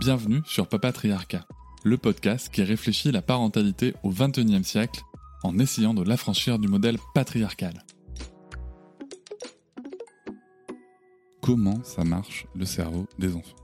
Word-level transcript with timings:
Bienvenue 0.00 0.40
sur 0.46 0.66
Papatriarcat, 0.66 1.46
le 1.84 1.98
podcast 1.98 2.48
qui 2.48 2.62
réfléchit 2.62 3.12
la 3.12 3.22
parentalité 3.22 3.94
au 4.02 4.10
XXIe 4.10 4.64
siècle 4.64 5.02
en 5.42 5.58
essayant 5.58 5.94
de 5.94 6.02
l'affranchir 6.02 6.58
du 6.58 6.68
modèle 6.68 6.96
patriarcal. 7.14 7.84
Comment 11.42 11.82
ça 11.84 12.02
marche 12.02 12.46
le 12.54 12.64
cerveau 12.64 13.06
des 13.18 13.36
enfants? 13.36 13.56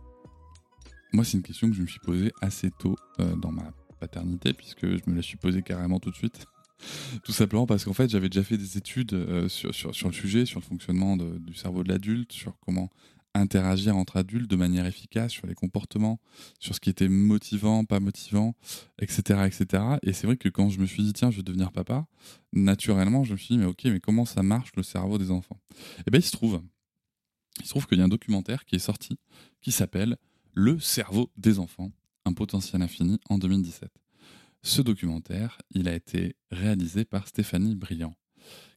Moi, 1.12 1.24
c'est 1.24 1.38
une 1.38 1.42
question 1.42 1.70
que 1.70 1.74
je 1.74 1.82
me 1.82 1.86
suis 1.86 2.00
posée 2.00 2.32
assez 2.42 2.70
tôt 2.70 2.96
euh, 3.20 3.34
dans 3.36 3.50
ma 3.50 3.72
paternité, 4.00 4.52
puisque 4.52 4.86
je 4.86 5.02
me 5.06 5.16
la 5.16 5.22
suis 5.22 5.38
posée 5.38 5.62
carrément 5.62 5.98
tout 5.98 6.10
de 6.10 6.16
suite. 6.16 6.46
Tout 7.24 7.32
simplement 7.32 7.66
parce 7.66 7.86
qu'en 7.86 7.94
fait, 7.94 8.10
j'avais 8.10 8.28
déjà 8.28 8.44
fait 8.44 8.58
des 8.58 8.76
études 8.76 9.14
euh, 9.14 9.48
sur, 9.48 9.70
le 9.70 10.12
sujet, 10.12 10.44
sur 10.44 10.60
le 10.60 10.64
fonctionnement 10.64 11.16
du 11.16 11.54
cerveau 11.54 11.82
de 11.82 11.88
l'adulte, 11.88 12.32
sur 12.32 12.58
comment 12.66 12.90
interagir 13.38 13.96
entre 13.96 14.16
adultes 14.16 14.50
de 14.50 14.56
manière 14.56 14.86
efficace 14.86 15.32
sur 15.32 15.46
les 15.46 15.54
comportements, 15.54 16.20
sur 16.58 16.74
ce 16.74 16.80
qui 16.80 16.90
était 16.90 17.08
motivant, 17.08 17.84
pas 17.84 18.00
motivant, 18.00 18.54
etc. 18.98 19.40
etc. 19.46 19.82
Et 20.02 20.12
c'est 20.12 20.26
vrai 20.26 20.36
que 20.36 20.48
quand 20.48 20.68
je 20.68 20.78
me 20.78 20.86
suis 20.86 21.02
dit, 21.02 21.12
tiens, 21.12 21.30
je 21.30 21.38
vais 21.38 21.42
devenir 21.42 21.72
papa, 21.72 22.06
naturellement, 22.52 23.24
je 23.24 23.32
me 23.32 23.36
suis 23.36 23.54
dit, 23.54 23.58
mais 23.58 23.66
ok, 23.66 23.84
mais 23.84 24.00
comment 24.00 24.24
ça 24.24 24.42
marche 24.42 24.72
le 24.76 24.82
cerveau 24.82 25.18
des 25.18 25.30
enfants? 25.30 25.60
Eh 26.06 26.10
bien, 26.10 26.20
il 26.20 26.24
se 26.24 26.32
trouve, 26.32 26.62
il 27.60 27.64
se 27.64 27.70
trouve 27.70 27.86
qu'il 27.86 27.98
y 27.98 28.00
a 28.00 28.04
un 28.04 28.08
documentaire 28.08 28.64
qui 28.64 28.76
est 28.76 28.80
sorti 28.80 29.18
qui 29.60 29.72
s'appelle 29.72 30.16
Le 30.52 30.78
cerveau 30.78 31.30
des 31.36 31.58
enfants, 31.58 31.92
un 32.24 32.32
potentiel 32.32 32.82
infini 32.82 33.18
en 33.28 33.38
2017. 33.38 33.90
Ce 34.62 34.82
documentaire, 34.82 35.58
il 35.70 35.88
a 35.88 35.94
été 35.94 36.36
réalisé 36.50 37.04
par 37.04 37.28
Stéphanie 37.28 37.76
Briand 37.76 38.14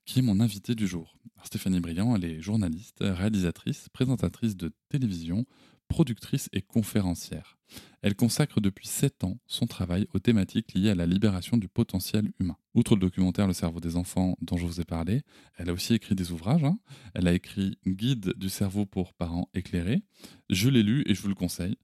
qui 0.09 0.17
est 0.17 0.23
mon 0.23 0.39
invitée 0.39 0.73
du 0.73 0.87
jour. 0.87 1.15
Stéphanie 1.43 1.79
Briand, 1.79 2.15
elle 2.15 2.25
est 2.25 2.41
journaliste, 2.41 2.97
réalisatrice, 3.01 3.89
présentatrice 3.89 4.57
de 4.57 4.73
télévision, 4.89 5.45
productrice 5.87 6.49
et 6.51 6.63
conférencière. 6.63 7.59
Elle 8.01 8.15
consacre 8.15 8.59
depuis 8.59 8.87
7 8.87 9.23
ans 9.23 9.37
son 9.45 9.67
travail 9.67 10.07
aux 10.15 10.17
thématiques 10.17 10.73
liées 10.73 10.89
à 10.89 10.95
la 10.95 11.05
libération 11.05 11.57
du 11.57 11.67
potentiel 11.67 12.31
humain. 12.39 12.57
Outre 12.73 12.95
le 12.95 13.01
documentaire 13.01 13.45
Le 13.45 13.53
cerveau 13.53 13.79
des 13.79 13.97
enfants 13.97 14.35
dont 14.41 14.57
je 14.57 14.65
vous 14.65 14.81
ai 14.81 14.83
parlé, 14.83 15.21
elle 15.57 15.69
a 15.69 15.73
aussi 15.73 15.93
écrit 15.93 16.15
des 16.15 16.31
ouvrages. 16.31 16.63
Hein. 16.63 16.79
Elle 17.13 17.27
a 17.27 17.33
écrit 17.33 17.77
Guide 17.85 18.33
du 18.35 18.49
cerveau 18.49 18.87
pour 18.87 19.13
parents 19.13 19.47
éclairés. 19.53 20.01
Je 20.49 20.69
l'ai 20.69 20.81
lu 20.81 21.03
et 21.05 21.13
je 21.13 21.21
vous 21.21 21.29
le 21.29 21.35
conseille. 21.35 21.77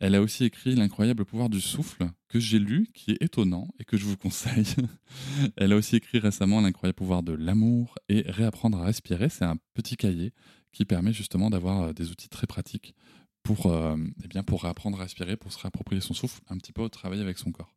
Elle 0.00 0.14
a 0.14 0.20
aussi 0.20 0.44
écrit 0.44 0.74
L'incroyable 0.74 1.24
pouvoir 1.24 1.48
du 1.48 1.60
souffle, 1.60 2.10
que 2.28 2.40
j'ai 2.40 2.58
lu, 2.58 2.88
qui 2.92 3.12
est 3.12 3.22
étonnant 3.22 3.68
et 3.78 3.84
que 3.84 3.96
je 3.96 4.04
vous 4.04 4.16
conseille. 4.16 4.66
Elle 5.56 5.72
a 5.72 5.76
aussi 5.76 5.96
écrit 5.96 6.18
récemment 6.18 6.60
L'incroyable 6.60 6.96
pouvoir 6.96 7.22
de 7.22 7.32
l'amour 7.32 7.94
et 8.08 8.24
Réapprendre 8.26 8.80
à 8.80 8.84
respirer. 8.84 9.28
C'est 9.28 9.44
un 9.44 9.56
petit 9.74 9.96
cahier 9.96 10.32
qui 10.72 10.84
permet 10.84 11.12
justement 11.12 11.50
d'avoir 11.50 11.82
euh, 11.82 11.92
des 11.92 12.10
outils 12.10 12.28
très 12.28 12.46
pratiques 12.46 12.94
pour, 13.42 13.66
euh, 13.66 13.96
eh 14.34 14.42
pour 14.42 14.62
réapprendre 14.62 14.98
à 14.98 15.04
respirer, 15.04 15.36
pour 15.36 15.52
se 15.52 15.58
réapproprier 15.58 16.00
son 16.00 16.14
souffle, 16.14 16.40
un 16.48 16.58
petit 16.58 16.72
peu 16.72 16.88
travailler 16.88 17.22
avec 17.22 17.38
son 17.38 17.52
corps. 17.52 17.74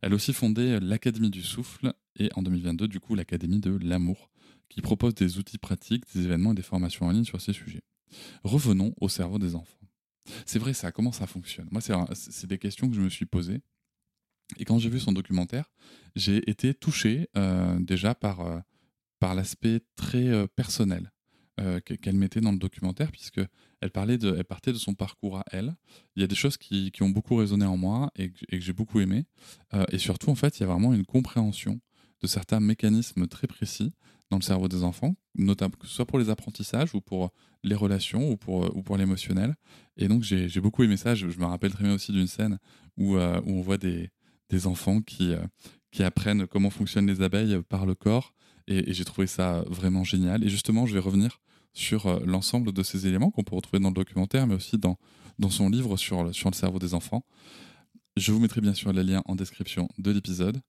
Elle 0.00 0.12
a 0.12 0.14
aussi 0.16 0.32
fondé 0.32 0.80
l'Académie 0.80 1.30
du 1.30 1.42
souffle 1.42 1.92
et 2.18 2.30
en 2.34 2.42
2022, 2.42 2.88
du 2.88 2.98
coup, 2.98 3.14
l'Académie 3.14 3.60
de 3.60 3.78
l'amour, 3.82 4.30
qui 4.68 4.80
propose 4.80 5.14
des 5.14 5.38
outils 5.38 5.58
pratiques, 5.58 6.04
des 6.14 6.24
événements 6.24 6.52
et 6.52 6.54
des 6.54 6.62
formations 6.62 7.06
en 7.06 7.10
ligne 7.10 7.24
sur 7.24 7.40
ces 7.40 7.52
sujets. 7.52 7.82
Revenons 8.42 8.94
au 9.00 9.08
cerveau 9.08 9.38
des 9.38 9.54
enfants. 9.54 9.81
C'est 10.46 10.58
vrai 10.58 10.72
ça, 10.72 10.92
comment 10.92 11.12
ça 11.12 11.26
fonctionne? 11.26 11.68
Moi, 11.70 11.80
c'est 11.80 12.46
des 12.46 12.58
questions 12.58 12.88
que 12.88 12.94
je 12.94 13.00
me 13.00 13.08
suis 13.08 13.26
posées. 13.26 13.60
Et 14.58 14.64
quand 14.64 14.78
j'ai 14.78 14.90
vu 14.90 15.00
son 15.00 15.12
documentaire, 15.12 15.70
j'ai 16.14 16.48
été 16.50 16.74
touché 16.74 17.28
euh, 17.36 17.78
déjà 17.80 18.14
par, 18.14 18.40
euh, 18.40 18.58
par 19.18 19.34
l'aspect 19.34 19.80
très 19.96 20.28
euh, 20.28 20.46
personnel 20.46 21.10
qu'elle 21.84 22.16
mettait 22.16 22.40
dans 22.40 22.50
le 22.50 22.58
documentaire, 22.58 23.12
puisque 23.12 23.40
elle, 23.80 23.90
parlait 23.90 24.18
de, 24.18 24.34
elle 24.36 24.44
partait 24.44 24.72
de 24.72 24.78
son 24.78 24.94
parcours 24.94 25.38
à 25.38 25.44
elle. 25.52 25.76
Il 26.16 26.20
y 26.20 26.24
a 26.24 26.26
des 26.26 26.34
choses 26.34 26.56
qui, 26.56 26.90
qui 26.90 27.04
ont 27.04 27.10
beaucoup 27.10 27.36
résonné 27.36 27.64
en 27.64 27.76
moi 27.76 28.10
et 28.16 28.30
que, 28.32 28.46
que 28.46 28.60
j'ai 28.60 28.72
beaucoup 28.72 28.98
aimé. 28.98 29.26
et 29.92 29.98
surtout, 29.98 30.30
en 30.30 30.34
fait, 30.34 30.58
il 30.58 30.62
y 30.62 30.64
a 30.64 30.66
vraiment 30.66 30.92
une 30.92 31.04
compréhension 31.04 31.80
de 32.20 32.26
certains 32.26 32.58
mécanismes 32.58 33.28
très 33.28 33.46
précis 33.46 33.92
dans 34.32 34.38
le 34.38 34.42
cerveau 34.42 34.66
des 34.66 34.82
enfants, 34.82 35.14
notamment 35.34 35.74
que 35.78 35.86
ce 35.86 35.92
soit 35.92 36.06
pour 36.06 36.18
les 36.18 36.30
apprentissages 36.30 36.94
ou 36.94 37.02
pour 37.02 37.32
les 37.62 37.74
relations 37.74 38.30
ou 38.30 38.38
pour, 38.38 38.74
ou 38.74 38.82
pour 38.82 38.96
l'émotionnel. 38.96 39.54
Et 39.98 40.08
donc 40.08 40.22
j'ai 40.22 40.60
beaucoup 40.60 40.82
aimé 40.82 40.96
ça. 40.96 41.14
Je, 41.14 41.26
me 41.26 41.44
rappelle 41.44 41.70
très 41.70 41.84
bien 41.84 41.94
aussi 41.94 42.12
d'une 42.12 42.26
scène 42.26 42.58
où, 42.96 43.16
euh, 43.16 43.42
où, 43.44 43.58
on 43.58 43.60
voit 43.60 43.76
des, 43.76 44.10
des 44.48 44.66
enfants 44.66 45.02
qui, 45.02 45.34
euh, 45.34 45.42
qui 45.90 46.02
apprennent 46.02 46.46
comment 46.46 46.70
fonctionnent 46.70 47.06
les 47.06 47.20
abeilles 47.20 47.60
par 47.68 47.84
le 47.84 47.94
corps. 47.94 48.32
Et, 48.68 48.94
j'ai 48.94 49.04
trouvé 49.04 49.26
ça 49.26 49.64
vraiment 49.68 50.02
génial. 50.02 50.42
Et 50.44 50.48
justement, 50.48 50.86
je 50.86 50.94
vais 50.94 51.00
revenir 51.00 51.42
sur 51.74 52.06
euh, 52.06 52.20
l'ensemble 52.24 52.72
de 52.72 52.82
ces 52.82 53.06
éléments 53.06 53.30
qu'on 53.30 53.44
peut 53.44 53.54
retrouver 53.54 53.82
dans 53.82 53.90
le 53.90 53.94
documentaire, 53.94 54.46
mais 54.46 54.54
aussi 54.54 54.78
dans, 54.78 54.96
dans 55.38 55.50
son 55.50 55.68
livre 55.68 55.98
sur, 55.98 56.34
sur 56.34 56.48
le 56.48 56.54
cerveau 56.54 56.78
des 56.78 56.94
enfants. 56.94 57.22
Je 58.16 58.32
vous 58.32 58.40
mettrai 58.40 58.62
bien 58.62 58.74
sûr 58.74 58.94
les 58.94 59.04
liens 59.04 59.22
en 59.26 59.36
description 59.36 59.88
de 59.98 60.10
l'épisode. 60.10 60.62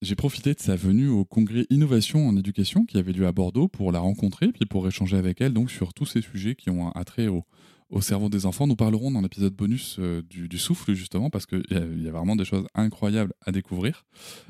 J'ai 0.00 0.14
profité 0.14 0.54
de 0.54 0.60
sa 0.60 0.76
venue 0.76 1.08
au 1.08 1.24
congrès 1.24 1.66
Innovation 1.70 2.28
en 2.28 2.36
éducation 2.36 2.84
qui 2.84 2.98
avait 2.98 3.12
lieu 3.12 3.26
à 3.26 3.32
Bordeaux 3.32 3.66
pour 3.66 3.90
la 3.90 3.98
rencontrer, 3.98 4.52
puis 4.52 4.64
pour 4.64 4.86
échanger 4.86 5.16
avec 5.16 5.40
elle 5.40 5.52
donc 5.52 5.72
sur 5.72 5.92
tous 5.92 6.06
ces 6.06 6.22
sujets 6.22 6.54
qui 6.54 6.70
ont 6.70 6.86
un 6.86 6.92
attrait 6.94 7.26
au, 7.26 7.44
au 7.90 8.00
cerveau 8.00 8.28
des 8.28 8.46
enfants. 8.46 8.66
Nous 8.66 8.76
parlerons 8.76 9.10
dans 9.10 9.20
l'épisode 9.20 9.54
bonus 9.54 9.96
euh, 9.98 10.22
du, 10.22 10.58
souffle, 10.58 10.92
justement, 10.94 11.30
parce 11.30 11.46
qu'il 11.46 11.64
y, 11.70 12.08
a 12.08 12.10
vraiment 12.12 12.36
des 12.36 12.44
choses 12.44 12.66
incroyables 12.74 13.32
à 13.44 13.52
découvrir. 13.52 14.04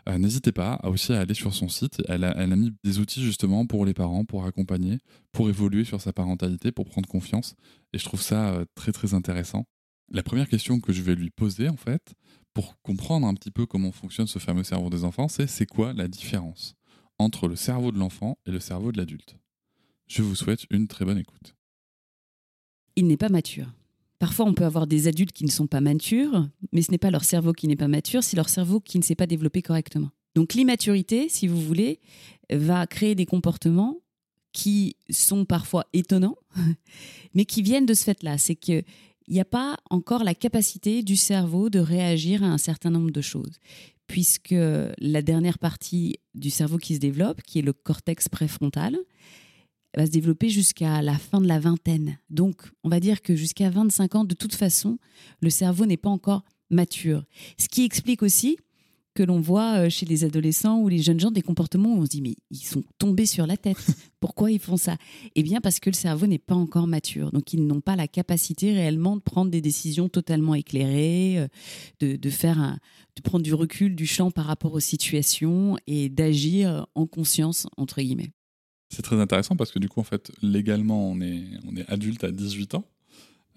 Euh, 0.09 0.19
n'hésitez 0.19 0.53
pas 0.53 0.81
aussi 0.85 1.13
à 1.13 1.21
aller 1.21 1.35
sur 1.35 1.55
son 1.55 1.69
site. 1.69 2.03
Elle 2.09 2.25
a, 2.25 2.35
elle 2.37 2.53
a, 2.53 2.57
mis 2.57 2.73
des 2.85 2.99
outils, 2.99 3.23
justement, 3.23 3.67
pour 3.67 3.87
les 3.87 3.95
parents, 3.95 4.25
pour 4.25 4.45
accompagner, 4.45 4.99
pour 5.33 5.49
évoluer 5.49 5.85
sur 5.85 6.01
sa 6.01 6.13
parentalité, 6.13 6.73
pour 6.73 6.87
prendre 6.87 7.09
confiance. 7.09 7.55
Et 7.93 7.99
je 7.99 8.05
trouve 8.05 8.21
ça 8.21 8.51
euh, 8.51 8.65
très, 8.75 8.93
très 8.93 9.15
intéressant. 9.15 9.65
La 10.11 10.23
première 10.23 10.49
question 10.49 10.81
que 10.81 10.93
je 10.93 11.03
vais 11.03 11.15
lui 11.15 11.31
poser, 11.31 11.69
en 11.69 11.77
fait, 11.77 12.15
pour 12.55 12.81
comprendre 12.83 13.27
un 13.27 13.35
petit 13.35 13.51
peu 13.51 13.67
comment 13.67 13.93
fonctionne 13.93 14.27
ce 14.27 14.39
fameux 14.39 14.65
cerveau 14.65 14.91
des 14.91 15.05
enfants, 15.05 15.29
c'est 15.29 15.47
c'est 15.47 15.67
quoi 15.67 15.93
la 15.93 16.09
différence 16.09 16.75
entre 17.19 17.49
le 17.49 17.57
cerveau 17.57 17.93
de 17.93 17.99
l'enfant 17.99 18.39
et 18.47 18.51
le 18.51 18.61
cerveau 18.61 18.93
de 18.93 18.99
l'adulte? 18.99 19.37
Je 20.07 20.23
vous 20.23 20.35
souhaite 20.35 20.67
une 20.71 20.89
très 20.89 21.05
bonne 21.05 21.19
écoute. 21.19 21.55
Il 22.97 23.07
n'est 23.07 23.17
pas 23.17 23.29
mature. 23.29 23.73
Parfois, 24.19 24.47
on 24.47 24.55
peut 24.55 24.65
avoir 24.65 24.87
des 24.87 25.07
adultes 25.07 25.33
qui 25.33 25.45
ne 25.45 25.51
sont 25.51 25.69
pas 25.69 25.81
matures, 25.81 26.49
mais 26.73 26.83
ce 26.83 26.91
n'est 26.91 26.99
pas 26.99 27.11
leur 27.11 27.25
cerveau 27.25 27.53
qui 27.53 27.69
n'est 27.69 27.77
pas 27.77 27.87
mature, 27.87 28.25
c'est 28.25 28.37
leur 28.37 28.49
cerveau 28.49 28.81
qui 28.81 28.99
ne 28.99 29.05
s'est 29.05 29.15
pas 29.15 29.27
développé 29.29 29.63
correctement. 29.63 30.11
Donc 30.35 30.55
l'immaturité, 30.55 31.29
si 31.29 31.47
vous 31.47 31.61
voulez, 31.61 32.01
va 32.51 32.87
créer 32.87 33.15
des 33.15 33.27
comportements 33.27 34.01
qui 34.53 34.97
sont 35.11 35.45
parfois 35.45 35.87
étonnants, 35.93 36.37
mais 37.35 37.45
qui 37.45 37.63
viennent 37.63 37.87
de 37.87 37.95
ce 37.95 38.05
fait-là. 38.05 38.39
C'est 38.39 38.57
que 38.57 38.83
il 39.29 39.35
n'y 39.35 39.41
a 39.41 39.45
pas 39.45 39.77
encore 39.91 40.25
la 40.25 40.35
capacité 40.35 41.03
du 41.03 41.15
cerveau 41.15 41.69
de 41.69 41.79
réagir 41.79 42.43
à 42.43 42.47
un 42.47 42.59
certain 42.59 42.91
nombre 42.91 43.11
de 43.11 43.21
choses, 43.21 43.59
puisque 44.07 44.55
la 44.55 45.23
dernière 45.23 45.59
partie 45.59 46.17
du 46.35 46.51
cerveau 46.51 46.79
qui 46.79 46.95
se 46.95 47.01
développe, 47.01 47.43
qui 47.43 47.59
est 47.59 47.63
le 47.63 47.75
cortex 47.75 48.29
préfrontal, 48.29 48.97
va 49.97 50.07
se 50.07 50.11
développer 50.11 50.49
jusqu'à 50.49 51.03
la 51.03 51.19
fin 51.19 51.41
de 51.41 51.47
la 51.47 51.59
vingtaine. 51.61 52.19
Donc, 52.31 52.63
on 52.85 52.89
va 52.89 53.01
dire 53.01 53.21
que 53.21 53.35
jusqu'à 53.35 53.69
25 53.69 54.15
ans, 54.15 54.25
de 54.25 54.35
toute 54.35 54.55
façon, 54.55 54.99
le 55.41 55.51
cerveau 55.51 55.87
n'est 55.87 55.97
pas 55.97 56.11
encore 56.11 56.45
mature. 56.71 57.25
Ce 57.59 57.69
qui 57.69 57.85
explique 57.85 58.23
aussi 58.23 58.59
que 59.19 59.25
l'on 59.25 59.41
voit 59.41 59.79
euh, 59.79 59.91
chez 59.91 60.07
les 60.07 60.23
adolescents 60.23 60.79
ou 60.79 60.87
les 60.87 60.99
jeunes 60.99 61.19
gens 61.19 61.33
des 61.33 61.43
comportements 61.43 61.93
où 61.93 61.99
on 61.99 62.05
se 62.05 62.11
dit 62.11 62.23
mais 62.23 62.37
ils 62.53 62.65
sont 62.65 62.85
tombés 62.99 63.27
sur 63.27 63.49
la 63.49 63.57
tête. 63.57 63.77
Pourquoi 64.21 64.53
ils 64.53 64.61
font 64.61 64.77
ça? 64.77 64.97
Eh 65.35 65.43
bien 65.43 65.61
parce 65.61 65.81
que 65.81 65.91
le 65.91 65.97
cerveau 65.97 66.29
n'est 66.29 66.39
pas 66.39 66.55
encore 66.55 66.87
mature. 66.87 67.33
Donc 67.33 67.53
ils 67.53 67.67
n'ont 67.67 67.81
pas 67.81 67.97
la 67.97 68.07
capacité 68.07 68.73
réellement 68.73 69.17
de 69.17 69.21
prendre 69.21 69.51
des 69.51 69.61
décisions 69.61 70.09
totalement 70.09 70.55
éclairées, 70.55 71.39
euh, 71.39 71.49
de, 71.99 72.15
de 72.15 72.31
faire 72.31 72.61
un, 72.61 72.79
de 73.17 73.23
prendre 73.23 73.43
du 73.43 73.55
recul 73.55 73.97
du 73.97 74.07
champ 74.07 74.31
par 74.31 74.45
rapport 74.45 74.73
aux 74.73 74.81
situations 74.81 75.77
et 75.89 76.09
d'agir 76.09 76.87
en 76.95 77.07
conscience 77.07 77.67
entre 77.77 78.01
guillemets. 78.01 78.31
C'est 78.89 79.03
très 79.03 79.21
intéressant 79.21 79.57
parce 79.57 79.73
que 79.73 79.81
du 79.81 79.89
coup 79.89 79.99
en 79.99 80.05
fait 80.05 80.31
légalement 80.43 81.11
on 81.11 81.21
est 81.21 81.43
on 81.67 81.75
est 81.75 81.91
adulte 81.91 82.23
à 82.23 82.31
18 82.31 82.77
ans. 82.77 82.85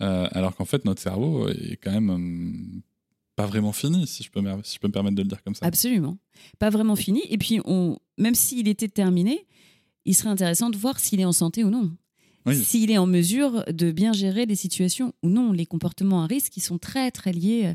Euh, 0.02 0.28
alors 0.32 0.56
qu'en 0.56 0.66
fait, 0.66 0.84
notre 0.84 1.00
cerveau 1.00 1.48
est 1.50 1.78
quand 1.78 1.92
même 1.92 2.82
pas 3.36 3.46
vraiment 3.46 3.72
fini, 3.72 4.08
si 4.08 4.24
je, 4.24 4.30
peux 4.30 4.42
me, 4.42 4.52
si 4.64 4.76
je 4.76 4.80
peux 4.80 4.88
me 4.88 4.94
permettre 4.94 5.16
de 5.16 5.22
le 5.22 5.28
dire 5.28 5.42
comme 5.44 5.56
ça. 5.56 5.66
Absolument. 5.66 6.18
Pas 6.60 6.70
vraiment 6.70 6.96
fini. 6.96 7.22
Et 7.30 7.38
puis, 7.38 7.60
on, 7.66 7.98
même 8.18 8.36
s'il 8.36 8.68
était 8.68 8.90
terminé, 8.90 9.48
il 10.06 10.16
serait 10.16 10.30
intéressant 10.30 10.70
de 10.70 10.78
voir 10.78 11.00
s'il 11.00 11.20
est 11.20 11.26
en 11.26 11.32
santé 11.32 11.64
ou 11.64 11.70
non. 11.70 11.92
s'il 12.52 12.92
est 12.92 12.98
en 12.98 13.08
mesure 13.08 13.64
de 13.72 13.92
bien 13.92 14.14
gérer 14.14 14.46
les 14.46 14.56
situations 14.56 15.14
ou 15.24 15.30
non. 15.30 15.52
Les 15.52 15.66
comportements 15.66 16.24
à 16.24 16.28
risque, 16.28 16.58
ils 16.58 16.62
sont 16.62 16.78
très, 16.78 17.12
très 17.12 17.32
liés 17.32 17.64
euh, 17.66 17.74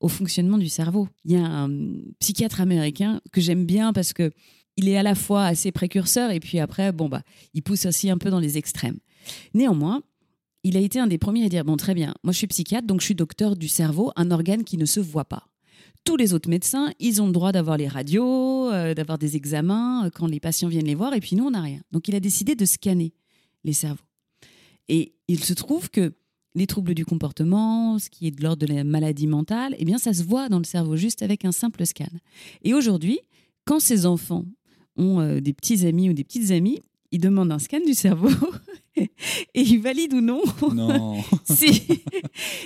au 0.00 0.08
fonctionnement 0.08 0.58
du 0.58 0.68
cerveau. 0.68 1.08
Il 1.24 1.32
y 1.32 1.36
a 1.36 1.44
un 1.44 1.70
psychiatre 2.18 2.60
américain 2.60 3.20
que 3.32 3.40
j'aime 3.40 3.66
bien 3.66 3.92
parce 3.92 4.12
que 4.12 4.30
il 4.76 4.88
est 4.88 4.96
à 4.96 5.02
la 5.02 5.14
fois 5.14 5.44
assez 5.44 5.70
précurseur 5.70 6.30
et 6.32 6.40
puis 6.40 6.58
après, 6.58 6.92
bon, 6.92 7.08
bah, 7.08 7.22
il 7.52 7.62
pousse 7.62 7.86
aussi 7.86 8.10
un 8.10 8.18
peu 8.18 8.30
dans 8.30 8.40
les 8.40 8.58
extrêmes. 8.58 8.98
Néanmoins, 9.54 10.02
il 10.64 10.76
a 10.76 10.80
été 10.80 10.98
un 10.98 11.06
des 11.06 11.18
premiers 11.18 11.44
à 11.44 11.48
dire, 11.48 11.64
bon, 11.64 11.76
très 11.76 11.94
bien, 11.94 12.14
moi 12.24 12.32
je 12.32 12.38
suis 12.38 12.46
psychiatre, 12.46 12.86
donc 12.86 13.00
je 13.00 13.06
suis 13.06 13.14
docteur 13.14 13.56
du 13.56 13.68
cerveau, 13.68 14.10
un 14.16 14.30
organe 14.30 14.64
qui 14.64 14.76
ne 14.76 14.86
se 14.86 15.00
voit 15.00 15.26
pas 15.26 15.46
tous 16.04 16.16
les 16.16 16.34
autres 16.34 16.50
médecins, 16.50 16.92
ils 17.00 17.22
ont 17.22 17.26
le 17.26 17.32
droit 17.32 17.50
d'avoir 17.50 17.76
les 17.76 17.88
radios, 17.88 18.70
euh, 18.70 18.94
d'avoir 18.94 19.18
des 19.18 19.36
examens 19.36 20.06
euh, 20.06 20.10
quand 20.10 20.26
les 20.26 20.38
patients 20.38 20.68
viennent 20.68 20.86
les 20.86 20.94
voir, 20.94 21.14
et 21.14 21.20
puis 21.20 21.34
nous, 21.34 21.44
on 21.44 21.50
n'a 21.50 21.62
rien. 21.62 21.80
Donc 21.92 22.08
il 22.08 22.14
a 22.14 22.20
décidé 22.20 22.54
de 22.54 22.64
scanner 22.64 23.14
les 23.64 23.72
cerveaux. 23.72 24.04
Et 24.88 25.14
il 25.28 25.42
se 25.42 25.54
trouve 25.54 25.90
que 25.90 26.12
les 26.54 26.66
troubles 26.66 26.94
du 26.94 27.04
comportement, 27.04 27.98
ce 27.98 28.10
qui 28.10 28.26
est 28.26 28.30
de 28.30 28.42
l'ordre 28.42 28.66
de 28.66 28.72
la 28.72 28.84
maladie 28.84 29.26
mentale, 29.26 29.74
eh 29.78 29.84
bien, 29.84 29.98
ça 29.98 30.12
se 30.12 30.22
voit 30.22 30.48
dans 30.48 30.58
le 30.58 30.64
cerveau 30.64 30.96
juste 30.96 31.22
avec 31.22 31.44
un 31.44 31.52
simple 31.52 31.84
scan. 31.84 32.04
Et 32.62 32.74
aujourd'hui, 32.74 33.18
quand 33.64 33.80
ces 33.80 34.06
enfants 34.06 34.44
ont 34.96 35.20
euh, 35.20 35.40
des 35.40 35.54
petits 35.54 35.86
amis 35.86 36.10
ou 36.10 36.12
des 36.12 36.22
petites 36.22 36.50
amies, 36.50 36.80
ils 37.10 37.20
demandent 37.20 37.50
un 37.50 37.58
scan 37.58 37.80
du 37.84 37.94
cerveau 37.94 38.28
et 38.96 39.10
ils 39.54 39.80
valident 39.80 40.14
ou 40.14 40.20
non. 40.20 40.42
Non. 40.72 41.22
si. 41.44 41.82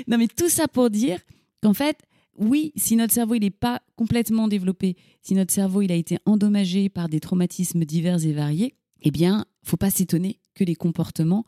non, 0.07 0.19
mais 0.19 0.29
tout 0.29 0.49
ça 0.49 0.69
pour 0.69 0.91
dire 0.91 1.21
qu'en 1.63 1.75
fait, 1.75 1.99
oui, 2.37 2.73
si 2.77 2.97
notre 2.97 3.13
cerveau 3.13 3.35
il 3.35 3.41
n'est 3.41 3.51
pas 3.51 3.83
complètement 3.97 4.49
développé, 4.49 4.97
si 5.23 5.35
notre 5.35 5.53
cerveau 5.53 5.83
il 5.83 5.93
a 5.93 5.97
été 5.97 6.19
endommagé 6.25 6.89
par 6.89 7.09
des 7.09 7.21
traumatismes 7.21 7.85
divers 7.85 8.25
et 8.25 8.33
variés, 8.33 8.75
eh 9.03 9.11
bien, 9.11 9.45
faut 9.63 9.77
pas 9.77 9.91
s'étonner 9.91 10.39
que 10.55 10.65
les 10.65 10.75
comportements 10.75 11.45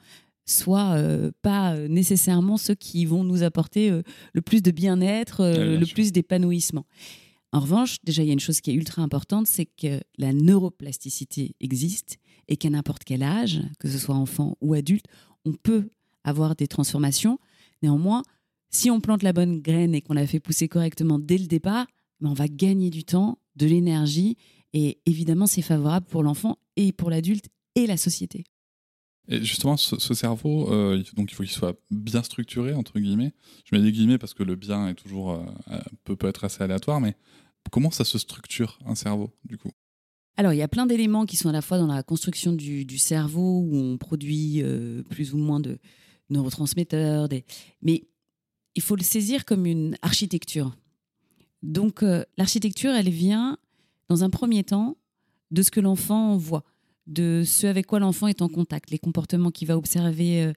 soient 0.46 0.94
euh, 0.96 1.30
pas 1.42 1.74
euh, 1.74 1.88
nécessairement 1.88 2.56
ceux 2.56 2.74
qui 2.74 3.04
vont 3.04 3.24
nous 3.24 3.42
apporter 3.42 3.90
euh, 3.90 4.02
le 4.32 4.42
plus 4.42 4.62
de 4.62 4.70
bien-être, 4.70 5.44
le 5.44 5.84
plus 5.86 6.12
d'épanouissement. 6.12 6.86
En 7.52 7.60
revanche, 7.60 7.96
déjà, 8.04 8.22
il 8.22 8.26
y 8.26 8.30
a 8.30 8.32
une 8.32 8.40
chose 8.40 8.60
qui 8.60 8.70
est 8.70 8.74
ultra 8.74 9.02
importante, 9.02 9.46
c'est 9.46 9.66
que 9.66 10.00
la 10.18 10.32
neuroplasticité 10.32 11.54
existe 11.60 12.18
et 12.50 12.56
qu'à 12.56 12.68
n'importe 12.68 13.04
quel 13.04 13.22
âge, 13.22 13.62
que 13.78 13.88
ce 13.88 13.98
soit 13.98 14.14
enfant 14.14 14.56
ou 14.60 14.74
adulte, 14.74 15.06
on 15.46 15.52
peut 15.52 15.90
avoir 16.24 16.56
des 16.56 16.66
transformations. 16.66 17.38
Néanmoins, 17.82 18.22
si 18.68 18.90
on 18.90 19.00
plante 19.00 19.22
la 19.22 19.32
bonne 19.32 19.60
graine 19.60 19.94
et 19.94 20.02
qu'on 20.02 20.12
la 20.12 20.26
fait 20.26 20.40
pousser 20.40 20.68
correctement 20.68 21.18
dès 21.18 21.38
le 21.38 21.46
départ, 21.46 21.86
ben, 22.20 22.30
on 22.30 22.34
va 22.34 22.48
gagner 22.48 22.90
du 22.90 23.04
temps, 23.04 23.38
de 23.56 23.66
l'énergie, 23.66 24.36
et 24.72 24.98
évidemment, 25.06 25.46
c'est 25.46 25.62
favorable 25.62 26.06
pour 26.06 26.22
l'enfant 26.22 26.58
et 26.76 26.92
pour 26.92 27.10
l'adulte 27.10 27.46
et 27.74 27.86
la 27.86 27.96
société. 27.96 28.44
Et 29.28 29.42
justement, 29.44 29.76
ce, 29.76 30.14
cerveau, 30.14 30.72
euh, 30.72 31.02
donc 31.14 31.30
il 31.30 31.34
faut 31.34 31.44
qu'il 31.44 31.52
soit 31.52 31.78
bien 31.90 32.22
structuré, 32.22 32.74
entre 32.74 32.98
guillemets. 32.98 33.32
Je 33.64 33.76
mets 33.76 33.82
des 33.82 33.92
guillemets 33.92 34.18
parce 34.18 34.34
que 34.34 34.42
le 34.42 34.56
bien 34.56 34.88
est 34.88 34.94
toujours, 34.94 35.30
euh, 35.30 35.78
peut, 36.02 36.16
peut 36.16 36.26
être 36.26 36.44
assez 36.44 36.62
aléatoire, 36.62 37.00
mais 37.00 37.14
comment 37.70 37.92
ça 37.92 38.04
se 38.04 38.18
structure, 38.18 38.78
un 38.86 38.96
cerveau, 38.96 39.30
du 39.44 39.56
coup? 39.56 39.70
Alors, 40.40 40.54
il 40.54 40.56
y 40.56 40.62
a 40.62 40.68
plein 40.68 40.86
d'éléments 40.86 41.26
qui 41.26 41.36
sont 41.36 41.50
à 41.50 41.52
la 41.52 41.60
fois 41.60 41.76
dans 41.76 41.86
la 41.86 42.02
construction 42.02 42.54
du, 42.54 42.96
cerveau, 42.96 43.60
où 43.60 43.76
on 43.76 43.98
produit 43.98 44.62
euh, 44.62 45.02
plus 45.02 45.34
ou 45.34 45.36
moins 45.36 45.60
de 45.60 45.76
neurotransmetteurs, 46.30 47.28
mais 47.82 48.08
il 48.74 48.80
faut 48.80 48.96
le 48.96 49.02
saisir 49.02 49.44
comme 49.44 49.66
une 49.66 49.98
architecture. 50.00 50.74
Donc 51.62 52.02
euh, 52.02 52.24
l'architecture, 52.38 52.92
elle 52.92 53.10
vient 53.10 53.58
dans 54.08 54.24
un 54.24 54.30
premier 54.30 54.64
temps 54.64 54.96
de 55.50 55.60
ce 55.60 55.70
que 55.70 55.78
l'enfant 55.78 56.38
voit, 56.38 56.64
de 57.06 57.42
ce 57.44 57.66
avec 57.66 57.84
quoi 57.84 57.98
l'enfant 57.98 58.26
est 58.26 58.40
en 58.40 58.48
contact, 58.48 58.90
les 58.90 58.98
comportements 58.98 59.50
qu'il 59.50 59.68
va 59.68 59.76
observer 59.76 60.54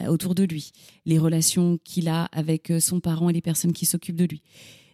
euh, 0.00 0.06
autour 0.08 0.34
de 0.34 0.42
lui, 0.42 0.72
les 1.06 1.20
relations 1.20 1.78
qu'il 1.84 2.08
a 2.08 2.24
avec 2.32 2.72
son 2.80 2.98
parent 2.98 3.30
et 3.30 3.32
les 3.32 3.42
personnes 3.42 3.74
qui 3.74 3.86
s'occupent 3.86 4.16
de 4.16 4.24
lui. 4.24 4.42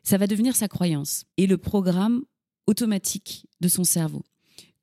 Ça 0.03 0.19
va 0.19 0.27
devenir 0.27 0.55
sa 0.57 0.69
croyance 0.69 1.25
et 1.39 1.47
le 1.47 1.57
programme 1.57 2.23
automatique 2.67 3.47
de 3.61 3.69
son 3.69 3.85
cerveau. 3.85 4.23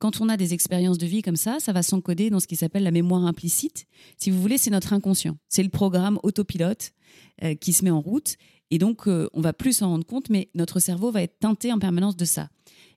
Quand 0.04 0.20
on 0.20 0.28
a 0.28 0.36
des 0.36 0.54
expériences 0.54 0.98
de 0.98 1.06
vie 1.06 1.22
comme 1.22 1.38
ça, 1.38 1.62
ça 1.62 1.72
va 1.72 1.82
s'encoder 1.82 2.30
dans 2.30 2.42
ce 2.42 2.48
qui 2.48 2.58
s'appelle 2.58 2.84
la 2.84 2.92
mémoire 2.92 3.26
implicite. 3.26 3.86
Si 4.18 4.32
vous 4.32 4.42
voulez, 4.42 4.58
c'est 4.58 4.70
notre 4.70 4.92
inconscient. 4.92 5.38
C'est 5.48 5.64
le 5.64 5.70
programme 5.70 6.20
autopilote 6.24 6.92
euh, 7.42 7.56
qui 7.56 7.72
se 7.72 7.86
met 7.86 7.90
en 7.90 8.02
route. 8.02 8.36
Et 8.70 8.80
donc, 8.80 9.08
euh, 9.08 9.30
on 9.34 9.40
va 9.40 9.54
plus 9.54 9.78
s'en 9.78 9.88
rendre 9.88 10.06
compte, 10.06 10.30
mais 10.30 10.50
notre 10.56 10.82
cerveau 10.82 11.10
va 11.10 11.22
être 11.22 11.40
teinté 11.40 11.72
en 11.72 11.80
permanence 11.80 12.18
de 12.18 12.26
ça. 12.26 12.50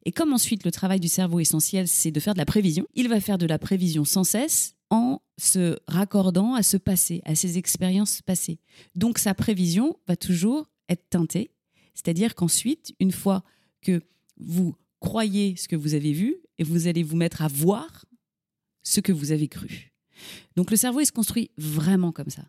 Et 0.05 0.11
comme 0.11 0.33
ensuite, 0.33 0.65
le 0.65 0.73
travail 0.73 0.99
du 0.99 1.07
cerveau 1.07 1.39
essentiel, 1.39 1.87
c'est 1.87 2.11
de 2.11 2.19
faire 2.19 2.35
de 2.35 2.39
la 2.39 2.45
prévision, 2.45 2.87
il 2.95 3.09
va 3.09 3.21
faire 3.21 3.39
de 3.39 3.47
la 3.47 3.59
prévision 3.61 4.05
sans 4.05 4.25
cesse 4.25 4.75
en 4.91 5.21
se 5.37 5.79
raccordant 5.87 6.55
à 6.55 6.65
ce 6.65 6.77
passé, 6.77 7.21
à 7.25 7.35
ses 7.35 7.57
expériences 7.57 8.21
passées. 8.23 8.59
Donc, 8.97 9.19
sa 9.19 9.33
prévision 9.33 9.97
va 10.09 10.17
toujours 10.17 10.69
être 10.89 11.09
teintée. 11.09 11.51
C'est-à-dire 11.95 12.35
qu'ensuite, 12.35 12.95
une 12.99 13.13
fois 13.13 13.45
que 13.81 14.01
vous 14.39 14.75
croyez 15.01 15.57
ce 15.57 15.69
que 15.69 15.77
vous 15.77 15.95
avez 15.95 16.13
vu, 16.13 16.37
et 16.59 16.65
vous 16.65 16.87
allez 16.87 17.03
vous 17.03 17.17
mettre 17.17 17.43
à 17.43 17.49
voir 17.49 18.05
ce 18.83 19.01
que 19.01 19.13
vous 19.13 19.33
avez 19.33 19.49
cru. 19.49 19.93
Donc 20.57 20.71
le 20.71 20.77
cerveau, 20.77 21.01
il 21.01 21.07
se 21.07 21.13
construit 21.13 21.51
vraiment 21.59 22.13
comme 22.13 22.31
ça. 22.31 22.45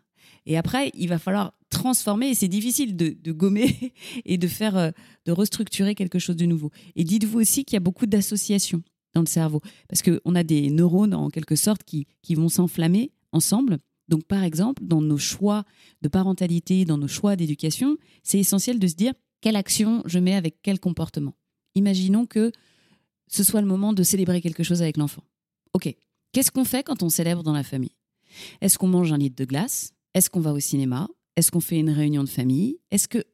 Et 0.46 0.56
après, 0.56 0.90
il 0.94 1.08
va 1.08 1.18
falloir 1.18 1.52
transformer, 1.70 2.30
et 2.30 2.34
c'est 2.34 2.48
difficile 2.48 2.96
de, 2.96 3.32
gommer 3.32 3.92
et 4.24 4.38
de 4.38 4.48
faire, 4.48 4.76
euh, 4.76 4.90
de 5.26 5.32
restructurer 5.32 5.94
quelque 5.94 6.18
chose 6.18 6.36
de 6.36 6.46
nouveau. 6.46 6.70
Et 6.96 7.04
dites-vous 7.04 7.40
aussi 7.40 7.64
qu'il 7.64 7.76
y 7.76 7.76
a 7.76 7.80
beaucoup 7.80 8.06
d'associations 8.06 8.82
dans 9.14 9.20
le 9.20 9.26
cerveau, 9.26 9.60
parce 9.88 10.02
qu'on 10.02 10.34
a 10.34 10.42
des 10.42 10.70
neurones 10.70 11.14
en 11.14 11.28
quelque 11.28 11.56
sorte 11.56 11.82
qui, 11.84 12.06
qui 12.22 12.34
vont 12.34 12.48
s'enflammer 12.48 13.10
ensemble. 13.32 13.78
Donc 14.08 14.24
par 14.24 14.42
exemple, 14.42 14.82
dans 14.84 15.00
nos 15.00 15.18
choix 15.18 15.64
de 16.02 16.08
parentalité, 16.08 16.84
dans 16.84 16.98
nos 16.98 17.08
choix 17.08 17.36
d'éducation, 17.36 17.96
c'est 18.22 18.38
essentiel 18.38 18.78
de 18.78 18.86
se 18.86 18.94
dire 18.94 19.12
quelle 19.40 19.56
action 19.56 20.02
je 20.06 20.18
mets 20.18 20.34
avec 20.34 20.56
quel 20.62 20.80
comportement. 20.80 21.34
Imaginons 21.78 22.26
que 22.26 22.50
ce 23.28 23.44
soit 23.44 23.60
le 23.60 23.66
moment 23.66 23.92
de 23.92 24.02
célébrer 24.02 24.40
quelque 24.40 24.62
chose 24.62 24.82
avec 24.82 24.96
l'enfant. 24.96 25.22
Ok, 25.74 25.94
qu'est-ce 26.32 26.50
qu'on 26.50 26.64
fait 26.64 26.82
quand 26.82 27.02
on 27.02 27.08
célèbre 27.08 27.42
dans 27.42 27.52
la 27.52 27.62
famille? 27.62 27.94
Est-ce 28.60 28.78
qu'on 28.78 28.88
mange 28.88 29.12
un 29.12 29.18
litre 29.18 29.36
de 29.36 29.44
glace? 29.44 29.92
Est-ce 30.14 30.28
qu'on 30.28 30.40
va 30.40 30.52
au 30.52 30.60
cinéma? 30.60 31.08
Est-ce 31.36 31.50
qu'on 31.50 31.60
fait 31.60 31.78
une 31.78 31.90
réunion 31.90 32.24
de 32.24 32.28
famille? 32.28 32.78
Est-ce 32.90 33.06
que 33.06 33.24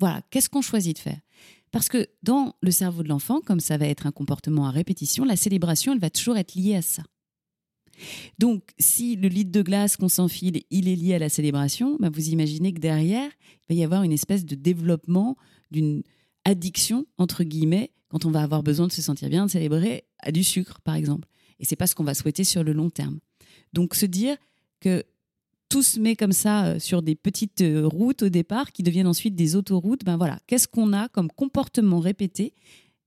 voilà, 0.00 0.20
qu'est-ce 0.30 0.48
qu'on 0.48 0.62
choisit 0.62 0.96
de 0.96 1.00
faire? 1.00 1.20
Parce 1.70 1.88
que 1.88 2.08
dans 2.22 2.56
le 2.60 2.70
cerveau 2.72 3.04
de 3.04 3.08
l'enfant, 3.08 3.40
comme 3.40 3.60
ça 3.60 3.78
va 3.78 3.86
être 3.86 4.06
un 4.06 4.10
comportement 4.10 4.66
à 4.66 4.70
répétition, 4.70 5.24
la 5.24 5.36
célébration, 5.36 5.92
elle 5.92 6.00
va 6.00 6.10
toujours 6.10 6.36
être 6.36 6.54
liée 6.54 6.74
à 6.74 6.82
ça. 6.82 7.04
Donc, 8.38 8.70
si 8.78 9.16
le 9.16 9.28
litre 9.28 9.52
de 9.52 9.62
glace 9.62 9.96
qu'on 9.96 10.08
s'enfile, 10.08 10.62
il 10.70 10.88
est 10.88 10.96
lié 10.96 11.14
à 11.14 11.18
la 11.18 11.28
célébration, 11.28 11.96
bah, 12.00 12.10
vous 12.12 12.30
imaginez 12.30 12.72
que 12.72 12.80
derrière, 12.80 13.30
il 13.68 13.74
va 13.74 13.80
y 13.80 13.84
avoir 13.84 14.02
une 14.02 14.12
espèce 14.12 14.44
de 14.44 14.54
développement 14.54 15.36
d'une 15.70 16.02
addiction, 16.44 17.06
entre 17.18 17.44
guillemets, 17.44 17.92
quand 18.08 18.24
on 18.24 18.30
va 18.30 18.42
avoir 18.42 18.62
besoin 18.62 18.86
de 18.86 18.92
se 18.92 19.02
sentir 19.02 19.28
bien, 19.28 19.46
de 19.46 19.50
célébrer 19.50 20.04
à 20.18 20.32
du 20.32 20.44
sucre, 20.44 20.80
par 20.82 20.94
exemple. 20.94 21.28
Et 21.60 21.64
c'est 21.64 21.76
pas 21.76 21.86
ce 21.86 21.94
qu'on 21.94 22.04
va 22.04 22.14
souhaiter 22.14 22.44
sur 22.44 22.62
le 22.62 22.72
long 22.72 22.90
terme. 22.90 23.18
Donc 23.72 23.94
se 23.94 24.06
dire 24.06 24.36
que 24.80 25.04
tout 25.72 25.82
se 25.82 25.98
met 25.98 26.16
comme 26.16 26.32
ça 26.32 26.66
euh, 26.66 26.78
sur 26.78 27.00
des 27.00 27.14
petites 27.14 27.62
euh, 27.62 27.86
routes 27.86 28.22
au 28.22 28.28
départ 28.28 28.72
qui 28.72 28.82
deviennent 28.82 29.06
ensuite 29.06 29.34
des 29.34 29.56
autoroutes, 29.56 30.04
ben 30.04 30.18
voilà, 30.18 30.38
qu'est-ce 30.46 30.68
qu'on 30.68 30.92
a 30.92 31.08
comme 31.08 31.30
comportement 31.30 31.98
répété 31.98 32.52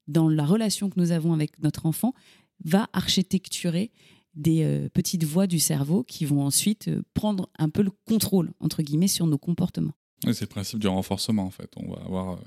dans 0.08 0.28
la 0.28 0.46
relation 0.46 0.90
que 0.90 1.00
nous 1.00 1.12
avons 1.12 1.34
avec 1.34 1.60
notre 1.62 1.86
enfant 1.86 2.16
va 2.64 2.90
architecturer 2.94 3.92
des 4.34 4.64
euh, 4.64 4.90
petites 4.90 5.26
voies 5.26 5.46
du 5.46 5.60
cerveau 5.60 6.04
qui 6.04 6.26
vont 6.26 6.42
ensuite 6.42 6.90
prendre 7.14 7.50
un 7.60 7.70
peu 7.70 7.84
le 7.84 7.92
contrôle, 7.92 8.52
entre 8.60 8.82
guillemets, 8.82 9.08
sur 9.08 9.28
nos 9.28 9.38
comportements. 9.38 9.94
c'est 10.24 10.42
le 10.42 10.48
principe 10.48 10.80
du 10.80 10.88
renforcement, 10.88 11.44
en 11.44 11.52
fait. 11.52 11.70
On 11.78 11.92
va 11.92 12.02
avoir 12.02 12.40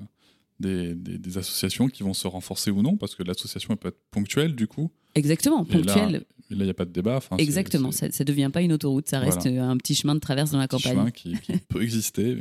des, 0.61 1.39
associations 1.39 1.89
qui 1.89 2.03
vont 2.03 2.15
se 2.15 2.27
renforcer 2.27 2.71
ou 2.71 2.83
non, 2.83 2.97
parce 2.97 3.15
que 3.15 3.23
l'association 3.23 3.77
peut 3.77 3.89
être 3.89 4.01
ponctuelle 4.11 4.55
du 4.55 4.67
coup. 4.67 4.91
Exactement, 5.15 5.65
ponctuelle. 5.65 6.25
Et 6.51 6.55
là, 6.55 6.61
il 6.61 6.65
n'y 6.65 6.71
a 6.71 6.75
pas 6.75 6.87
de 6.87 6.93
débat. 6.93 7.21
Exactement, 7.39 7.93
ça 7.93 8.07
ne 8.09 8.25
devient 8.25 8.51
pas 8.53 8.63
une 8.63 8.73
autoroute, 8.73 9.09
ça 9.09 9.19
reste 9.21 9.47
un 9.47 9.77
petit 9.77 9.95
chemin 9.95 10.15
de 10.15 10.21
traverse 10.21 10.51
dans 10.51 10.59
la 10.59 10.69
campagne. 10.69 10.93
Un 10.93 11.01
chemin 11.01 11.11
qui, 11.11 11.37
peut 11.69 11.83
exister, 11.83 12.39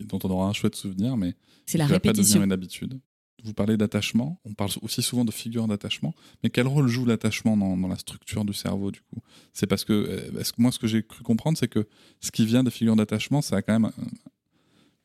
dont 0.00 0.18
on 0.24 0.30
aura 0.30 0.48
un 0.48 0.52
chouette 0.52 0.76
souvenir, 0.76 1.16
mais 1.16 1.34
c'est 1.66 1.78
la 1.78 1.86
répétition. 1.86 2.12
pas 2.12 2.22
devenir 2.22 2.42
une 2.44 2.52
habitude. 2.52 3.00
Vous 3.42 3.54
parlez 3.54 3.78
d'attachement, 3.78 4.38
on 4.44 4.52
parle 4.52 4.70
aussi 4.82 5.00
souvent 5.00 5.24
de 5.24 5.30
figure 5.30 5.66
d'attachement, 5.66 6.14
mais 6.42 6.50
quel 6.50 6.66
rôle 6.66 6.88
joue 6.88 7.06
l'attachement 7.06 7.56
dans, 7.56 7.74
dans, 7.74 7.88
la 7.88 7.96
structure 7.96 8.44
du 8.44 8.52
cerveau 8.52 8.90
du 8.90 9.00
coup? 9.00 9.22
C'est 9.54 9.66
parce 9.66 9.86
que, 9.86 9.92
euh, 9.94 10.38
est-ce 10.38 10.52
que 10.52 10.60
moi 10.60 10.70
ce 10.72 10.78
que 10.78 10.86
j'ai 10.86 11.02
cru 11.02 11.22
comprendre, 11.22 11.56
c'est 11.56 11.68
que 11.68 11.88
ce 12.20 12.30
qui 12.30 12.44
vient 12.44 12.62
des 12.62 12.70
figures 12.70 12.96
d'attachement, 12.96 13.40
ça 13.40 13.56
a 13.56 13.62
quand 13.62 13.72
même 13.72 13.90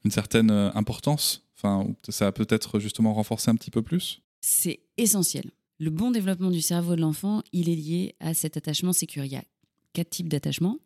une 0.05 0.11
certaine 0.11 0.51
euh, 0.51 0.71
importance 0.73 1.45
Enfin, 1.57 1.87
ça 2.09 2.27
a 2.27 2.31
peut-être 2.31 2.79
justement 2.79 3.13
renforcé 3.13 3.49
un 3.49 3.55
petit 3.55 3.71
peu 3.71 3.81
plus? 3.81 4.21
C'est 4.41 4.81
essentiel. 4.97 5.51
Le 5.79 5.89
bon 5.89 6.11
développement 6.11 6.51
du 6.51 6.61
cerveau 6.61 6.95
de 6.95 7.01
l'enfant, 7.01 7.41
il 7.53 7.69
est 7.69 7.75
lié 7.75 8.15
à 8.19 8.33
cet 8.33 8.57
attachement 8.57 8.93
sécuritaire. 8.93 9.25
Il 9.25 9.33
y 9.33 9.37
a 9.37 9.45
quatre 9.93 10.09
types 10.09 10.29
d'attachement. 10.29 10.77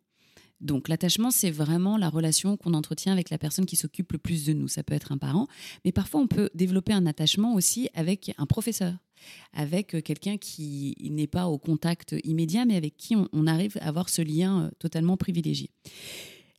Donc 0.60 0.88
l'attachement, 0.88 1.30
c'est 1.30 1.50
vraiment 1.50 1.96
la 1.96 2.08
relation 2.08 2.56
qu'on 2.56 2.74
entretient 2.74 3.12
avec 3.12 3.30
la 3.30 3.38
personne 3.38 3.66
qui 3.66 3.76
s'occupe 3.76 4.12
le 4.12 4.18
plus 4.18 4.44
de 4.44 4.52
nous. 4.52 4.68
Ça 4.68 4.82
peut 4.82 4.94
être 4.94 5.10
un 5.10 5.18
parent, 5.18 5.48
mais 5.84 5.92
parfois 5.92 6.20
on 6.20 6.26
peut 6.26 6.50
développer 6.54 6.92
un 6.92 7.06
attachement 7.06 7.54
aussi 7.54 7.88
avec 7.94 8.32
un 8.36 8.46
professeur, 8.46 8.94
avec 9.54 9.94
euh, 9.94 10.02
quelqu'un 10.02 10.36
qui 10.36 10.96
n'est 11.10 11.26
pas 11.26 11.46
au 11.46 11.56
contact 11.56 12.14
immédiat, 12.24 12.66
mais 12.66 12.76
avec 12.76 12.96
qui 12.98 13.16
on, 13.16 13.46
arrive 13.46 13.78
à 13.80 13.88
avoir 13.88 14.10
ce 14.10 14.20
lien 14.20 14.64
euh, 14.64 14.70
totalement 14.78 15.16
privilégié. 15.16 15.70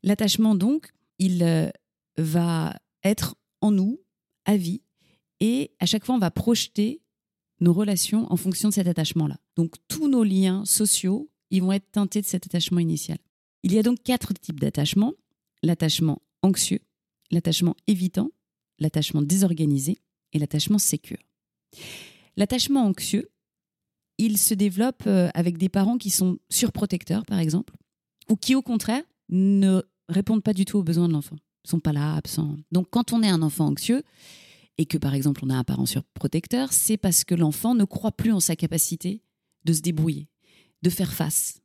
L'attachement, 0.02 0.56
donc, 0.56 0.90
il 1.20 1.44
euh, 1.44 1.70
va 2.18 2.80
être 3.04 3.36
en 3.62 3.72
nous 3.72 4.00
à 4.46 4.58
vie, 4.58 4.82
et 5.40 5.72
à 5.80 5.86
chaque 5.86 6.06
fois, 6.06 6.16
on 6.16 6.20
va 6.20 6.32
projeter 6.32 7.02
nos 7.60 7.74
relations 7.74 8.32
en 8.32 8.38
fonction 8.38 8.70
de 8.70 8.74
cet 8.74 8.88
attachement-là. 8.88 9.38
Donc 9.56 9.76
tous 9.88 10.08
nos 10.08 10.24
liens 10.24 10.66
sociaux, 10.66 11.30
ils 11.50 11.62
vont 11.62 11.72
être 11.72 11.92
teintés 11.92 12.22
de 12.22 12.26
cet 12.26 12.46
attachement 12.46 12.80
initial. 12.80 13.18
Il 13.64 13.74
y 13.74 13.80
a 13.80 13.84
donc 13.84 14.02
quatre 14.04 14.34
types 14.34 14.60
d'attachement. 14.60 15.14
L'attachement 15.64 16.22
anxieux, 16.42 16.80
l'attachement 17.30 17.76
évitant, 17.86 18.32
l'attachement 18.80 19.22
désorganisé 19.22 20.02
et 20.34 20.40
l'attachement 20.40 20.80
sécure. 20.80 21.20
L'attachement 22.36 22.86
anxieux, 22.86 23.30
il 24.18 24.38
se 24.38 24.54
développe 24.54 25.04
euh, 25.06 25.30
avec 25.34 25.58
des 25.58 25.70
parents 25.70 25.98
qui 25.98 26.10
sont 26.10 26.40
surprotecteurs, 26.50 27.26
par 27.26 27.40
exemple, 27.40 27.74
ou 28.30 28.36
qui, 28.36 28.56
au 28.56 28.62
contraire, 28.62 29.04
ne 29.30 29.82
répondent 30.10 30.44
pas 30.44 30.54
du 30.54 30.66
tout 30.66 30.80
aux 30.80 30.84
besoins 30.84 31.08
de 31.08 31.14
l'enfant, 31.14 31.36
sont 31.64 31.80
pas 31.80 31.94
là, 31.94 32.16
absents. 32.16 32.58
Donc, 32.72 32.88
quand 32.90 33.14
on 33.14 33.24
est 33.24 33.30
un 33.30 33.42
enfant 33.42 33.68
anxieux 33.68 34.04
et 34.78 34.86
que, 34.86 34.98
par 34.98 35.14
exemple, 35.14 35.42
on 35.44 35.50
a 35.50 35.56
un 35.56 35.64
parent 35.64 35.86
surprotecteur, 35.86 36.74
c'est 36.74 36.98
parce 36.98 37.24
que 37.24 37.36
l'enfant 37.36 37.76
ne 37.76 37.84
croit 37.84 38.12
plus 38.12 38.32
en 38.32 38.40
sa 38.40 38.56
capacité 38.56 39.22
de 39.66 39.74
se 39.74 39.82
débrouiller, 39.82 40.28
de 40.82 40.90
faire 40.90 41.14
face. 41.14 41.62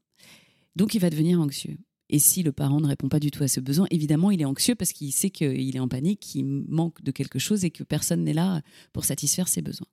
Donc, 0.75 0.95
il 0.95 1.01
va 1.01 1.11
devenir 1.11 1.41
anxieux. 1.41 1.79
Et 2.09 2.19
si 2.19 2.43
le 2.43 2.53
parent 2.53 2.81
ne 2.81 2.87
répond 2.87 3.09
pas 3.09 3.19
du 3.19 3.31
tout 3.31 3.43
à 3.43 3.49
ce 3.49 3.59
besoin, 3.59 3.87
évidemment, 3.91 4.31
il 4.31 4.41
est 4.41 4.45
anxieux 4.47 4.75
parce 4.75 4.93
qu'il 4.93 5.13
sait 5.13 5.31
qu'il 5.31 5.75
est 5.75 5.81
en 5.81 5.89
panique, 5.89 6.21
qu'il 6.21 6.45
manque 6.47 7.03
de 7.03 7.11
quelque 7.11 7.39
chose 7.39 7.65
et 7.65 7.71
que 7.71 7.83
personne 7.83 8.23
n'est 8.23 8.33
là 8.33 8.63
pour 8.93 9.05
satisfaire 9.05 9.49
ses 9.49 9.63
besoins. 9.63 9.89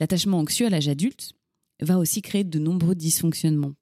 L'attachement 0.00 0.38
anxieux 0.38 0.66
à 0.66 0.70
l'âge 0.70 0.88
adulte 0.88 1.32
va 1.80 1.98
aussi 1.98 2.20
créer 2.20 2.44
de 2.44 2.58
nombreux 2.58 2.94
dysfonctionnements 2.94 3.74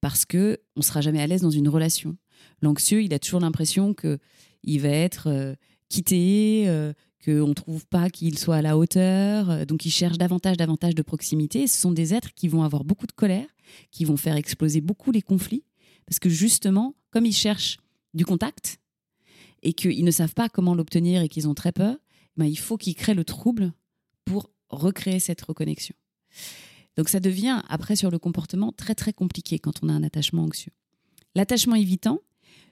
parce 0.00 0.24
que 0.24 0.60
on 0.76 0.82
sera 0.82 1.00
jamais 1.00 1.20
à 1.20 1.26
l'aise 1.26 1.42
dans 1.42 1.50
une 1.50 1.68
relation. 1.68 2.16
L'anxieux, 2.62 3.02
il 3.02 3.12
a 3.14 3.18
toujours 3.18 3.40
l'impression 3.40 3.94
que 3.94 4.18
il 4.66 4.80
va 4.80 4.88
être 4.88 5.28
euh, 5.28 5.54
quitté, 5.88 6.64
euh, 6.66 6.92
qu'on 7.24 7.48
ne 7.48 7.54
trouve 7.54 7.86
pas 7.86 8.10
qu'il 8.10 8.38
soit 8.38 8.56
à 8.56 8.62
la 8.62 8.76
hauteur, 8.76 9.50
euh, 9.50 9.64
donc 9.64 9.86
il 9.86 9.90
cherche 9.90 10.18
davantage, 10.18 10.56
davantage 10.56 10.94
de 10.94 11.02
proximité. 11.02 11.66
ce 11.66 11.78
sont 11.80 11.92
des 11.92 12.12
êtres 12.12 12.34
qui 12.34 12.48
vont 12.48 12.62
avoir 12.62 12.84
beaucoup 12.84 13.06
de 13.06 13.12
colère, 13.12 13.46
qui 13.90 14.04
vont 14.04 14.16
faire 14.16 14.36
exploser 14.36 14.80
beaucoup 14.80 15.10
les 15.10 15.22
conflits 15.22 15.64
parce 16.06 16.18
que 16.18 16.28
justement, 16.28 16.94
comme 17.10 17.26
ils 17.26 17.34
cherchent 17.34 17.78
du 18.14 18.24
contact 18.24 18.78
et 19.62 19.72
qu'ils 19.72 20.04
ne 20.04 20.10
savent 20.10 20.34
pas 20.34 20.48
comment 20.48 20.74
l'obtenir 20.74 21.22
et 21.22 21.28
qu'ils 21.28 21.48
ont 21.48 21.54
très 21.54 21.72
peur, 21.72 21.96
ben, 22.36 22.44
il 22.44 22.58
faut 22.58 22.76
qu'ils 22.76 22.94
créent 22.94 23.14
le 23.14 23.24
trouble 23.24 23.72
pour 24.24 24.50
recréer 24.68 25.18
cette 25.18 25.42
reconnexion. 25.42 25.94
Donc 26.96 27.08
ça 27.08 27.20
devient, 27.20 27.62
après 27.68 27.96
sur 27.96 28.10
le 28.10 28.18
comportement, 28.18 28.72
très 28.72 28.94
très 28.94 29.12
compliqué 29.12 29.58
quand 29.58 29.82
on 29.82 29.88
a 29.88 29.92
un 29.92 30.02
attachement 30.02 30.44
anxieux. 30.44 30.72
L'attachement 31.34 31.74
évitant, 31.74 32.20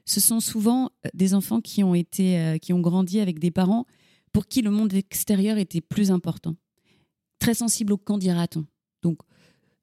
ce 0.05 0.19
sont 0.19 0.39
souvent 0.39 0.91
euh, 1.05 1.09
des 1.13 1.33
enfants 1.33 1.61
qui 1.61 1.83
ont, 1.83 1.95
été, 1.95 2.39
euh, 2.39 2.57
qui 2.57 2.73
ont 2.73 2.81
grandi 2.81 3.19
avec 3.19 3.39
des 3.39 3.51
parents 3.51 3.85
pour 4.31 4.47
qui 4.47 4.61
le 4.61 4.71
monde 4.71 4.93
extérieur 4.93 5.57
était 5.57 5.81
plus 5.81 6.11
important. 6.11 6.55
Très 7.39 7.53
sensible 7.53 7.93
au 7.93 7.97
quand 7.97 8.17
dira-t-on. 8.17 8.65
Donc 9.01 9.19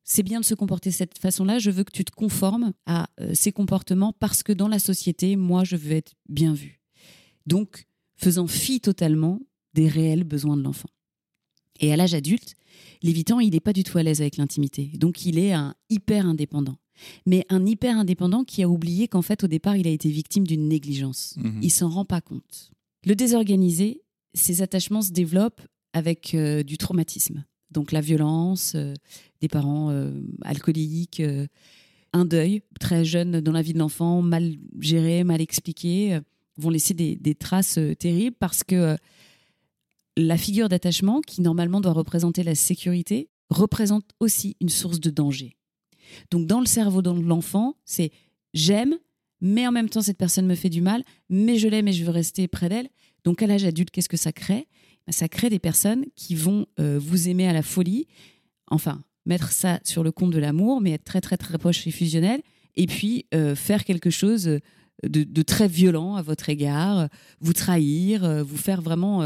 c'est 0.05 0.23
bien 0.23 0.41
de 0.41 0.45
se 0.45 0.55
comporter 0.55 0.91
de 0.91 0.95
cette 0.95 1.19
façon-là. 1.19 1.59
Je 1.59 1.71
veux 1.71 1.85
que 1.85 1.93
tu 1.93 2.05
te 2.05 2.11
conformes 2.11 2.73
à 2.87 3.09
euh, 3.21 3.33
ces 3.35 3.53
comportements 3.53 4.13
parce 4.13 4.43
que 4.43 4.53
dans 4.53 4.69
la 4.69 4.79
société, 4.79 5.37
moi, 5.37 5.65
je 5.65 5.77
veux 5.77 5.93
être 5.93 6.15
bien 6.29 6.55
vu. 6.55 6.81
Donc, 7.47 7.87
faisant 8.17 8.47
fi 8.47 8.81
totalement 8.81 9.41
des 9.75 9.89
réels 9.89 10.25
besoins 10.25 10.57
de 10.57 10.63
l'enfant. 10.63 10.89
Et 11.81 11.93
à 11.93 11.97
l'âge 11.97 12.15
adulte, 12.15 12.55
l'évitant, 13.03 13.41
il 13.41 13.51
n'est 13.51 13.61
pas 13.61 13.73
du 13.73 13.85
tout 13.85 13.97
à 13.99 14.03
l'aise 14.03 14.21
avec 14.21 14.37
l'intimité. 14.37 14.91
Donc, 14.95 15.25
il 15.25 15.39
est 15.39 15.53
un 15.53 15.75
hyper 15.89 16.27
indépendant. 16.27 16.77
Mais 17.27 17.45
un 17.49 17.65
hyper 17.67 17.97
indépendant 17.97 18.45
qui 18.45 18.63
a 18.63 18.69
oublié 18.69 19.09
qu'en 19.09 19.23
fait, 19.23 19.45
au 19.45 19.47
départ, 19.47 19.77
il 19.77 19.87
a 19.87 19.91
été 19.91 20.09
victime 20.09 20.47
d'une 20.47 20.69
négligence. 20.69 21.35
Il 21.37 21.43
mhm. 21.43 21.61
Il 21.63 21.71
s'en 21.71 21.89
rend 21.89 22.05
pas 22.05 22.21
compte. 22.21 22.73
Le 23.05 23.15
désorganisé, 23.15 24.03
ses 24.35 24.63
attachements 24.63 25.03
se 25.03 25.11
développent 25.11 25.63
avec 25.93 26.35
euh, 26.35 26.63
du 26.63 26.79
traumatisme 26.79 27.45
donc 27.71 27.91
la 27.91 28.03
violence, 28.03 28.75
euh, 28.75 28.93
des 29.41 29.49
parents 29.49 29.89
euh, 29.89 30.13
alcooliques, 30.43 31.23
un 32.13 32.25
deuil 32.27 32.61
très 32.79 33.03
jeune 33.03 33.41
dans 33.41 33.53
la 33.53 33.63
vie 33.63 33.73
de 33.73 33.79
l'enfant, 33.79 34.21
mal 34.21 34.57
géré, 34.79 35.25
mal 35.25 35.41
expliqué, 35.41 36.21
vont 36.59 36.69
laisser 36.69 36.93
des, 36.93 37.35
traces 37.35 37.79
terribles 37.99 38.37
parce 38.39 38.63
que 38.63 38.99
la 40.19 40.37
figure 40.37 40.69
d'attachement, 40.69 41.23
qui 41.23 41.41
normalement 41.41 41.81
doit 41.81 41.95
représenter 41.95 42.43
la 42.43 42.55
sécurité, 42.55 43.31
représente 43.49 44.05
aussi 44.21 44.57
une 44.61 44.69
source 44.69 45.01
de 45.01 45.09
danger. 45.09 45.57
Donc 46.31 46.47
dans 46.47 46.61
le 46.61 46.67
cerveau 46.67 47.03
de 47.03 47.11
l'enfant, 47.11 47.77
c'est 47.85 48.11
j'aime, 48.55 48.97
mais 49.41 49.67
en 49.67 49.73
même 49.73 49.89
temps 49.89 50.03
cette 50.03 50.19
personne 50.19 50.47
me 50.47 50.55
fait 50.55 50.71
du 50.71 50.81
mal, 50.81 51.05
mais 51.29 51.59
je 51.59 51.69
l'aime 51.69 51.89
et 51.89 51.93
je 51.93 52.05
veux 52.05 52.11
rester 52.11 52.49
près 52.49 52.69
d'elle. 52.69 52.89
Donc 53.25 53.43
à 53.43 53.47
l'âge 53.47 53.65
adulte, 53.65 53.91
qu'est-ce 53.91 54.09
que 54.09 54.17
ça 54.17 54.33
crée? 54.33 54.67
Ça 55.11 55.29
crée 55.29 55.51
des 55.51 55.59
personnes 55.59 56.05
qui 56.15 56.35
vont 56.35 56.67
euh, 56.79 56.99
vous 57.01 57.29
aimer 57.29 57.49
à 57.49 57.53
la 57.53 57.63
folie, 57.63 58.07
enfin, 58.69 59.03
mettre 59.27 59.53
ça 59.53 59.81
sur 59.85 60.05
le 60.05 60.13
compte 60.13 60.31
de 60.31 60.39
l'amour, 60.39 60.81
mais 60.81 60.93
être 60.93 61.05
très, 61.05 61.21
très, 61.21 61.37
très 61.37 61.59
proche 61.59 61.87
et 61.87 61.91
fusionnel, 61.91 62.41
et 62.77 62.87
puis 62.87 63.27
euh, 63.35 63.55
faire 63.55 63.85
quelque 63.85 64.11
chose 64.11 64.61
de, 65.03 65.43
très 65.43 65.67
violent 65.67 66.15
à 66.15 66.23
votre 66.23 66.49
égard, 66.49 67.09
vous 67.41 67.53
trahir, 67.53 68.25
euh, 68.25 68.43
vous 68.43 68.57
faire 68.57 68.81
vraiment 68.81 69.23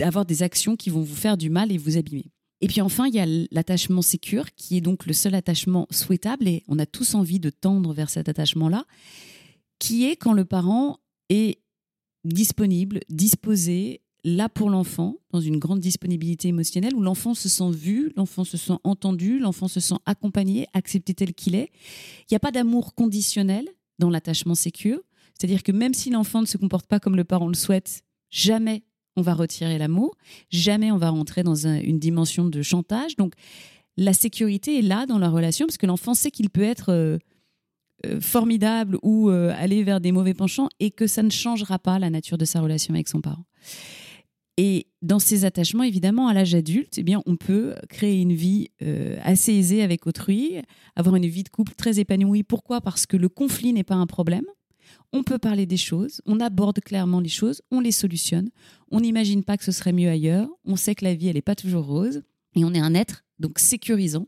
avoir 0.00 0.24
des 0.24 0.44
actions 0.44 0.76
qui 0.76 0.90
vont 0.90 1.02
vous 1.02 1.16
faire 1.16 1.36
du 1.36 1.50
mal 1.50 1.72
et 1.72 1.78
vous 1.78 1.96
abîmer. 1.96 2.30
Et 2.60 2.68
puis 2.68 2.80
enfin, 2.80 3.06
il 3.06 3.14
y 3.14 3.20
a 3.20 3.26
l'attachement 3.50 4.02
sécure, 4.02 4.54
qui 4.54 4.76
est 4.76 4.80
donc 4.80 5.06
le 5.06 5.12
seul 5.12 5.34
attachement 5.34 5.86
souhaitable, 5.90 6.48
et 6.48 6.62
on 6.68 6.78
a 6.78 6.86
tous 6.86 7.14
envie 7.14 7.40
de 7.40 7.50
tendre 7.50 7.92
vers 7.92 8.08
cet 8.08 8.28
attachement-là, 8.28 8.84
qui 9.78 10.06
est 10.06 10.16
quand 10.16 10.32
le 10.32 10.44
parent 10.44 10.98
est 11.28 11.60
disponible, 12.24 13.00
disposé, 13.08 14.00
là 14.24 14.48
pour 14.48 14.70
l'enfant, 14.70 15.16
dans 15.30 15.40
une 15.40 15.58
grande 15.58 15.80
disponibilité 15.80 16.48
émotionnelle, 16.48 16.94
où 16.94 17.00
l'enfant 17.00 17.34
se 17.34 17.48
sent 17.48 17.70
vu, 17.70 18.12
l'enfant 18.16 18.44
se 18.44 18.56
sent 18.56 18.74
entendu, 18.84 19.38
l'enfant 19.38 19.68
se 19.68 19.80
sent 19.80 19.96
accompagné, 20.06 20.66
accepté 20.72 21.14
tel 21.14 21.34
qu'il 21.34 21.54
est. 21.54 21.70
Il 22.22 22.32
n'y 22.32 22.36
a 22.36 22.40
pas 22.40 22.52
d'amour 22.52 22.94
conditionnel 22.94 23.68
dans 23.98 24.10
l'attachement 24.10 24.54
sécure. 24.54 25.00
C'est-à-dire 25.34 25.62
que 25.62 25.72
même 25.72 25.94
si 25.94 26.10
l'enfant 26.10 26.40
ne 26.40 26.46
se 26.46 26.56
comporte 26.56 26.86
pas 26.86 26.98
comme 26.98 27.16
le 27.16 27.24
parent 27.24 27.48
le 27.48 27.54
souhaite, 27.54 28.02
jamais 28.30 28.82
on 29.16 29.22
va 29.22 29.34
retirer 29.34 29.78
l'amour, 29.78 30.16
jamais 30.50 30.92
on 30.92 30.98
va 30.98 31.10
rentrer 31.10 31.42
dans 31.42 31.66
une 31.66 31.98
dimension 31.98 32.46
de 32.46 32.62
chantage. 32.62 33.16
Donc 33.16 33.34
la 33.96 34.12
sécurité 34.12 34.78
est 34.78 34.82
là 34.82 35.06
dans 35.06 35.18
la 35.18 35.28
relation 35.28 35.66
parce 35.66 35.78
que 35.78 35.86
l'enfant 35.86 36.14
sait 36.14 36.30
qu'il 36.30 36.50
peut 36.50 36.62
être 36.62 36.90
euh, 36.90 37.18
euh, 38.06 38.20
formidable 38.20 38.98
ou 39.02 39.30
euh, 39.30 39.54
aller 39.56 39.82
vers 39.82 40.00
des 40.00 40.12
mauvais 40.12 40.34
penchants 40.34 40.68
et 40.80 40.90
que 40.90 41.06
ça 41.06 41.22
ne 41.22 41.30
changera 41.30 41.78
pas 41.78 41.98
la 41.98 42.10
nature 42.10 42.38
de 42.38 42.44
sa 42.44 42.60
relation 42.60 42.94
avec 42.94 43.08
son 43.08 43.20
parent. 43.20 43.44
Et 44.58 44.86
dans 45.02 45.18
ces 45.18 45.44
attachements, 45.44 45.82
évidemment, 45.82 46.28
à 46.28 46.34
l'âge 46.34 46.54
adulte, 46.54 46.96
eh 46.96 47.02
bien, 47.02 47.22
on 47.26 47.36
peut 47.36 47.74
créer 47.90 48.22
une 48.22 48.32
vie 48.32 48.70
assez 49.22 49.52
aisée 49.52 49.82
avec 49.82 50.06
autrui, 50.06 50.62
avoir 50.94 51.14
une 51.16 51.26
vie 51.26 51.42
de 51.42 51.50
couple 51.50 51.74
très 51.74 52.00
épanouie. 52.00 52.42
Pourquoi? 52.42 52.80
Parce 52.80 53.04
que 53.04 53.18
le 53.18 53.28
conflit 53.28 53.74
n'est 53.74 53.84
pas 53.84 53.96
un 53.96 54.06
problème. 54.06 54.46
On 55.12 55.22
peut 55.22 55.38
parler 55.38 55.66
des 55.66 55.76
choses, 55.76 56.20
on 56.26 56.40
aborde 56.40 56.80
clairement 56.80 57.20
les 57.20 57.28
choses, 57.28 57.62
on 57.70 57.80
les 57.80 57.92
solutionne. 57.92 58.50
On 58.90 59.00
n'imagine 59.00 59.42
pas 59.44 59.56
que 59.56 59.64
ce 59.64 59.72
serait 59.72 59.92
mieux 59.92 60.08
ailleurs. 60.08 60.48
On 60.64 60.76
sait 60.76 60.94
que 60.94 61.04
la 61.04 61.14
vie, 61.14 61.28
elle 61.28 61.36
n'est 61.36 61.42
pas 61.42 61.54
toujours 61.54 61.86
rose. 61.86 62.22
Et 62.54 62.64
on 62.64 62.74
est 62.74 62.80
un 62.80 62.94
être 62.94 63.24
donc 63.38 63.58
sécurisant 63.58 64.26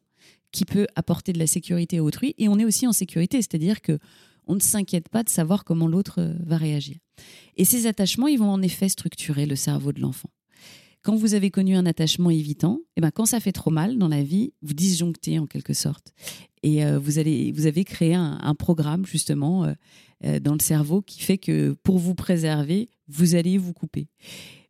qui 0.52 0.64
peut 0.64 0.87
apporter 0.97 1.32
de 1.32 1.38
la 1.38 1.47
sécurité 1.47 1.99
à 1.99 2.04
autrui. 2.04 2.35
Et 2.38 2.49
on 2.49 2.58
est 2.58 2.64
aussi 2.64 2.87
en 2.87 2.92
sécurité, 2.92 3.38
c'est-à-dire 3.38 3.80
que 3.80 3.99
on 4.49 4.54
ne 4.54 4.61
s'inquiète 4.61 5.08
pas 5.11 5.23
de 5.23 5.28
savoir 5.28 5.64
comment 5.64 5.87
l'autre 5.87 6.20
euh, 6.20 6.32
va 6.44 6.56
réagir. 6.56 6.97
Et 7.56 7.64
ces 7.64 7.87
attachements, 7.87 8.28
ils 8.28 8.38
vont 8.38 8.50
en 8.50 8.62
effet 8.62 8.88
structurer 8.88 9.47
le 9.47 9.56
cerveau 9.56 9.92
de 9.92 10.00
l'enfant. 10.00 10.30
Quand 11.02 11.14
vous 11.14 11.35
avez 11.35 11.50
connu 11.50 11.76
un 11.76 11.87
attachement 11.87 12.30
évitant, 12.30 12.80
et 12.80 12.99
eh 12.99 13.00
ben 13.00 13.11
quand 13.11 13.26
ça 13.26 13.40
fait 13.40 13.52
trop 13.52 13.70
mal 13.70 13.99
dans 13.99 14.08
la 14.08 14.23
vie, 14.23 14.52
vous 14.62 14.75
disjonctez 14.75 15.38
en 15.38 15.47
quelque 15.47 15.73
sorte. 15.73 16.12
Et 16.62 16.85
euh, 16.85 16.99
vous, 16.99 17.18
allez, 17.18 17.52
vous 17.52 17.66
avez 17.66 17.85
créé 17.85 18.14
un, 18.14 18.54
programme 18.54 19.06
justement 19.06 19.64
euh, 19.64 19.75
dans 20.22 20.54
le 20.54 20.60
cerveau 20.60 21.02
qui 21.02 21.20
fait 21.22 21.38
que 21.38 21.76
pour 21.82 21.98
vous 21.98 22.14
préserver, 22.14 22.88
vous 23.08 23.34
allez 23.34 23.58
vous 23.58 23.72
couper. 23.72 24.08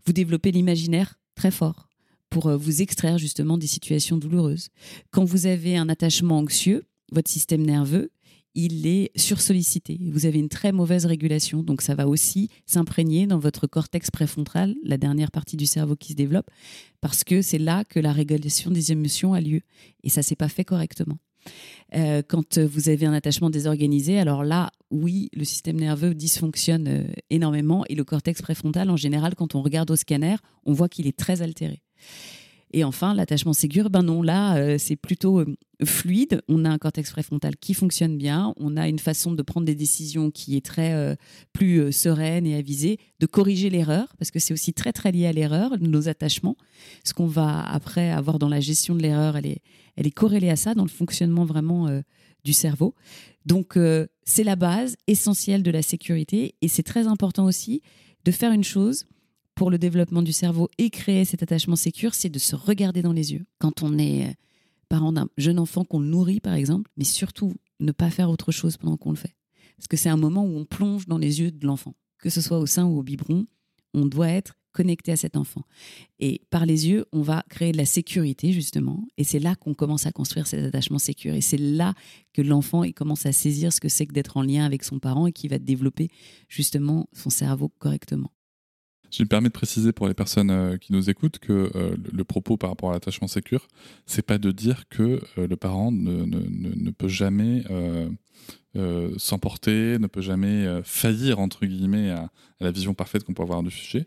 Vous 0.04 0.12
développez 0.12 0.52
l'imaginaire 0.52 1.18
très 1.34 1.50
fort 1.50 1.88
pour 2.30 2.50
vous 2.56 2.82
extraire 2.82 3.18
justement 3.18 3.56
des 3.56 3.66
situations 3.66 4.18
douloureuses. 4.18 4.68
Quand 5.10 5.24
vous 5.24 5.46
avez 5.46 5.76
un 5.76 5.88
attachement 5.88 6.38
anxieux, 6.38 6.84
votre 7.10 7.30
système 7.30 7.64
nerveux, 7.64 8.10
il 8.54 8.86
est 8.86 9.12
sursollicité. 9.16 9.98
Vous 10.10 10.26
avez 10.26 10.38
une 10.38 10.48
très 10.48 10.72
mauvaise 10.72 11.06
régulation, 11.06 11.62
donc 11.62 11.80
ça 11.80 11.94
va 11.94 12.08
aussi 12.08 12.50
s'imprégner 12.66 13.26
dans 13.26 13.38
votre 13.38 13.66
cortex 13.66 14.10
préfrontal, 14.10 14.74
la 14.82 14.98
dernière 14.98 15.30
partie 15.30 15.56
du 15.56 15.66
cerveau 15.66 15.94
qui 15.96 16.12
se 16.12 16.16
développe, 16.16 16.50
parce 17.00 17.22
que 17.24 17.40
c'est 17.40 17.58
là 17.58 17.84
que 17.84 18.00
la 18.00 18.12
régulation 18.12 18.70
des 18.70 18.90
émotions 18.90 19.32
a 19.32 19.40
lieu, 19.40 19.60
et 20.02 20.08
ça 20.08 20.22
s'est 20.22 20.34
pas 20.34 20.48
fait 20.48 20.64
correctement. 20.64 21.18
Euh, 21.94 22.22
quand 22.26 22.58
vous 22.58 22.88
avez 22.88 23.06
un 23.06 23.12
attachement 23.12 23.50
désorganisé, 23.50 24.18
alors 24.18 24.44
là, 24.44 24.70
oui, 24.90 25.30
le 25.34 25.44
système 25.44 25.76
nerveux 25.76 26.14
dysfonctionne 26.14 26.88
euh, 26.88 27.04
énormément 27.30 27.84
et 27.88 27.94
le 27.94 28.04
cortex 28.04 28.42
préfrontal, 28.42 28.90
en 28.90 28.96
général, 28.96 29.34
quand 29.34 29.54
on 29.54 29.62
regarde 29.62 29.90
au 29.90 29.96
scanner, 29.96 30.36
on 30.66 30.72
voit 30.72 30.88
qu'il 30.88 31.06
est 31.06 31.16
très 31.16 31.40
altéré. 31.40 31.82
Et 32.74 32.84
enfin, 32.84 33.14
l'attachement 33.14 33.54
sécure, 33.54 33.88
ben 33.88 34.02
non, 34.02 34.20
là, 34.20 34.56
euh, 34.58 34.76
c'est 34.76 34.96
plutôt 34.96 35.42
fluide. 35.86 36.42
On 36.48 36.66
a 36.66 36.68
un 36.68 36.76
cortex 36.76 37.10
préfrontal 37.10 37.56
qui 37.56 37.72
fonctionne 37.72 38.18
bien. 38.18 38.52
On 38.58 38.76
a 38.76 38.88
une 38.88 38.98
façon 38.98 39.32
de 39.32 39.40
prendre 39.40 39.64
des 39.64 39.74
décisions 39.74 40.30
qui 40.30 40.54
est 40.54 40.64
très 40.64 41.16
plus 41.54 41.90
sereine 41.92 42.46
et 42.46 42.56
avisée, 42.56 42.98
de 43.20 43.26
corriger 43.26 43.70
l'erreur, 43.70 44.14
parce 44.18 44.30
que 44.30 44.38
c'est 44.38 44.52
aussi 44.52 44.74
très, 44.74 44.92
très 44.92 45.12
lié 45.12 45.26
à 45.26 45.32
l'erreur, 45.32 45.78
nos 45.80 46.10
attachements. 46.10 46.58
Ce 47.04 47.14
qu'on 47.14 47.26
va 47.26 47.66
après 47.66 48.10
avoir 48.10 48.38
dans 48.38 48.50
la 48.50 48.60
gestion 48.60 48.94
de 48.94 49.00
l'erreur, 49.00 49.38
elle 49.38 49.46
est, 49.46 49.62
elle 49.98 50.06
est 50.06 50.12
corrélée 50.12 50.48
à 50.48 50.56
ça, 50.56 50.74
dans 50.74 50.84
le 50.84 50.88
fonctionnement 50.88 51.44
vraiment 51.44 51.88
du 52.44 52.52
cerveau. 52.52 52.94
Donc, 53.44 53.76
c'est 54.24 54.44
la 54.44 54.56
base 54.56 54.96
essentielle 55.08 55.64
de 55.64 55.70
la 55.70 55.82
sécurité. 55.82 56.54
Et 56.62 56.68
c'est 56.68 56.84
très 56.84 57.08
important 57.08 57.44
aussi 57.44 57.82
de 58.24 58.30
faire 58.30 58.52
une 58.52 58.64
chose 58.64 59.04
pour 59.58 59.72
le 59.72 59.78
développement 59.78 60.22
du 60.22 60.32
cerveau 60.32 60.68
et 60.78 60.88
créer 60.88 61.24
cet 61.24 61.42
attachement 61.42 61.74
sécure, 61.74 62.14
c'est 62.14 62.28
de 62.28 62.38
se 62.38 62.54
regarder 62.54 63.02
dans 63.02 63.12
les 63.12 63.32
yeux. 63.32 63.44
Quand 63.58 63.82
on 63.82 63.98
est 63.98 64.28
euh, 64.28 64.32
parent 64.88 65.12
d'un 65.12 65.28
jeune 65.36 65.58
enfant 65.58 65.84
qu'on 65.84 65.98
nourrit, 65.98 66.38
par 66.38 66.54
exemple, 66.54 66.88
mais 66.96 67.02
surtout 67.02 67.52
ne 67.80 67.90
pas 67.90 68.08
faire 68.08 68.30
autre 68.30 68.52
chose 68.52 68.76
pendant 68.76 68.96
qu'on 68.96 69.10
le 69.10 69.16
fait. 69.16 69.34
Parce 69.76 69.88
que 69.88 69.96
c'est 69.96 70.10
un 70.10 70.16
moment 70.16 70.44
où 70.44 70.56
on 70.56 70.64
plonge 70.64 71.08
dans 71.08 71.18
les 71.18 71.40
yeux 71.40 71.50
de 71.50 71.66
l'enfant. 71.66 71.96
Que 72.18 72.30
ce 72.30 72.40
soit 72.40 72.60
au 72.60 72.66
sein 72.66 72.84
ou 72.84 73.00
au 73.00 73.02
biberon, 73.02 73.46
on 73.94 74.06
doit 74.06 74.28
être 74.28 74.57
connecté 74.72 75.12
à 75.12 75.16
cet 75.16 75.37
enfant. 75.37 75.62
Et 76.18 76.42
par 76.50 76.66
les 76.66 76.88
yeux, 76.88 77.06
on 77.12 77.22
va 77.22 77.44
créer 77.48 77.72
de 77.72 77.76
la 77.76 77.87
sécurité, 77.87 78.52
justement. 78.52 79.06
Et 79.16 79.25
c'est 79.25 79.38
là 79.38 79.54
qu'on 79.54 79.75
commence 79.75 80.06
à 80.06 80.12
construire 80.12 80.46
cet 80.46 80.64
attachement 80.64 80.98
sécure. 80.98 81.34
Et 81.34 81.40
c'est 81.40 81.58
là 81.58 81.94
que 82.32 82.42
l'enfant 82.42 82.84
il 82.84 82.94
commence 82.94 83.26
à 83.26 83.32
saisir 83.32 83.72
ce 83.72 83.80
que 83.80 83.88
c'est 83.88 84.06
que 84.06 84.12
d'être 84.12 84.37
en 84.37 84.42
lien 84.42 84.64
avec 84.64 84.84
son 84.84 84.98
parent 84.98 85.26
et 85.26 85.32
qui 85.32 85.48
va 85.48 85.58
développer, 85.58 86.08
justement, 86.48 87.08
son 87.12 87.30
cerveau 87.30 87.68
correctement. 87.78 88.30
Je 89.10 89.22
me 89.22 89.28
permets 89.28 89.48
de 89.48 89.54
préciser 89.54 89.92
pour 89.92 90.06
les 90.06 90.14
personnes 90.14 90.50
euh, 90.50 90.76
qui 90.76 90.92
nous 90.92 91.08
écoutent 91.08 91.38
que 91.38 91.70
euh, 91.75 91.96
le 92.12 92.25
propos 92.25 92.56
par 92.56 92.70
rapport 92.70 92.90
à 92.90 92.92
l'attachement 92.92 93.28
sécure, 93.28 93.66
c'est 94.06 94.22
pas 94.22 94.38
de 94.38 94.52
dire 94.52 94.88
que 94.88 95.20
euh, 95.38 95.46
le 95.46 95.56
parent 95.56 95.90
ne, 95.90 96.25
ne, 96.25 96.40
ne, 96.40 96.90
peut 96.90 97.08
jamais 97.08 97.64
s'emporter, 99.16 99.98
ne 99.98 100.06
peut 100.06 100.20
jamais 100.20 100.66
faillir 100.84 101.40
entre 101.40 101.66
guillemets 101.66 102.10
à, 102.10 102.30
la 102.60 102.70
vision 102.70 102.94
parfaite 102.94 103.25
qu'on 103.25 103.34
peut 103.34 103.42
avoir 103.42 103.62
du 103.62 103.70
sujet. 103.70 104.06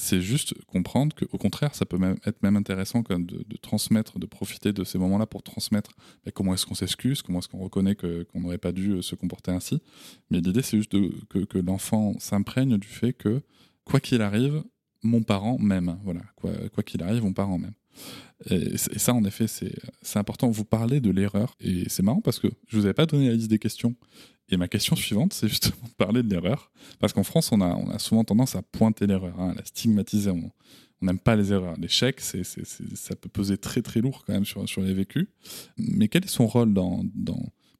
C'est 0.00 0.20
juste 0.20 0.54
comprendre 0.66 1.16
qu'au 1.16 1.38
contraire, 1.38 1.74
ça 1.74 1.84
peut 1.84 1.98
même 1.98 2.18
être 2.24 2.40
même 2.44 2.54
intéressant 2.54 3.02
de, 3.02 3.56
transmettre, 3.60 4.20
de 4.20 4.26
profiter 4.26 4.72
de 4.72 4.84
ces 4.84 4.96
moments-là 4.96 5.26
pour 5.26 5.42
transmettre 5.42 5.90
comment 6.34 6.54
est-ce 6.54 6.66
qu'on 6.66 6.76
s'excuse, 6.76 7.20
comment 7.20 7.40
est-ce 7.40 7.48
qu'on 7.48 7.58
reconnaît 7.58 7.96
qu'on 7.96 8.40
n'aurait 8.40 8.58
pas 8.58 8.70
dû 8.70 9.02
se 9.02 9.16
comporter 9.16 9.50
ainsi. 9.50 9.82
Mais 10.30 10.40
l'idée, 10.40 10.62
c'est 10.62 10.76
juste 10.76 10.92
que 10.92 11.58
l'enfant 11.58 12.14
s'imprègne 12.20 12.78
du 12.78 12.86
fait 12.86 13.12
que 13.12 13.42
quoi 13.84 13.98
qu'il 13.98 14.22
arrive, 14.22 14.62
mon 15.02 15.24
parent 15.24 15.58
m'aime. 15.58 15.98
Voilà, 16.04 16.22
quoi 16.36 16.84
qu'il 16.84 17.02
arrive, 17.02 17.24
mon 17.24 17.32
parent 17.32 17.58
m'aime. 17.58 17.74
Et, 18.50 18.78
ça, 18.78 19.12
en 19.12 19.24
effet, 19.24 19.48
c'est 19.48 19.74
important. 20.16 20.48
Vous 20.48 20.64
parlez 20.64 21.00
de 21.00 21.10
l'erreur, 21.10 21.56
et 21.58 21.88
c'est 21.88 22.04
marrant 22.04 22.20
parce 22.20 22.38
que 22.38 22.46
je 22.68 22.76
vous 22.76 22.84
avais 22.84 22.94
pas 22.94 23.06
donné 23.06 23.26
la 23.26 23.34
liste 23.34 23.50
des 23.50 23.58
questions. 23.58 23.96
Et 24.50 24.56
ma 24.56 24.68
question 24.68 24.96
suivante, 24.96 25.34
c'est 25.34 25.48
justement 25.48 25.76
de 25.84 25.94
parler 25.94 26.22
de 26.22 26.30
l'erreur. 26.30 26.70
Parce 26.98 27.12
qu'en 27.12 27.22
France, 27.22 27.52
on 27.52 27.60
a, 27.60 27.98
souvent 27.98 28.24
tendance 28.24 28.56
à 28.56 28.62
pointer 28.62 29.06
l'erreur, 29.06 29.38
hein, 29.40 29.50
à 29.50 29.54
la 29.54 29.64
stigmatiser. 29.64 30.30
On 30.30 30.50
n'aime 31.02 31.18
pas 31.18 31.36
les 31.36 31.52
erreurs. 31.52 31.76
L'échec, 31.78 32.20
c'est, 32.20 32.44
ça 32.44 33.14
peut 33.14 33.28
peser 33.28 33.58
très 33.58 33.82
très 33.82 34.00
lourd 34.00 34.24
quand 34.26 34.32
même 34.32 34.46
sur, 34.46 34.80
les 34.80 34.94
vécus. 34.94 35.28
Mais 35.76 36.08
quel 36.08 36.24
est 36.24 36.28
son 36.28 36.46
rôle 36.46 36.72
dans, 36.72 37.04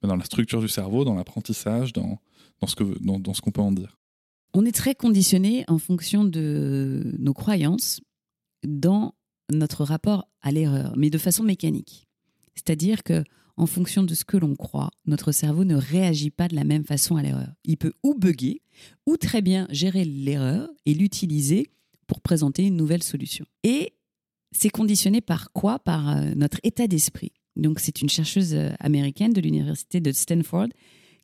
la 0.03 0.25
structure 0.25 0.61
du 0.61 0.69
cerveau, 0.69 1.05
dans 1.05 1.15
l'apprentissage, 1.15 1.93
dans 1.93 2.21
ce 2.67 2.75
qu'on 2.75 3.51
peut 3.51 3.63
en 3.63 3.73
dire? 3.73 3.99
On 4.55 4.65
est 4.65 4.73
très 4.73 4.95
conditionné 4.95 5.65
en 5.69 5.79
fonction 5.79 6.25
de 6.25 7.15
nos 7.19 7.35
croyances 7.35 8.01
dans 8.67 9.15
notre 9.53 9.85
rapport 9.85 10.29
à 10.41 10.53
l'erreur, 10.53 10.95
mais 10.97 11.11
de 11.11 11.19
façon 11.19 11.43
mécanique. 11.43 12.09
C'est-à-dire 12.55 13.03
que 13.03 13.25
en 13.59 13.67
fonction 13.67 14.03
de 14.05 14.15
ce 14.15 14.25
que 14.25 14.37
l'on 14.37 14.55
croit, 14.55 14.91
notre 15.05 15.33
cerveau 15.33 15.65
ne 15.65 15.75
réagit 15.75 16.31
pas 16.31 16.49
de 16.49 16.55
la 16.55 16.65
même 16.65 16.85
façon 16.85 17.17
à 17.17 17.23
l'erreur. 17.23 17.53
Il 17.65 17.77
peut 17.77 17.93
ou 18.03 18.15
bugger, 18.15 18.63
ou 19.07 19.17
très 19.17 19.43
bien 19.43 19.67
gérer 19.71 20.05
l'erreur 20.05 20.69
et 20.87 20.95
l'utiliser 20.95 21.67
pour 22.07 22.21
présenter 22.21 22.65
une 22.65 22.77
nouvelle 22.77 23.03
solution. 23.03 23.45
Et 23.65 23.93
c'est 24.53 24.71
conditionné 24.71 25.21
par 25.21 25.53
quoi? 25.53 25.79
Par 25.79 26.09
euh, 26.09 26.33
notre 26.37 26.59
état 26.63 26.87
d'esprit. 26.87 27.33
Donc 27.57 27.81
c'est 27.81 28.01
une 28.01 28.09
chercheuse 28.09 28.55
euh, 28.55 28.71
américaine 28.79 29.33
de 29.33 29.41
l'université 29.41 30.01
de 30.01 30.13
Stanford 30.13 30.69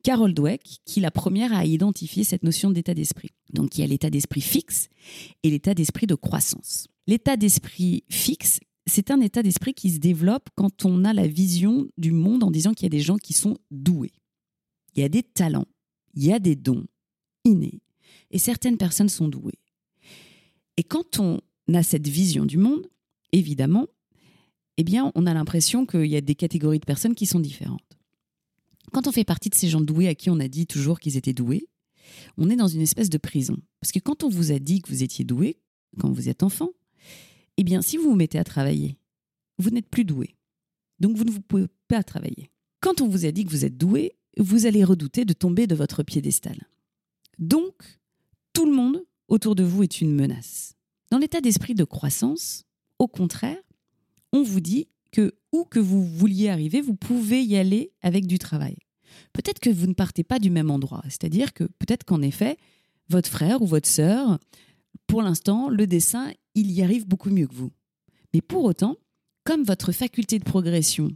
Carol 0.03 0.35
Dweck, 0.35 0.81
qui 0.85 1.01
la 1.01 1.11
première 1.11 1.55
a 1.55 1.65
identifié 1.65 2.25
cette 2.25 2.43
notion 2.43 2.71
d'état 2.71 2.93
d'esprit. 2.93 3.31
Donc 3.55 3.79
il 3.79 3.81
y 3.81 3.85
a 3.85 3.87
l'état 3.87 4.11
d'esprit 4.11 4.43
fixe 4.43 4.89
et 5.43 5.51
l'état 5.51 5.73
d'esprit 5.73 6.07
de 6.07 6.15
croissance. 6.15 6.89
L'état 7.07 7.37
d'esprit 7.37 8.05
fixe, 8.11 8.61
c'est 8.87 9.11
un 9.11 9.21
état 9.21 9.43
d'esprit 9.43 9.75
qui 9.75 9.91
se 9.91 9.99
développe 9.99 10.49
quand 10.55 10.85
on 10.85 11.05
a 11.05 11.13
la 11.13 11.27
vision 11.27 11.89
du 11.97 12.13
monde 12.13 12.43
en 12.43 12.51
disant 12.51 12.73
qu'il 12.73 12.85
y 12.85 12.87
a 12.87 12.91
des 12.91 13.01
gens 13.01 13.17
qui 13.17 13.33
sont 13.33 13.57
doués. 13.71 14.13
Il 14.95 15.01
y 15.01 15.05
a 15.05 15.09
des 15.09 15.23
talents, 15.23 15.67
il 16.15 16.25
y 16.25 16.33
a 16.33 16.39
des 16.39 16.55
dons 16.55 16.87
innés, 17.45 17.81
et 18.31 18.39
certaines 18.39 18.77
personnes 18.77 19.09
sont 19.09 19.29
douées. 19.29 19.59
Et 20.77 20.83
quand 20.83 21.19
on 21.19 21.41
a 21.73 21.83
cette 21.83 22.09
vision 22.09 22.45
du 22.45 22.59
monde, 22.59 22.87
évidemment, 23.33 23.87
eh 24.77 24.85
bien, 24.85 25.13
on 25.15 25.27
a 25.27 25.35
l'impression 25.35 25.87
qu'il 25.87 26.07
y 26.07 26.17
a 26.17 26.21
des 26.21 26.35
catégories 26.35 26.81
de 26.81 26.85
personnes 26.85 27.15
qui 27.15 27.27
sont 27.27 27.41
différentes. 27.41 27.81
Quand 28.93 29.07
on 29.07 29.13
fait 29.13 29.25
partie 29.25 29.51
de 29.51 29.55
ces 29.55 29.69
gens 29.69 29.81
doués 29.81 30.09
à 30.09 30.15
qui 30.15 30.31
on 30.31 30.41
a 30.41 30.49
dit 30.49 30.67
toujours 30.67 31.01
qu'ils 31.01 31.17
étaient 31.17 31.33
doués, 31.33 31.69
on 32.37 32.51
est 32.51 32.57
dans 32.57 32.69
une 32.69 32.81
espèce 32.81 33.11
de 33.11 33.19
prison. 33.19 33.57
Parce 33.81 33.93
que 33.93 33.99
quand 33.99 34.25
on 34.25 34.29
vous 34.29 34.53
a 34.53 34.59
dit 34.59 34.83
que 34.83 34.89
vous 34.89 35.03
étiez 35.03 35.25
doué, 35.25 35.59
quand 35.99 36.11
vous 36.11 36.29
êtes 36.29 36.43
enfant, 36.43 36.71
eh 37.57 37.65
bien, 37.65 37.83
si 37.83 37.97
vous 37.97 38.11
vous 38.11 38.17
mettez 38.17 38.39
à 38.39 38.45
travailler, 38.45 38.99
vous 39.59 39.71
n'êtes 39.71 39.89
plus 39.89 40.05
doué. 40.05 40.37
Donc, 41.01 41.17
vous 41.17 41.25
ne 41.25 41.31
vous 41.31 41.41
pouvez 41.41 41.67
pas 41.89 42.03
travailler. 42.03 42.51
Quand 42.81 43.01
on 43.01 43.09
vous 43.09 43.27
a 43.27 43.33
dit 43.33 43.45
que 43.45 43.51
vous 43.51 43.65
êtes 43.65 43.77
doué, 43.77 44.17
vous 44.37 44.67
allez 44.67 44.85
redouter 44.85 45.25
de 45.25 45.33
tomber 45.33 45.67
de 45.67 45.75
votre 45.75 46.03
piédestal. 46.03 46.57
Donc, 47.39 47.75
tout 48.53 48.67
le 48.67 48.73
monde 48.73 49.03
autour 49.29 49.55
de 49.55 49.65
vous 49.65 49.83
est 49.83 50.01
une 50.01 50.15
menace. 50.15 50.75
Dans 51.11 51.19
l'état 51.19 51.41
d'esprit 51.41 51.75
de 51.75 51.85
croissance, 51.85 52.65
au 52.99 53.09
contraire, 53.09 53.63
on 54.33 54.43
vous 54.43 54.61
dit 54.61 54.89
que 55.13 55.35
où 55.53 55.65
que 55.65 55.79
vous 55.79 56.05
vouliez 56.05 56.49
arriver, 56.49 56.81
vous 56.81 56.95
pouvez 56.97 57.43
y 57.43 57.57
aller 57.57 57.93
avec 58.03 58.27
du 58.27 58.39
travail 58.39 58.77
peut-être 59.33 59.61
que 59.61 59.71
vous 59.71 59.87
ne 59.87 59.93
partez 59.93 60.25
pas 60.25 60.39
du 60.39 60.51
même 60.51 60.71
endroit. 60.71 61.03
C'est-à-dire 61.05 61.53
que 61.53 61.65
peut-être 61.65 62.05
qu'en 62.05 62.23
effet, 62.23 62.57
votre 63.09 63.29
frère 63.29 63.63
ou 63.63 63.67
votre 63.67 63.89
sœur, 63.89 64.39
pour 65.07 65.23
l'instant, 65.23 65.69
le 65.69 65.87
dessin, 65.87 66.33
il 66.55 66.71
y 66.71 66.83
arrive 66.83 67.07
beaucoup 67.07 67.31
mieux 67.31 67.47
que 67.47 67.55
vous. 67.55 67.73
Mais 68.33 68.41
pour 68.41 68.65
autant, 68.65 68.97
comme 69.45 69.63
votre 69.63 69.93
faculté 69.93 70.39
de 70.39 70.45
progression 70.45 71.13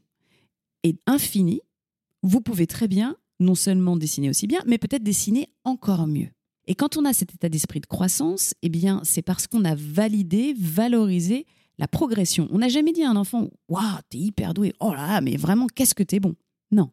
est 0.83 1.01
infinie, 1.07 1.63
vous 2.23 2.41
pouvez 2.41 2.67
très 2.67 2.89
bien 2.89 3.17
non 3.41 3.55
seulement 3.55 3.97
dessiner 3.97 4.29
aussi 4.29 4.47
bien, 4.47 4.61
mais 4.67 4.79
peut-être 4.79 5.03
dessiner 5.03 5.49
encore 5.65 6.07
mieux. 6.07 6.29
Et 6.67 6.75
quand 6.75 6.97
on 6.97 7.05
a 7.05 7.13
cet 7.13 7.35
état 7.35 7.49
d'esprit 7.49 7.81
de 7.81 7.87
croissance, 7.87 8.55
eh 8.63 8.69
bien, 8.69 9.01
c'est 9.05 9.23
parce 9.23 9.47
qu'on 9.47 9.65
a 9.65 9.75
validé, 9.75 10.55
valorisé 10.59 11.47
la 11.79 11.89
progression. 11.89 12.49
On 12.51 12.59
n'a 12.59 12.69
jamais 12.69 12.93
dit 12.93 13.05
à 13.05 13.11
un 13.11 13.17
enfant 13.17 13.49
Waouh, 13.69 14.01
t'es 14.11 14.19
hyper 14.19 14.53
doué, 14.55 14.75
oh 14.81 14.93
là 14.93 15.07
là, 15.07 15.21
mais 15.21 15.37
vraiment, 15.37 15.67
qu'est-ce 15.67 15.95
que 15.95 16.03
t'es 16.03 16.21
bon? 16.21 16.35
Non. 16.71 16.91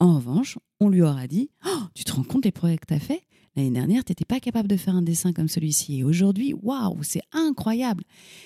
En 0.00 0.16
revanche, 0.16 0.58
on 0.80 0.90
lui 0.90 1.00
aura 1.00 1.26
dit 1.26 1.50
oh, 1.66 1.84
Tu 1.94 2.04
te 2.04 2.12
rends 2.12 2.24
compte 2.24 2.42
des 2.42 2.52
projets 2.52 2.76
que 2.76 2.86
tu 2.86 2.94
as 2.94 3.00
fait 3.00 3.22
L'année 3.56 3.70
dernière, 3.70 4.04
tu 4.04 4.12
n'étais 4.12 4.26
pas 4.26 4.38
capable 4.38 4.68
de 4.68 4.76
faire 4.76 4.94
un 4.94 5.02
dessin 5.02 5.32
comme 5.32 5.48
celui-ci. 5.48 5.98
Et 5.98 6.04
aujourd'hui, 6.04 6.52
waouh, 6.52 7.02
c'est 7.02 7.22
incroyable. 7.32 8.04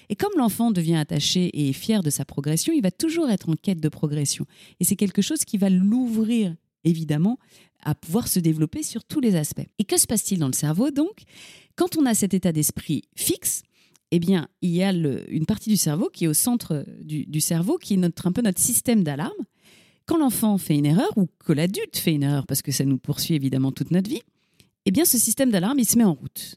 Et 0.08 0.14
comme 0.14 0.32
l'enfant 0.36 0.70
devient 0.70 0.94
attaché 0.94 1.68
et 1.68 1.72
fier 1.72 2.02
de 2.02 2.10
sa 2.10 2.24
progression, 2.24 2.72
il 2.72 2.80
va 2.80 2.92
toujours 2.92 3.28
être 3.28 3.48
en 3.48 3.54
quête 3.54 3.80
de 3.80 3.88
progression. 3.88 4.46
Et 4.78 4.84
c'est 4.84 4.94
quelque 4.94 5.20
chose 5.20 5.44
qui 5.44 5.58
va 5.58 5.68
l'ouvrir, 5.68 6.54
évidemment, 6.84 7.38
à 7.82 7.96
pouvoir 7.96 8.28
se 8.28 8.38
développer 8.38 8.84
sur 8.84 9.02
tous 9.02 9.18
les 9.20 9.34
aspects. 9.34 9.66
Et 9.80 9.84
que 9.84 9.98
se 9.98 10.06
passe-t-il 10.06 10.38
dans 10.38 10.46
le 10.46 10.52
cerveau 10.52 10.90
donc? 10.90 11.22
Quand 11.74 11.96
on 11.96 12.06
a 12.06 12.14
cet 12.14 12.32
état 12.32 12.52
d'esprit 12.52 13.02
fixe, 13.16 13.62
eh 14.12 14.20
bien, 14.20 14.48
il 14.62 14.70
y 14.70 14.82
a 14.82 14.92
une 14.92 15.46
partie 15.46 15.70
du 15.70 15.76
cerveau 15.76 16.08
qui 16.12 16.24
est 16.24 16.28
au 16.28 16.34
centre 16.34 16.84
du, 17.02 17.26
du 17.26 17.40
cerveau, 17.40 17.78
qui 17.78 17.94
est 17.94 17.96
notre, 17.96 18.28
un 18.28 18.32
peu 18.32 18.42
notre 18.42 18.60
système 18.60 19.02
d'alarme, 19.02 19.32
quand 20.06 20.18
l'enfant 20.18 20.58
fait 20.58 20.76
une 20.76 20.86
erreur 20.86 21.10
ou 21.16 21.28
que 21.44 21.52
l'adulte 21.52 21.96
fait 21.96 22.12
une 22.12 22.24
erreur, 22.24 22.46
parce 22.46 22.62
que 22.62 22.72
ça 22.72 22.84
nous 22.84 22.98
poursuit 22.98 23.34
évidemment 23.34 23.72
toute 23.72 23.90
notre 23.92 24.10
vie, 24.10 24.22
eh 24.86 24.90
bien 24.90 25.04
ce 25.04 25.18
système 25.18 25.50
d'alarme, 25.50 25.78
il 25.78 25.88
se 25.88 25.98
met 25.98 26.04
en 26.04 26.14
route. 26.14 26.56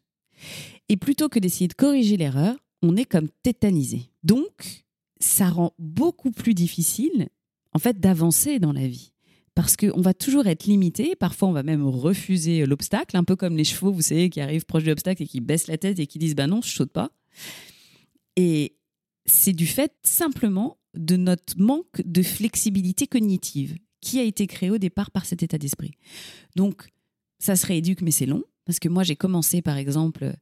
Et 0.89 0.97
plutôt 0.97 1.29
que 1.29 1.39
d'essayer 1.39 1.67
de 1.67 1.73
corriger 1.73 2.17
l'erreur, 2.17 2.55
on 2.81 2.95
est 2.95 3.05
comme 3.05 3.29
tétanisé. 3.43 4.09
Donc, 4.23 4.83
ça 5.19 5.49
rend 5.49 5.73
beaucoup 5.79 6.31
plus 6.31 6.53
difficile, 6.53 7.29
en 7.73 7.79
fait, 7.79 7.99
d'avancer 7.99 8.59
dans 8.59 8.73
la 8.73 8.87
vie. 8.87 9.13
Parce 9.55 9.77
qu'on 9.77 10.01
va 10.01 10.13
toujours 10.13 10.47
être 10.47 10.65
limité, 10.65 11.15
parfois 11.15 11.47
on 11.47 11.51
va 11.51 11.61
même 11.61 11.85
refuser 11.85 12.65
l'obstacle, 12.65 13.15
un 13.15 13.23
peu 13.23 13.35
comme 13.35 13.55
les 13.55 13.63
chevaux, 13.63 13.91
vous 13.91 14.01
savez, 14.01 14.29
qui 14.29 14.41
arrivent 14.41 14.65
proche 14.65 14.83
de 14.83 14.89
l'obstacle 14.89 15.21
et 15.21 15.27
qui 15.27 15.41
baissent 15.41 15.67
la 15.67 15.77
tête 15.77 15.99
et 15.99 16.07
qui 16.07 16.17
disent 16.17 16.35
bah 16.35 16.47
non, 16.47 16.61
je 16.61 16.69
saute 16.69 16.91
pas. 16.91 17.11
Et 18.35 18.75
c'est 19.25 19.53
du 19.53 19.67
fait 19.67 19.93
simplement 20.01 20.77
de 20.95 21.17
notre 21.17 21.57
manque 21.57 22.01
de 22.03 22.23
flexibilité 22.23 23.05
cognitive 23.05 23.77
qui 24.01 24.19
a 24.19 24.23
été 24.23 24.47
créé 24.47 24.69
au 24.69 24.79
départ 24.79 25.11
par 25.11 25.25
cet 25.25 25.43
état 25.43 25.57
d'esprit. 25.57 25.91
Donc, 26.55 26.89
ça 27.43 27.57
se 27.57 27.65
rééduque, 27.65 28.01
mais 28.01 28.11
c'est 28.11 28.25
long, 28.25 28.43
parce 28.65 28.79
que 28.79 28.87
moi, 28.87 29.03
j'ai 29.03 29.17
commencé, 29.17 29.61
par 29.61 29.75
exemple, 29.77 30.33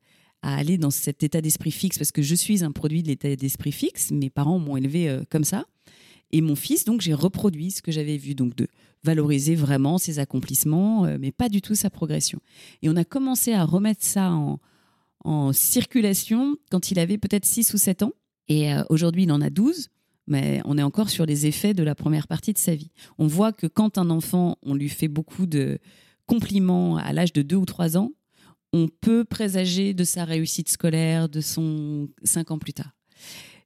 à 0.43 0.55
aller 0.55 0.77
dans 0.77 0.91
cet 0.91 1.23
état 1.23 1.41
d'esprit 1.41 1.71
fixe, 1.71 1.97
parce 1.97 2.11
que 2.11 2.21
je 2.21 2.35
suis 2.35 2.63
un 2.63 2.71
produit 2.71 3.01
de 3.01 3.07
l'état 3.07 3.35
d'esprit 3.35 3.71
fixe. 3.71 4.11
Mes 4.11 4.29
parents 4.29 4.59
m'ont 4.59 4.77
élevé 4.77 5.09
euh, 5.09 5.23
comme 5.29 5.43
ça. 5.43 5.65
Et 6.31 6.41
mon 6.41 6.55
fils, 6.55 6.85
donc, 6.85 7.01
j'ai 7.01 7.15
reproduit 7.15 7.71
ce 7.71 7.81
que 7.81 7.91
j'avais 7.91 8.17
vu, 8.17 8.35
donc 8.35 8.55
de 8.55 8.67
valoriser 9.03 9.55
vraiment 9.55 9.97
ses 9.97 10.19
accomplissements, 10.19 11.05
euh, 11.05 11.17
mais 11.19 11.31
pas 11.31 11.49
du 11.49 11.61
tout 11.61 11.73
sa 11.73 11.89
progression. 11.89 12.39
Et 12.83 12.89
on 12.89 12.95
a 12.95 13.03
commencé 13.03 13.53
à 13.53 13.65
remettre 13.65 14.03
ça 14.03 14.31
en, 14.31 14.59
circulation 15.53 16.55
quand 16.71 16.89
il 16.89 16.97
avait 16.97 17.19
peut-être 17.19 17.45
6 17.45 17.73
ou 17.73 17.77
7 17.77 18.03
ans. 18.03 18.13
Et 18.47 18.73
euh, 18.73 18.83
aujourd'hui, 18.89 19.23
il 19.23 19.31
en 19.31 19.41
a 19.41 19.49
12 19.49 19.89
mais 20.27 20.61
on 20.65 20.77
est 20.77 20.83
encore 20.83 21.09
sur 21.09 21.25
les 21.25 21.45
effets 21.45 21.73
de 21.73 21.83
la 21.83 21.93
première 21.93 22.27
partie 22.27 22.53
de 22.53 22.57
sa 22.57 22.73
vie. 22.73 22.91
On 23.17 23.27
voit 23.27 23.51
que 23.51 23.67
quand 23.67 23.97
un 23.97 24.09
enfant, 24.09 24.57
on 24.61 24.75
lui 24.75 24.87
fait 24.87 25.09
beaucoup 25.09 25.45
de 25.45 25.79
compliments 26.25 26.97
à 26.97 27.13
l'âge 27.13 27.33
de 27.33 27.41
2 27.41 27.55
ou 27.55 27.65
3 27.65 27.97
ans, 27.97 28.11
on 28.73 28.87
peut 28.87 29.23
présager 29.23 29.93
de 29.93 30.03
sa 30.03 30.25
réussite 30.25 30.69
scolaire, 30.69 31.29
de 31.29 31.41
son 31.41 32.09
5 32.23 32.51
ans 32.51 32.59
plus 32.59 32.73
tard. 32.73 32.91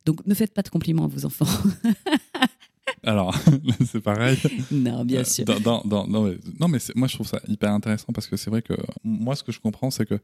Donc 0.06 0.26
ne 0.26 0.34
faites 0.34 0.54
pas 0.54 0.62
de 0.62 0.70
compliments 0.70 1.06
à 1.06 1.08
vos 1.08 1.26
enfants. 1.26 1.48
Alors, 3.04 3.36
c'est 3.86 4.02
pareil. 4.02 4.38
Non, 4.72 5.06
bien 5.06 5.24
sûr. 5.24 5.46
non, 5.66 6.68
mais, 6.68 6.80
moi, 6.96 7.08
je 7.08 7.14
trouve 7.14 7.28
ça 7.28 7.40
hyper 7.48 7.72
intéressant 7.72 8.12
parce 8.14 8.28
que 8.28 8.38
c'est 8.38 8.50
vrai 8.50 8.62
que 8.62 8.74
moi, 9.04 9.36
ce 9.36 9.44
que 9.44 9.52
je 9.52 9.60
comprends, 9.60 9.92
c'est 9.92 10.06
que 10.06 10.20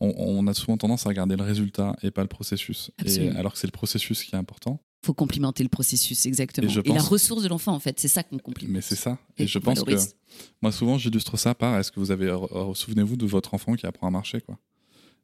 on, 0.00 0.46
a 0.46 0.54
souvent 0.54 0.76
tendance 0.76 1.06
à 1.06 1.08
regarder 1.08 1.36
le 1.36 1.42
résultat 1.42 1.96
et 2.02 2.10
pas 2.10 2.22
le 2.22 2.28
processus. 2.28 2.90
alors 3.36 3.52
que 3.52 3.58
c'est 3.58 3.66
le 3.66 3.72
processus 3.72 4.22
qui 4.22 4.34
est 4.34 4.38
important 4.38 4.80
faut 5.02 5.14
complimenter 5.14 5.62
le 5.62 5.68
processus, 5.68 6.26
exactement. 6.26 6.68
Et, 6.68 6.92
la 6.92 7.02
ressource 7.02 7.42
de 7.42 7.48
l'enfant, 7.48 7.72
en 7.72 7.80
fait, 7.80 7.98
c'est 8.00 8.08
ça 8.08 8.22
qu'on 8.22 8.38
complimente. 8.38 8.74
Mais 8.74 8.80
c'est 8.80 8.96
ça. 8.96 9.18
Et, 9.36 9.46
je 9.46 9.58
pense 9.58 9.82
que 9.82 9.94
moi, 10.60 10.72
souvent, 10.72 10.98
j'illustre 10.98 11.36
ça 11.36 11.54
par 11.54 11.78
est-ce 11.78 11.92
que 11.92 12.00
vous 12.00 12.10
avez, 12.10 12.34
souvenez-vous 12.74 13.16
de 13.16 13.26
votre 13.26 13.54
enfant 13.54 13.74
qui 13.74 13.86
apprend 13.86 14.08
à 14.08 14.10
marcher, 14.10 14.40
quoi? 14.40 14.58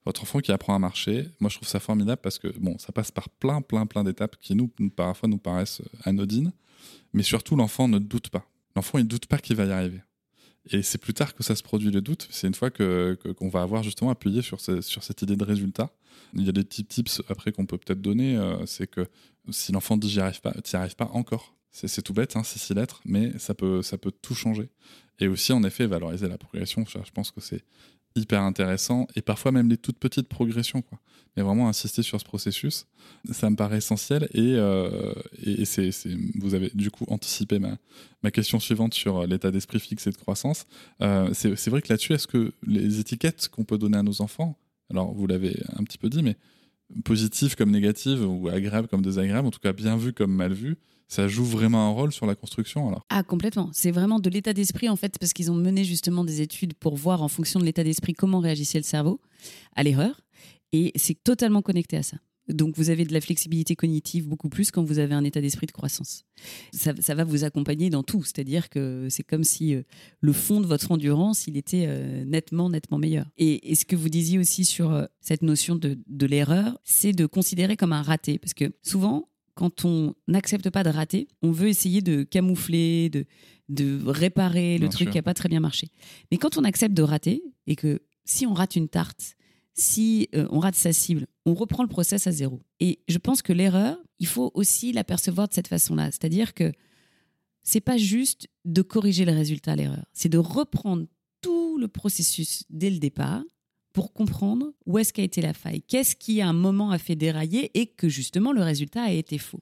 Votre 0.07 0.23
enfant 0.23 0.41
qui 0.41 0.53
apprend 0.53 0.75
à 0.75 0.79
marcher, 0.79 1.29
moi, 1.41 1.49
je 1.49 1.57
trouve 1.57 1.69
ça 1.69 1.81
formidable 1.81 2.21
parce 2.23 2.39
que, 2.39 2.49
bon, 2.59 2.77
ça 2.79 2.93
passe 2.93 3.11
par 3.11 3.29
plein, 3.31 3.63
plein, 3.63 3.87
plein 3.87 4.05
d'étapes 4.05 4.37
qui, 4.39 4.55
nous, 4.55 4.71
parfois, 4.95 5.29
nous 5.29 5.39
paraissent 5.39 5.81
anodines. 6.05 6.53
Mais 7.15 7.23
surtout, 7.23 7.57
l'enfant 7.57 7.89
ne 7.89 7.99
doute 7.99 8.29
pas. 8.29 8.47
L'enfant, 8.77 8.99
il 8.99 9.05
ne 9.05 9.09
doute 9.09 9.27
pas 9.27 9.39
qu'il 9.39 9.57
va 9.57 9.65
y 9.65 9.73
arriver. 9.73 10.03
Et 10.71 10.83
c'est 10.83 10.99
plus 10.99 11.15
tard 11.15 11.35
que 11.35 11.43
ça 11.43 11.57
se 11.57 11.63
produit 11.63 11.91
le 11.91 12.01
doute. 12.01 12.27
C'est 12.31 12.47
une 12.47 12.55
fois 12.55 12.71
que 12.71 13.19
qu'on 13.37 13.49
va 13.49 13.63
avoir 13.63 13.83
justement 13.83 14.11
appuyé 14.11 14.43
sur, 14.43 14.61
sur 14.61 15.03
cette 15.03 15.23
idée 15.23 15.37
de 15.37 15.45
résultat. 15.45 15.91
Il 16.35 16.45
y 16.45 16.49
a 16.49 16.53
des 16.53 16.65
petits 16.65 16.85
tips 16.85 17.23
après 17.29 17.53
qu'on 17.53 17.67
peut 17.67 17.79
peut-être 17.79 18.01
donner. 18.01 18.37
Euh, 18.37 18.65
c'est 18.67 18.87
que 18.87 19.07
si 19.51 19.73
l'enfant 19.73 19.97
dit 19.97 20.09
j'y 20.09 20.21
arrive 20.21 20.41
pas, 20.41 20.53
t'y 20.53 20.77
arrives 20.77 20.97
pas 20.97 21.11
encore. 21.13 21.55
C'est 21.71 22.03
tout 22.03 22.13
bête, 22.13 22.37
hein, 22.37 22.45
c'est 22.45 22.61
six 22.61 22.73
lettres, 22.73 23.01
mais 23.05 23.37
ça 23.41 23.53
peut, 23.53 23.83
ça 23.83 23.99
peut 23.99 24.13
tout 24.13 24.37
changer. 24.37 24.69
Et 25.19 25.27
aussi, 25.27 25.53
en 25.53 25.65
effet, 25.65 25.89
valoriser 25.89 26.29
la 26.29 26.39
progression. 26.39 26.85
Je 26.87 27.11
pense 27.11 27.33
que 27.33 27.41
c'est 27.41 27.65
hyper 28.17 28.43
intéressant 28.43 29.07
et 29.17 29.23
parfois 29.23 29.53
même 29.53 29.69
les 29.69 29.77
toutes 29.77 29.99
petites 29.99 30.29
progressions 30.29 30.83
quoi 30.83 31.01
mais 31.37 31.43
vraiment 31.43 31.69
insister 31.69 32.03
sur 32.03 32.21
ce 32.21 32.25
processus 32.25 32.87
ça 33.33 33.51
me 33.51 33.57
paraît 33.57 33.79
essentiel 33.79 34.29
et, 34.33 34.55
euh, 34.55 35.13
et 35.43 35.65
c'est, 35.65 35.91
vous 36.37 36.55
avez 36.55 36.71
du 36.75 36.91
coup 36.93 37.05
anticipé 37.09 37.59
ma, 37.59 37.77
ma 38.23 38.31
question 38.31 38.61
suivante 38.61 38.95
sur 38.95 39.27
l'état 39.27 39.51
d'esprit 39.51 39.81
fixe 39.81 40.07
et 40.07 40.11
de 40.11 40.17
croissance 40.17 40.67
euh, 41.03 41.31
c'est 41.33 41.69
vrai 41.69 41.83
que 41.83 41.93
là-dessus 41.93 42.13
est-ce 42.13 42.29
que 42.29 42.53
les 42.65 43.01
étiquettes 43.01 43.49
qu'on 43.49 43.65
peut 43.65 43.79
donner 43.79 43.99
à 43.99 44.03
nos 44.05 44.23
enfants 44.23 44.57
alors 44.91 45.15
vous 45.15 45.27
l'avez 45.27 45.57
un 45.77 45.85
petit 45.85 45.99
peu 45.99 46.09
dit 46.09 46.23
mais 46.23 46.37
positives 47.05 47.57
comme 47.57 47.71
négatives 47.71 48.23
ou 48.23 48.49
agréables 48.49 48.89
comme 48.89 49.03
désagréables 49.03 49.49
en 49.49 49.51
tout 49.51 49.61
cas 49.61 49.73
bien 49.73 49.97
vues 49.97 50.13
comme 50.13 50.33
mal 50.33 50.53
vues 50.53 50.77
ça 51.09 51.29
joue 51.29 51.45
vraiment 51.45 51.87
un 51.87 51.91
rôle 51.91 52.13
sur 52.13 52.27
la 52.27 52.35
construction 52.35 52.89
alors? 52.89 53.05
Ah 53.11 53.23
complètement. 53.23 53.71
C'est 53.73 53.91
vraiment 53.91 54.19
de 54.19 54.31
l'état 54.31 54.53
d'esprit 54.53 54.89
en 54.89 54.97
fait 54.97 55.19
parce 55.19 55.33
qu'ils 55.33 55.51
ont 55.51 55.55
mené 55.55 55.85
justement 55.85 56.25
des 56.25 56.41
études 56.41 56.75
pour 56.75 56.97
voir 56.97 57.23
en 57.23 57.29
fonction 57.29 57.61
de 57.61 57.65
l'état 57.65 57.85
d'esprit 57.85 58.15
comment 58.15 58.41
réagissait 58.41 58.79
le 58.79 58.85
cerveau 58.85 59.21
à 59.77 59.83
l'erreur 59.83 60.23
et 60.73 60.93
c'est 60.97 61.23
totalement 61.23 61.63
connecté 61.63 61.97
à 61.97 62.03
ça. 62.03 62.17
Donc 62.49 62.77
vous 62.77 62.91
avez 62.91 63.05
de 63.05 63.13
la 63.13 63.21
flexibilité 63.21 63.75
cognitive 63.75 64.29
beaucoup 64.29 64.49
plus 64.49 64.71
quand 64.71 64.85
vous 64.85 64.99
avez 64.99 65.15
un 65.15 65.25
état 65.25 65.41
d'esprit 65.41 65.67
de 65.67 65.73
croissance. 65.73 66.25
Ça, 66.73 67.15
va 67.15 67.25
vous 67.25 67.45
accompagner 67.45 67.91
dans 67.91 68.03
tout, 68.03 68.23
c'est-à-dire 68.23 68.69
que 68.69 69.09
c'est 69.11 69.23
comme 69.23 69.45
si 69.45 69.75
euh, 69.75 69.83
le 70.21 70.33
fond 70.33 70.61
de 70.61 70.67
votre 70.67 70.91
endurance, 70.91 71.47
il 71.47 71.57
était 71.57 71.87
euh, 71.87 72.25
nettement, 72.25 72.69
nettement 72.69 72.99
meilleur. 72.99 73.27
Et, 73.39 73.75
ce 73.75 73.85
que 73.85 73.97
vous 73.97 74.09
disiez 74.09 74.39
aussi 74.39 74.65
sur 74.65 74.93
euh, 74.93 75.07
cette 75.21 75.43
notion 75.43 75.75
de, 75.75 75.99
de 76.07 76.27
l'erreur, 76.27 76.79
c'est 76.85 77.13
de 77.13 77.27
considérer 77.27 77.77
comme 77.77 77.93
un 77.93 78.03
raté, 78.03 78.39
parce 78.39 78.55
que 78.55 78.73
souvent, 78.83 79.29
quand 79.55 79.85
on 79.85 80.15
n'accepte 80.29 80.69
pas 80.71 80.83
de 80.83 80.91
rater, 80.91 81.29
on 81.43 81.51
veut 81.51 81.69
essayer 81.69 82.03
de 82.03 82.25
camoufler, 82.25 83.09
de, 83.09 83.25
de 83.69 84.01
réparer 84.05 84.79
le 84.79 84.89
truc 84.89 85.11
qui 85.11 85.17
n'a 85.17 85.23
pas 85.23 85.35
très 85.35 85.49
bien 85.49 85.61
marché. 85.61 85.89
Mais 86.31 86.39
quand 86.39 86.59
on 86.59 86.65
accepte 86.65 86.95
de 86.95 87.03
rater, 87.03 87.43
et 87.67 87.77
que 87.77 88.03
si 88.25 88.47
on 88.47 88.55
rate 88.55 88.77
une 88.77 88.89
tarte, 88.89 89.37
si 89.75 90.29
euh, 90.35 90.47
on 90.51 90.61
rate 90.61 90.77
sa 90.77 90.93
cible, 90.93 91.27
on 91.45 91.55
reprend 91.55 91.83
le 91.83 91.89
process 91.89 92.27
à 92.27 92.33
zéro. 92.33 92.61
Et 92.81 93.01
je 93.09 93.19
pense 93.19 93.43
que 93.43 93.53
l'erreur, 93.53 93.99
il 94.21 94.27
faut 94.27 94.51
aussi 94.55 94.93
la 94.93 95.05
percevoir 95.05 95.49
de 95.49 95.55
cette 95.55 95.69
façon-là. 95.69 96.07
C'est-à-dire 96.07 96.55
que 96.55 96.73
c'est 97.63 97.81
pas 97.81 97.97
juste 97.97 98.49
de 98.65 98.83
corriger 98.83 99.25
le 99.25 99.33
résultat 99.33 99.75
l'erreur, 99.75 100.05
c'est 100.13 100.29
de 100.29 100.39
reprendre 100.39 101.07
tout 101.41 101.77
le 101.79 101.89
processus 101.89 102.65
dès 102.71 102.91
le 102.91 102.99
départ 102.99 103.43
pour 103.93 104.13
comprendre 104.13 104.73
où 104.87 104.99
est-ce 104.99 105.13
qu'a 105.13 105.23
été 105.23 105.41
la 105.41 105.55
faille, 105.55 105.83
qu'est-ce 105.83 106.17
qui 106.17 106.41
à 106.41 106.49
un 106.49 106.53
moment 106.53 106.91
a 106.91 106.99
fait 106.99 107.17
dérailler 107.17 107.71
et 107.79 107.87
que 107.87 108.09
justement 108.09 108.53
le 108.53 108.63
résultat 108.63 109.03
a 109.03 109.11
été 109.11 109.39
faux. 109.39 109.61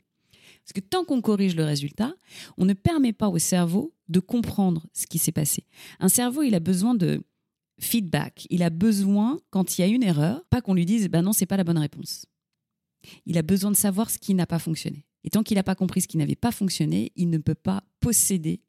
Parce 0.64 0.72
que 0.75 0.81
tant 0.81 1.05
qu'on 1.05 1.20
corrige 1.20 1.57
le 1.57 1.64
résultat, 1.64 2.14
on 2.57 2.64
ne 2.64 2.72
permet 2.72 3.12
pas 3.12 3.29
au 3.29 3.38
cerveau 3.38 3.94
de 4.09 4.20
comprendre 4.20 4.87
ce 4.92 5.07
qui 5.07 5.18
s'est 5.18 5.33
passé. 5.33 5.66
Un 5.98 6.09
cerveau, 6.09 6.42
il 6.42 6.55
a 6.55 6.61
besoin 6.61 6.94
de 6.94 7.22
feedback. 7.83 8.47
Il 8.51 8.62
a 8.62 8.71
besoin, 8.71 9.40
quand 9.51 9.77
il 9.77 9.81
y 9.83 9.85
a 9.85 9.88
une 9.88 10.03
erreur, 10.03 10.45
pas 10.51 10.61
qu'on 10.61 10.75
lui 10.75 10.87
dise 10.87 11.09
ben 11.09 11.23
non, 11.23 11.33
c'est 11.33 11.47
pas 11.47 11.57
la 11.57 11.64
bonne 11.64 11.79
réponse. 11.79 12.27
Il 13.27 13.37
a 13.38 13.42
besoin 13.42 13.71
de 13.71 13.77
savoir 13.77 14.11
ce 14.11 14.18
qui 14.18 14.35
n'a 14.35 14.47
pas 14.47 14.59
fonctionné. 14.59 15.05
Et 15.25 15.31
tant 15.31 15.42
qu'il 15.42 15.57
n'a 15.57 15.62
pas 15.62 15.75
compris 15.75 16.01
ce 16.01 16.09
qui 16.09 16.16
n'avait 16.16 16.37
pas 16.37 16.53
fonctionné, 16.53 17.12
il 17.16 17.31
ne 17.31 17.38
peut 17.38 17.55
pas 17.55 17.83
posséder 18.01 18.61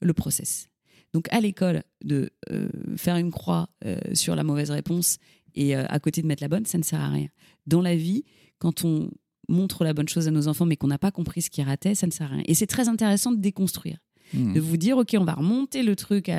le 0.00 0.12
process. 0.12 0.68
Donc 1.12 1.28
à 1.32 1.40
l'école, 1.40 1.82
de 2.04 2.30
euh, 2.50 2.68
faire 2.96 3.16
une 3.16 3.30
croix 3.30 3.68
euh, 3.84 3.98
sur 4.14 4.34
la 4.34 4.44
mauvaise 4.44 4.70
réponse 4.70 5.18
et 5.54 5.76
euh, 5.76 5.84
à 5.88 6.00
côté 6.00 6.22
de 6.22 6.26
mettre 6.26 6.42
la 6.42 6.48
bonne, 6.48 6.64
ça 6.66 6.78
ne 6.78 6.82
sert 6.82 7.00
à 7.00 7.08
rien. 7.08 7.28
Dans 7.66 7.82
la 7.82 7.94
vie, 7.94 8.24
quand 8.58 8.84
on 8.84 9.10
montre 9.48 9.84
la 9.84 9.92
bonne 9.92 10.08
chose 10.08 10.28
à 10.28 10.30
nos 10.30 10.48
enfants 10.48 10.66
mais 10.66 10.76
qu'on 10.76 10.86
n'a 10.86 10.98
pas 10.98 11.10
compris 11.10 11.42
ce 11.42 11.50
qui 11.50 11.62
ratait, 11.62 11.94
ça 11.94 12.06
ne 12.06 12.12
sert 12.12 12.32
à 12.32 12.36
rien. 12.36 12.44
Et 12.46 12.54
c'est 12.54 12.66
très 12.66 12.88
intéressant 12.88 13.32
de 13.32 13.40
déconstruire, 13.40 13.98
hmm. 14.34 14.54
de 14.54 14.60
vous 14.60 14.76
dire, 14.76 14.96
OK, 14.96 15.14
on 15.18 15.24
va 15.24 15.34
remonter 15.34 15.82
le 15.82 15.94
truc 15.94 16.30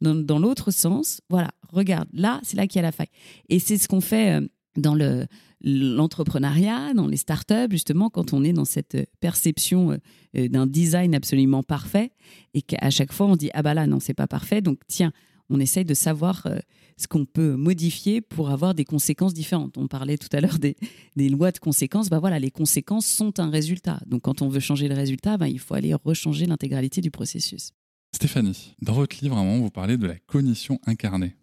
dans, 0.00 0.38
l'autre 0.38 0.70
sens. 0.70 1.20
Voilà, 1.28 1.50
regarde, 1.70 2.08
là, 2.12 2.40
c'est 2.42 2.56
là 2.56 2.66
qu'il 2.66 2.76
y 2.76 2.78
a 2.80 2.82
la 2.82 2.92
faille. 2.92 3.10
Et 3.48 3.58
c'est 3.58 3.78
ce 3.78 3.88
qu'on 3.88 4.00
fait 4.00 4.40
dans 4.76 4.94
le 4.94 5.26
l'entrepreneuriat, 5.60 6.94
dans 6.94 7.08
les 7.08 7.16
startups, 7.16 7.70
justement, 7.70 8.10
quand 8.10 8.32
on 8.32 8.44
est 8.44 8.52
dans 8.52 8.64
cette 8.64 8.96
perception 9.20 9.98
euh, 10.36 10.48
d'un 10.48 10.66
design 10.66 11.14
absolument 11.14 11.62
parfait 11.62 12.12
et 12.54 12.62
qu'à 12.62 12.90
chaque 12.90 13.12
fois 13.12 13.26
on 13.26 13.36
dit 13.36 13.50
ah 13.54 13.62
bah 13.62 13.74
là 13.74 13.86
non 13.86 13.98
c'est 13.98 14.14
pas 14.14 14.28
parfait 14.28 14.60
donc 14.60 14.78
tiens 14.86 15.12
on 15.50 15.60
essaye 15.60 15.84
de 15.84 15.94
savoir 15.94 16.46
euh, 16.46 16.58
ce 16.96 17.06
qu'on 17.06 17.24
peut 17.24 17.56
modifier 17.56 18.20
pour 18.20 18.50
avoir 18.50 18.74
des 18.74 18.84
conséquences 18.84 19.32
différentes. 19.32 19.78
On 19.78 19.88
parlait 19.88 20.18
tout 20.18 20.28
à 20.32 20.40
l'heure 20.40 20.58
des, 20.58 20.76
lois 21.16 21.52
de 21.52 21.58
conséquences. 21.58 22.10
Bah 22.10 22.18
voilà, 22.18 22.38
les 22.38 22.50
conséquences 22.50 23.06
sont 23.06 23.40
un 23.40 23.48
résultat. 23.48 24.00
Donc 24.06 24.22
quand 24.22 24.42
on 24.42 24.48
veut 24.48 24.60
changer 24.60 24.88
le 24.88 24.94
résultat, 24.94 25.38
bah, 25.38 25.48
il 25.48 25.58
faut 25.58 25.74
aller 25.74 25.94
rechanger 25.94 26.44
l'intégralité 26.44 27.00
du 27.00 27.10
processus. 27.10 27.70
Stéphanie, 28.12 28.74
dans 28.80 28.94
votre 28.94 29.16
livre, 29.22 29.36
à 29.36 29.40
un 29.40 29.44
moment, 29.44 29.62
vous 29.62 29.70
parlez 29.70 29.96
de 29.96 30.06
la 30.06 30.16
cognition 30.16 30.80
incarnée. 30.86 31.36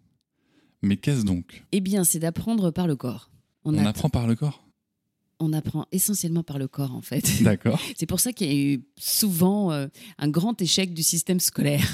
Mais 0.82 0.96
qu'est-ce 0.96 1.24
donc? 1.24 1.64
Eh 1.72 1.80
bien, 1.80 2.04
c'est 2.04 2.18
d'apprendre 2.18 2.70
par 2.70 2.86
le 2.86 2.96
corps. 2.96 3.30
On, 3.64 3.76
apprend 3.78 4.08
par 4.08 4.26
le 4.26 4.34
corps? 4.34 4.64
On 5.40 5.52
apprend 5.52 5.86
essentiellement 5.90 6.42
par 6.42 6.58
le 6.58 6.68
corps, 6.68 6.94
en 6.94 7.02
fait. 7.02 7.24
D'accord. 7.42 7.80
C'est 7.96 8.06
pour 8.06 8.20
ça 8.20 8.32
qu'il 8.32 8.46
y 8.46 8.50
a 8.50 8.74
eu 8.74 8.84
souvent 8.96 9.72
euh, 9.72 9.86
un 10.18 10.28
grand 10.28 10.60
échec 10.60 10.92
du 10.92 11.02
système 11.02 11.40
scolaire. 11.40 11.88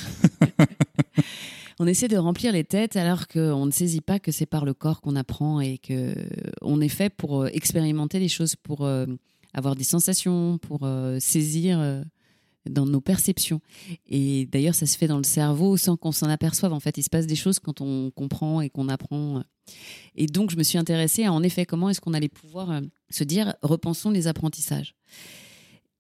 on 1.79 1.87
essaie 1.87 2.09
de 2.09 2.17
remplir 2.17 2.53
les 2.53 2.65
têtes 2.65 2.97
alors 2.97 3.29
qu'on 3.29 3.67
ne 3.67 3.71
saisit 3.71 4.01
pas 4.01 4.19
que 4.19 4.33
c'est 4.33 4.47
par 4.47 4.65
le 4.65 4.75
corps 4.75 5.01
qu'on 5.01 5.17
apprend 5.17 5.61
et 5.61 5.79
que 5.79 6.15
on 6.61 6.81
est 6.81 6.89
fait 6.89 7.11
pour 7.11 7.43
euh, 7.43 7.49
expérimenter 7.53 8.19
les 8.19 8.29
choses, 8.29 8.57
pour 8.57 8.85
euh, 8.85 9.07
avoir 9.55 9.77
des 9.77 9.85
sensations, 9.85 10.59
pour 10.59 10.89
saisir 11.19 12.05
dans 12.69 12.87
nos 12.87 13.01
perceptions. 13.01 13.61
Et 14.09 14.47
d'ailleurs, 14.47 14.75
ça 14.75 14.87
se 14.87 14.97
fait 14.97 15.09
dans 15.09 15.19
le 15.19 15.25
cerveau 15.25 15.77
sans 15.77 15.97
qu'on 15.97 16.13
s'en 16.13 16.29
aperçoive. 16.29 16.73
En 16.73 16.81
fait, 16.81 16.97
il 16.99 17.03
se 17.03 17.11
passe 17.11 17.27
des 17.27 17.37
choses 17.37 17.59
quand 17.59 17.81
on 17.81 18.11
comprend 18.11 18.61
et 18.61 18.71
qu'on 18.71 18.89
apprend. 18.89 19.43
Et 20.15 20.27
donc, 20.27 20.51
je 20.51 20.57
me 20.57 20.63
suis 20.63 20.79
intéressée 20.79 21.25
à, 21.25 21.33
en 21.33 21.43
effet, 21.43 21.67
comment 21.67 21.89
est-ce 21.89 22.01
qu'on 22.01 22.15
allait 22.15 22.29
pouvoir 22.29 22.71
euh, 22.71 22.81
se 23.11 23.25
dire, 23.25 23.55
repensons 23.63 24.11
les 24.11 24.27
apprentissages. 24.27 24.95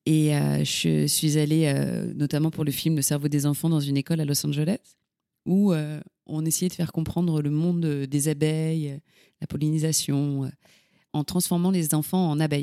Et 0.05 0.37
euh, 0.37 0.65
je 0.65 1.07
suis 1.07 1.39
allée, 1.39 1.67
euh, 1.67 2.13
notamment 2.15 2.51
pour 2.51 2.65
le 2.65 2.73
film 2.73 2.97
Le 2.97 3.03
cerveau 3.03 3.29
des 3.29 3.47
enfants, 3.47 3.69
dans 3.69 3.81
une 3.81 3.97
école 3.97 4.21
à 4.21 4.25
Los 4.25 4.45
Angeles, 4.47 4.97
où 5.47 5.75
on 6.27 6.45
essayait 6.45 6.69
de 6.69 6.75
faire 6.75 6.93
comprendre 6.93 7.43
le 7.43 7.51
monde 7.51 7.85
des 7.85 8.29
abeilles, 8.29 9.01
la 9.41 9.49
pollinisation, 9.49 10.49
en 11.13 11.25
transformant 11.25 11.73
les 11.73 11.95
enfants 11.95 12.31
en 12.31 12.39
abeilles. 12.39 12.63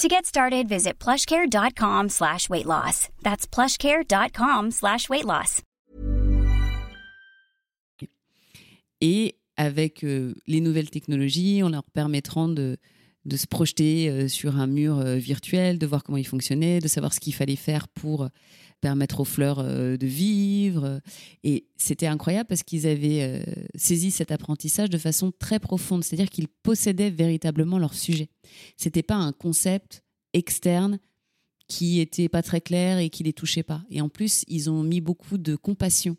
To 0.00 0.08
get 0.08 0.26
started, 0.26 0.68
visit 0.68 0.98
plushcare.com 0.98 2.08
plushcare.com. 2.08 4.70
Et 9.00 9.36
avec 9.56 10.02
euh, 10.02 10.34
les 10.48 10.60
nouvelles 10.60 10.90
technologies, 10.90 11.62
en 11.62 11.68
leur 11.68 11.84
permettant 11.84 12.48
de, 12.48 12.76
de 13.24 13.36
se 13.36 13.46
projeter 13.46 14.10
euh, 14.10 14.26
sur 14.26 14.56
un 14.56 14.66
mur 14.66 14.98
euh, 14.98 15.14
virtuel, 15.14 15.78
de 15.78 15.86
voir 15.86 16.02
comment 16.02 16.18
il 16.18 16.26
fonctionnait, 16.26 16.80
de 16.80 16.88
savoir 16.88 17.12
ce 17.12 17.20
qu'il 17.20 17.34
fallait 17.34 17.54
faire 17.54 17.86
pour 17.86 18.28
permettre 18.84 19.20
aux 19.20 19.24
fleurs 19.24 19.60
euh, 19.60 19.96
de 19.96 20.06
vivre. 20.06 21.00
Et 21.42 21.64
c'était 21.76 22.06
incroyable 22.06 22.46
parce 22.48 22.62
qu'ils 22.62 22.86
avaient 22.86 23.22
euh, 23.22 23.42
saisi 23.74 24.10
cet 24.10 24.30
apprentissage 24.30 24.90
de 24.90 24.98
façon 24.98 25.32
très 25.38 25.58
profonde, 25.58 26.04
c'est-à-dire 26.04 26.28
qu'ils 26.28 26.48
possédaient 26.48 27.08
véritablement 27.08 27.78
leur 27.78 27.94
sujet. 27.94 28.28
C'était 28.76 29.02
pas 29.02 29.14
un 29.14 29.32
concept 29.32 30.02
externe 30.34 30.98
qui 31.66 31.98
était 31.98 32.28
pas 32.28 32.42
très 32.42 32.60
clair 32.60 32.98
et 32.98 33.08
qui 33.08 33.22
les 33.22 33.32
touchait 33.32 33.62
pas. 33.62 33.82
Et 33.88 34.02
en 34.02 34.10
plus, 34.10 34.44
ils 34.48 34.68
ont 34.68 34.82
mis 34.82 35.00
beaucoup 35.00 35.38
de 35.38 35.56
compassion 35.56 36.18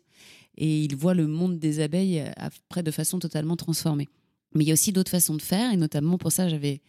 et 0.56 0.82
ils 0.82 0.96
voient 0.96 1.14
le 1.14 1.28
monde 1.28 1.60
des 1.60 1.78
abeilles 1.78 2.18
euh, 2.18 2.32
après 2.36 2.82
de 2.82 2.90
façon 2.90 3.20
totalement 3.20 3.54
transformée. 3.54 4.08
Mais 4.56 4.64
il 4.64 4.66
y 4.66 4.70
a 4.72 4.74
aussi 4.74 4.90
d'autres 4.90 5.12
façons 5.12 5.36
de 5.36 5.42
faire 5.42 5.72
et 5.72 5.76
notamment 5.76 6.18
pour 6.18 6.32
ça, 6.32 6.48
j'avais 6.48 6.82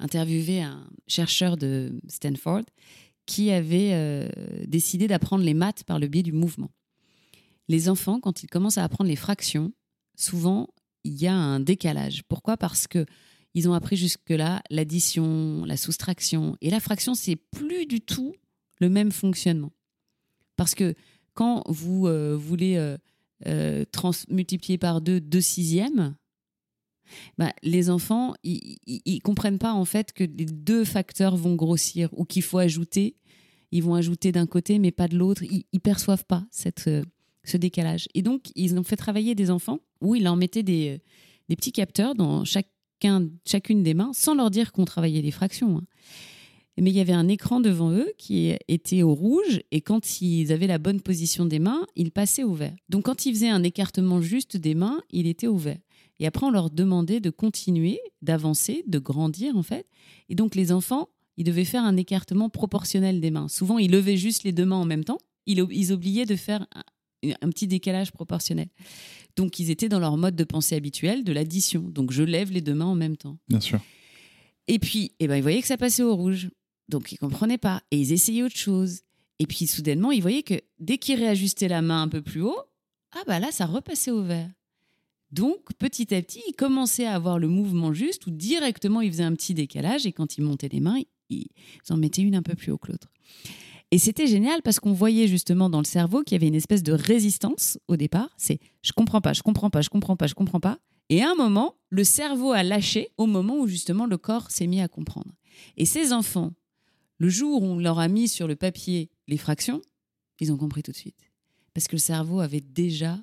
interviewé 0.00 0.62
un 0.62 0.88
chercheur 1.06 1.56
de 1.56 2.00
Stanford 2.08 2.64
qui 3.26 3.50
avait 3.50 3.90
euh, 3.92 4.28
décidé 4.66 5.06
d'apprendre 5.08 5.44
les 5.44 5.54
maths 5.54 5.84
par 5.84 5.98
le 5.98 6.08
biais 6.08 6.22
du 6.22 6.32
mouvement. 6.32 6.70
Les 7.68 7.88
enfants, 7.88 8.20
quand 8.20 8.42
ils 8.42 8.48
commencent 8.48 8.78
à 8.78 8.84
apprendre 8.84 9.08
les 9.08 9.16
fractions, 9.16 9.72
souvent 10.16 10.68
il 11.04 11.14
y 11.14 11.26
a 11.26 11.34
un 11.34 11.60
décalage. 11.60 12.22
Pourquoi? 12.28 12.56
Parce 12.56 12.86
que 12.86 13.06
ils 13.54 13.68
ont 13.68 13.74
appris 13.74 13.96
jusque-là 13.96 14.62
l'addition, 14.68 15.64
la 15.64 15.76
soustraction. 15.76 16.56
Et 16.60 16.70
la 16.70 16.80
fraction, 16.80 17.14
c'est 17.14 17.36
plus 17.36 17.86
du 17.86 18.00
tout 18.00 18.34
le 18.80 18.88
même 18.88 19.12
fonctionnement. 19.12 19.72
Parce 20.56 20.74
que 20.74 20.94
quand 21.34 21.62
vous 21.66 22.08
euh, 22.08 22.36
voulez 22.36 22.96
euh, 23.46 23.84
multiplier 24.28 24.76
par 24.76 25.00
2 25.00 25.20
2 25.20 25.40
sixièmes, 25.40 26.16
bah, 27.38 27.52
les 27.62 27.90
enfants, 27.90 28.34
ils, 28.42 28.78
ne 28.86 29.18
comprennent 29.20 29.58
pas 29.58 29.72
en 29.72 29.84
fait 29.84 30.12
que 30.12 30.24
les 30.24 30.46
deux 30.46 30.84
facteurs 30.84 31.36
vont 31.36 31.54
grossir 31.54 32.08
ou 32.12 32.24
qu'il 32.24 32.42
faut 32.42 32.58
ajouter. 32.58 33.16
Ils 33.72 33.82
vont 33.82 33.94
ajouter 33.94 34.32
d'un 34.32 34.46
côté, 34.46 34.78
mais 34.78 34.92
pas 34.92 35.08
de 35.08 35.16
l'autre. 35.16 35.42
Ils, 35.42 35.64
ne 35.72 35.78
perçoivent 35.78 36.24
pas 36.24 36.44
cette, 36.50 36.86
euh, 36.86 37.02
ce 37.44 37.56
décalage. 37.56 38.08
Et 38.14 38.22
donc, 38.22 38.50
ils 38.54 38.78
ont 38.78 38.84
fait 38.84 38.96
travailler 38.96 39.34
des 39.34 39.50
enfants 39.50 39.80
où 40.00 40.14
ils 40.14 40.22
leur 40.22 40.36
mettaient 40.36 40.62
des, 40.62 40.90
euh, 40.90 40.98
des 41.48 41.56
petits 41.56 41.72
capteurs 41.72 42.14
dans 42.14 42.44
chacun, 42.44 43.28
chacune 43.44 43.82
des 43.82 43.94
mains, 43.94 44.12
sans 44.12 44.34
leur 44.34 44.50
dire 44.50 44.72
qu'on 44.72 44.84
travaillait 44.84 45.22
les 45.22 45.30
fractions. 45.32 45.78
Hein. 45.78 45.84
Mais 46.76 46.90
il 46.90 46.96
y 46.96 47.00
avait 47.00 47.12
un 47.12 47.28
écran 47.28 47.60
devant 47.60 47.92
eux 47.92 48.12
qui 48.18 48.52
était 48.66 49.02
au 49.02 49.14
rouge 49.14 49.60
et 49.70 49.80
quand 49.80 50.20
ils 50.20 50.50
avaient 50.50 50.66
la 50.66 50.78
bonne 50.78 51.00
position 51.00 51.46
des 51.46 51.60
mains, 51.60 51.86
il 51.94 52.10
passait 52.10 52.42
au 52.42 52.52
vert. 52.52 52.74
Donc 52.88 53.04
quand 53.04 53.26
ils 53.26 53.34
faisaient 53.34 53.48
un 53.48 53.62
écartement 53.62 54.20
juste 54.20 54.56
des 54.56 54.74
mains, 54.74 55.00
il 55.10 55.28
était 55.28 55.46
au 55.46 55.56
vert. 55.56 55.78
Et 56.20 56.26
après, 56.26 56.46
on 56.46 56.50
leur 56.50 56.70
demandait 56.70 57.20
de 57.20 57.30
continuer, 57.30 58.00
d'avancer, 58.22 58.84
de 58.86 58.98
grandir, 58.98 59.56
en 59.56 59.62
fait. 59.62 59.86
Et 60.28 60.34
donc, 60.34 60.54
les 60.54 60.72
enfants, 60.72 61.08
ils 61.36 61.44
devaient 61.44 61.64
faire 61.64 61.82
un 61.82 61.96
écartement 61.96 62.48
proportionnel 62.48 63.20
des 63.20 63.30
mains. 63.30 63.48
Souvent, 63.48 63.78
ils 63.78 63.90
levaient 63.90 64.16
juste 64.16 64.44
les 64.44 64.52
deux 64.52 64.64
mains 64.64 64.76
en 64.76 64.84
même 64.84 65.04
temps. 65.04 65.18
Ils, 65.46 65.64
ils 65.70 65.92
oubliaient 65.92 66.26
de 66.26 66.36
faire 66.36 66.66
un, 67.22 67.48
petit 67.50 67.66
décalage 67.66 68.12
proportionnel. 68.12 68.68
Donc, 69.36 69.58
ils 69.58 69.70
étaient 69.70 69.88
dans 69.88 69.98
leur 69.98 70.16
mode 70.16 70.36
de 70.36 70.44
pensée 70.44 70.76
habituel 70.76 71.24
de 71.24 71.32
l'addition. 71.32 71.82
Donc, 71.82 72.12
je 72.12 72.22
lève 72.22 72.52
les 72.52 72.60
deux 72.60 72.74
mains 72.74 72.84
en 72.86 72.94
même 72.94 73.16
temps. 73.16 73.38
Bien 73.48 73.60
sûr. 73.60 73.80
Et 74.68 74.78
puis, 74.78 75.12
eh 75.18 75.26
ben, 75.26 75.36
ils 75.36 75.42
voyaient 75.42 75.60
que 75.60 75.66
ça 75.66 75.76
passait 75.76 76.02
au 76.02 76.14
rouge. 76.14 76.48
Donc, 76.88 77.12
ils 77.12 77.18
comprenaient 77.18 77.58
pas. 77.58 77.82
Et 77.90 77.98
ils 77.98 78.12
essayaient 78.12 78.42
autre 78.42 78.56
chose. 78.56 79.00
Et 79.40 79.46
puis, 79.46 79.66
soudainement, 79.66 80.12
ils 80.12 80.22
voyaient 80.22 80.44
que 80.44 80.60
dès 80.78 80.98
qu'ils 80.98 81.18
réajustaient 81.18 81.68
la 81.68 81.82
main 81.82 82.02
un 82.02 82.08
peu 82.08 82.22
plus 82.22 82.42
haut, 82.42 82.60
ah 83.12 83.22
bah 83.26 83.40
là, 83.40 83.50
ça 83.50 83.66
repassait 83.66 84.10
au 84.10 84.22
vert. 84.22 84.50
Donc, 85.34 85.58
petit 85.80 86.14
à 86.14 86.22
petit, 86.22 86.40
il 86.46 86.52
commençait 86.52 87.06
à 87.06 87.14
avoir 87.14 87.40
le 87.40 87.48
mouvement 87.48 87.92
juste 87.92 88.24
où 88.28 88.30
directement 88.30 89.00
il 89.00 89.10
faisait 89.10 89.24
un 89.24 89.34
petit 89.34 89.52
décalage 89.52 90.06
et 90.06 90.12
quand 90.12 90.38
il 90.38 90.44
montait 90.44 90.68
les 90.68 90.78
mains, 90.78 91.00
il 91.28 91.48
en 91.90 91.96
mettait 91.96 92.22
une 92.22 92.36
un 92.36 92.42
peu 92.42 92.54
plus 92.54 92.70
haut 92.70 92.78
que 92.78 92.92
l'autre. 92.92 93.10
Et 93.90 93.98
c'était 93.98 94.28
génial 94.28 94.62
parce 94.62 94.78
qu'on 94.78 94.92
voyait 94.92 95.26
justement 95.26 95.68
dans 95.68 95.80
le 95.80 95.86
cerveau 95.86 96.22
qu'il 96.22 96.36
y 96.36 96.38
avait 96.38 96.46
une 96.46 96.54
espèce 96.54 96.84
de 96.84 96.92
résistance 96.92 97.78
au 97.88 97.96
départ. 97.96 98.30
C'est 98.36 98.60
je 98.82 98.92
comprends 98.92 99.20
pas, 99.20 99.32
je 99.32 99.42
comprends 99.42 99.70
pas, 99.70 99.80
je 99.80 99.88
comprends 99.88 100.14
pas, 100.14 100.28
je 100.28 100.34
comprends 100.34 100.60
pas. 100.60 100.78
Et 101.08 101.20
à 101.20 101.32
un 101.32 101.34
moment, 101.34 101.74
le 101.90 102.04
cerveau 102.04 102.52
a 102.52 102.62
lâché 102.62 103.08
au 103.16 103.26
moment 103.26 103.58
où 103.58 103.66
justement 103.66 104.06
le 104.06 104.16
corps 104.16 104.52
s'est 104.52 104.68
mis 104.68 104.80
à 104.80 104.86
comprendre. 104.86 105.32
Et 105.76 105.84
ces 105.84 106.12
enfants, 106.12 106.52
le 107.18 107.28
jour 107.28 107.60
où 107.60 107.66
on 107.66 107.78
leur 107.80 107.98
a 107.98 108.06
mis 108.06 108.28
sur 108.28 108.46
le 108.46 108.54
papier 108.54 109.10
les 109.26 109.36
fractions, 109.36 109.82
ils 110.38 110.52
ont 110.52 110.56
compris 110.56 110.84
tout 110.84 110.92
de 110.92 110.96
suite. 110.96 111.32
Parce 111.72 111.88
que 111.88 111.96
le 111.96 112.00
cerveau 112.00 112.38
avait 112.38 112.60
déjà 112.60 113.18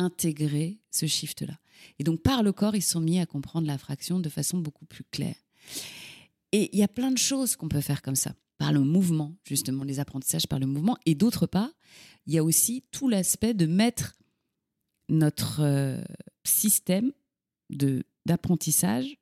intégrer 0.00 0.78
ce 0.90 1.06
shift-là. 1.06 1.58
Et 1.98 2.04
donc, 2.04 2.22
par 2.22 2.42
le 2.42 2.52
corps, 2.52 2.76
ils 2.76 2.82
sont 2.82 3.00
mis 3.00 3.18
à 3.18 3.26
comprendre 3.26 3.66
la 3.66 3.78
fraction 3.78 4.18
de 4.20 4.28
façon 4.28 4.58
beaucoup 4.58 4.84
plus 4.84 5.04
claire. 5.04 5.36
Et 6.52 6.70
il 6.72 6.78
y 6.78 6.82
a 6.82 6.88
plein 6.88 7.10
de 7.10 7.18
choses 7.18 7.56
qu'on 7.56 7.68
peut 7.68 7.80
faire 7.80 8.02
comme 8.02 8.16
ça, 8.16 8.34
par 8.58 8.72
le 8.72 8.80
mouvement, 8.80 9.36
justement, 9.44 9.84
les 9.84 10.00
apprentissages 10.00 10.46
par 10.46 10.58
le 10.58 10.66
mouvement. 10.66 10.96
Et 11.06 11.14
d'autre 11.14 11.46
part, 11.46 11.70
il 12.26 12.34
y 12.34 12.38
a 12.38 12.44
aussi 12.44 12.84
tout 12.90 13.08
l'aspect 13.08 13.54
de 13.54 13.66
mettre 13.66 14.18
notre 15.08 15.60
euh, 15.60 16.02
système 16.44 17.12
d'apprentissage 18.26 19.16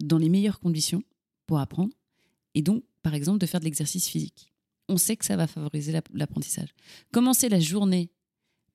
dans 0.00 0.18
les 0.18 0.28
meilleures 0.28 0.60
conditions 0.60 1.02
pour 1.46 1.58
apprendre. 1.58 1.94
Et 2.54 2.62
donc, 2.62 2.84
par 3.02 3.14
exemple, 3.14 3.38
de 3.38 3.46
faire 3.46 3.60
de 3.60 3.64
l'exercice 3.64 4.08
physique. 4.08 4.52
On 4.88 4.96
sait 4.96 5.16
que 5.16 5.24
ça 5.24 5.36
va 5.36 5.46
favoriser 5.46 5.92
l'apprentissage. 6.12 6.74
Commencer 7.12 7.48
la 7.48 7.60
journée 7.60 8.10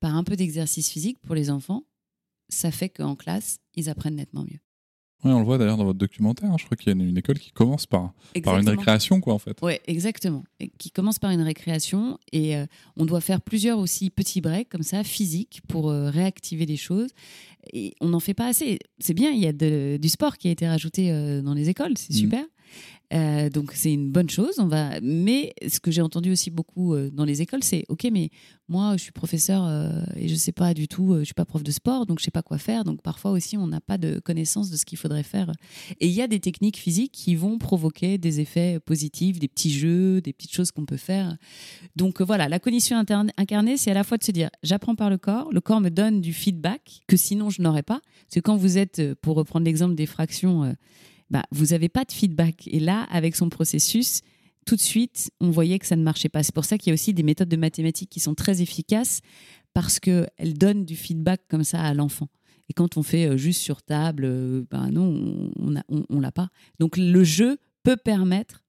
par 0.04 0.18
un 0.18 0.26
peu 0.26 0.36
d'exercice 0.36 0.90
physique 0.90 1.18
pour 1.22 1.34
les 1.34 1.50
enfants, 1.50 1.86
ça 2.50 2.72
fait 2.72 2.90
qu'en 2.90 3.16
classe, 3.16 3.60
ils 3.74 3.88
apprennent 3.88 4.18
nettement 4.18 4.44
mieux. 4.44 4.60
Oui, 5.24 5.32
on 5.32 5.40
le 5.40 5.46
voit 5.46 5.58
d'ailleurs 5.58 5.78
dans 5.78 5.86
votre 5.86 5.98
documentaire. 5.98 6.52
Hein. 6.52 6.58
Je 6.60 6.66
crois 6.66 6.76
qu'il 6.76 6.88
y 6.88 7.02
a 7.02 7.06
une, 7.06 7.18
école 7.18 7.40
qui 7.40 7.52
commence 7.52 7.86
par, 7.86 8.14
par 8.44 8.60
une 8.60 8.68
récréation, 8.68 9.22
quoi, 9.22 9.34
en 9.34 9.40
fait. 9.40 9.58
Oui, 9.62 9.76
exactement. 9.88 10.44
Et 10.60 10.68
qui 10.68 10.92
commence 10.92 11.20
par 11.20 11.32
une 11.32 11.40
récréation. 11.40 12.20
Et 12.34 12.58
euh, 12.58 12.66
on 12.98 13.06
doit 13.06 13.22
faire 13.22 13.40
plusieurs 13.40 13.80
aussi 13.80 14.10
petits 14.10 14.42
breaks, 14.42 14.68
comme 14.68 14.84
ça, 14.84 15.06
physiques, 15.06 15.62
pour 15.70 15.90
euh, 15.90 16.10
réactiver 16.10 16.66
les 16.66 16.76
choses. 16.76 17.12
Et 17.72 17.96
on 18.02 18.10
n'en 18.10 18.20
fait 18.20 18.34
pas 18.34 18.48
assez. 18.48 18.80
C'est 19.00 19.14
bien, 19.14 19.32
il 19.32 19.40
y 19.40 19.48
a 19.48 19.98
du 19.98 20.10
sport 20.10 20.38
qui 20.38 20.50
a 20.50 20.52
été 20.52 20.68
rajouté 20.68 21.14
euh, 21.14 21.42
dans 21.42 21.54
les 21.54 21.70
écoles, 21.70 21.98
c'est 21.98 22.12
mmh. 22.12 22.18
super. 22.18 22.46
Euh, 23.14 23.50
donc 23.50 23.74
c'est 23.74 23.94
une 23.94 24.12
bonne 24.12 24.30
chose. 24.30 24.56
On 24.58 24.68
va. 24.68 25.00
Mais 25.02 25.54
ce 25.68 25.80
que 25.80 25.92
j'ai 25.92 26.02
entendu 26.02 26.32
aussi 26.32 26.50
beaucoup 26.50 26.94
euh, 26.94 27.10
dans 27.12 27.26
les 27.26 27.42
écoles, 27.42 27.64
c'est 27.64 27.86
ok, 27.90 28.08
mais 28.12 28.30
moi 28.68 28.94
je 28.98 29.04
suis 29.04 29.12
professeur 29.12 29.66
euh, 29.66 30.02
et 30.16 30.28
je 30.28 30.36
sais 30.36 30.52
pas 30.52 30.74
du 30.74 30.88
tout, 30.88 31.16
je 31.20 31.26
suis 31.26 31.34
pas 31.34 31.46
prof 31.46 31.64
de 31.64 31.72
sport, 31.72 32.06
donc 32.06 32.20
je 32.20 32.26
sais 32.26 32.32
pas 32.32 32.42
quoi 32.42 32.58
faire. 32.58 32.84
Donc 32.84 33.02
parfois 33.02 33.32
aussi 33.32 33.58
on 33.58 33.68
n'a 33.68 33.82
pas 33.82 33.98
de 33.98 34.20
connaissance 34.20 34.72
de 34.72 34.78
ce 34.78 34.86
qu'il 34.86 34.98
faudrait 34.98 35.24
faire. 35.24 35.52
Et 36.00 36.08
il 36.08 36.14
y 36.14 36.22
a 36.22 36.28
des 36.28 36.40
techniques 36.40 36.78
physiques 36.78 37.12
qui 37.12 37.36
vont 37.36 37.58
provoquer 37.58 38.18
des 38.18 38.40
effets 38.40 38.80
positifs, 38.80 39.38
des 39.38 39.48
petits 39.48 39.72
jeux, 39.72 40.22
des 40.22 40.34
petites 40.34 40.54
choses 40.54 40.72
qu'on 40.72 40.86
peut 40.86 40.98
faire. 40.98 41.38
Donc 41.96 42.22
voilà, 42.22 42.50
la 42.50 42.60
cognition 42.60 42.98
incarnée, 43.38 43.78
c'est 43.78 43.92
à 43.92 43.96
la 43.96 44.04
fois 44.04 44.18
de 44.18 44.24
se 44.24 44.32
dire 44.32 44.50
j'apprends 44.64 44.96
par 44.96 45.10
le 45.10 45.18
corps, 45.18 45.52
le 45.52 45.62
corps 45.62 45.82
me 45.82 45.90
donne 45.90 46.22
du 46.22 46.34
feedback 46.34 47.04
que 47.08 47.18
sinon 47.18 47.50
je 47.52 47.62
n'aurais 47.62 47.84
pas. 47.84 48.02
Parce 48.26 48.36
que 48.36 48.40
quand 48.40 48.56
vous 48.56 48.80
êtes, 48.80 49.14
pour 49.22 49.36
reprendre 49.36 49.66
l'exemple 49.66 49.94
des 49.94 50.08
fractions 50.08 50.76
bah, 51.34 51.44
vous 51.50 51.66
n'avez 51.68 51.90
pas 51.90 52.06
de 52.06 52.12
feedback. 52.12 52.68
Et 52.68 52.80
là, 52.80 53.08
avec 53.10 53.36
son 53.36 53.50
processus, 53.50 54.22
tout 54.68 54.76
de 54.76 54.82
suite, 54.82 55.32
on 55.42 55.50
voyait 55.50 55.80
que 55.80 55.88
ça 55.88 55.96
ne 55.96 56.04
marchait 56.04 56.30
pas. 56.30 56.44
C'est 56.44 56.54
pour 56.54 56.64
ça 56.64 56.78
qu'il 56.78 56.92
y 56.92 56.92
a 56.92 56.94
aussi 56.94 57.12
des 57.12 57.24
méthodes 57.24 57.50
de 57.50 57.58
mathématiques 57.58 58.12
qui 58.12 58.20
sont 58.20 58.36
très 58.36 58.62
efficaces 58.62 59.22
parce 59.74 60.00
qu'elles 60.00 60.54
donnent 60.56 60.86
du 60.86 60.96
feedback 60.96 61.42
comme 61.50 61.64
ça 61.64 61.82
à 61.82 61.96
l'enfant. 61.96 62.30
Et 62.70 62.74
quand 62.74 62.98
on 62.98 63.04
fait 63.04 63.26
euh, 63.26 63.36
juste 63.36 63.62
sur 63.62 63.82
table, 63.82 64.26
euh, 64.26 64.64
ben 64.70 64.92
non, 64.92 65.50
on 65.58 65.70
ne 66.16 66.22
l'a 66.22 66.32
pas. 66.32 66.50
Donc 66.80 66.98
le 66.98 67.24
jeu 67.24 67.58
peut 67.82 67.98
permettre 67.98 68.64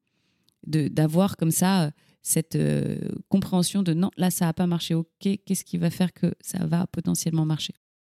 d'avoir 0.66 1.37
comme 1.37 1.50
ça 1.50 1.85
euh, 1.85 1.90
cette 2.22 2.59
compréhension 3.29 3.83
de 3.83 3.92
non, 3.92 4.11
là 4.16 4.31
ça 4.31 4.46
n'a 4.46 4.55
pas 4.55 4.66
marché, 4.66 4.94
ok, 4.94 5.29
qu'est-ce 5.44 5.64
qui 5.64 5.77
va 5.77 5.90
faire 5.90 6.14
que 6.14 6.33
ça 6.40 6.64
va 6.64 6.87
potentiellement 6.87 7.44
marcher? 7.44 7.74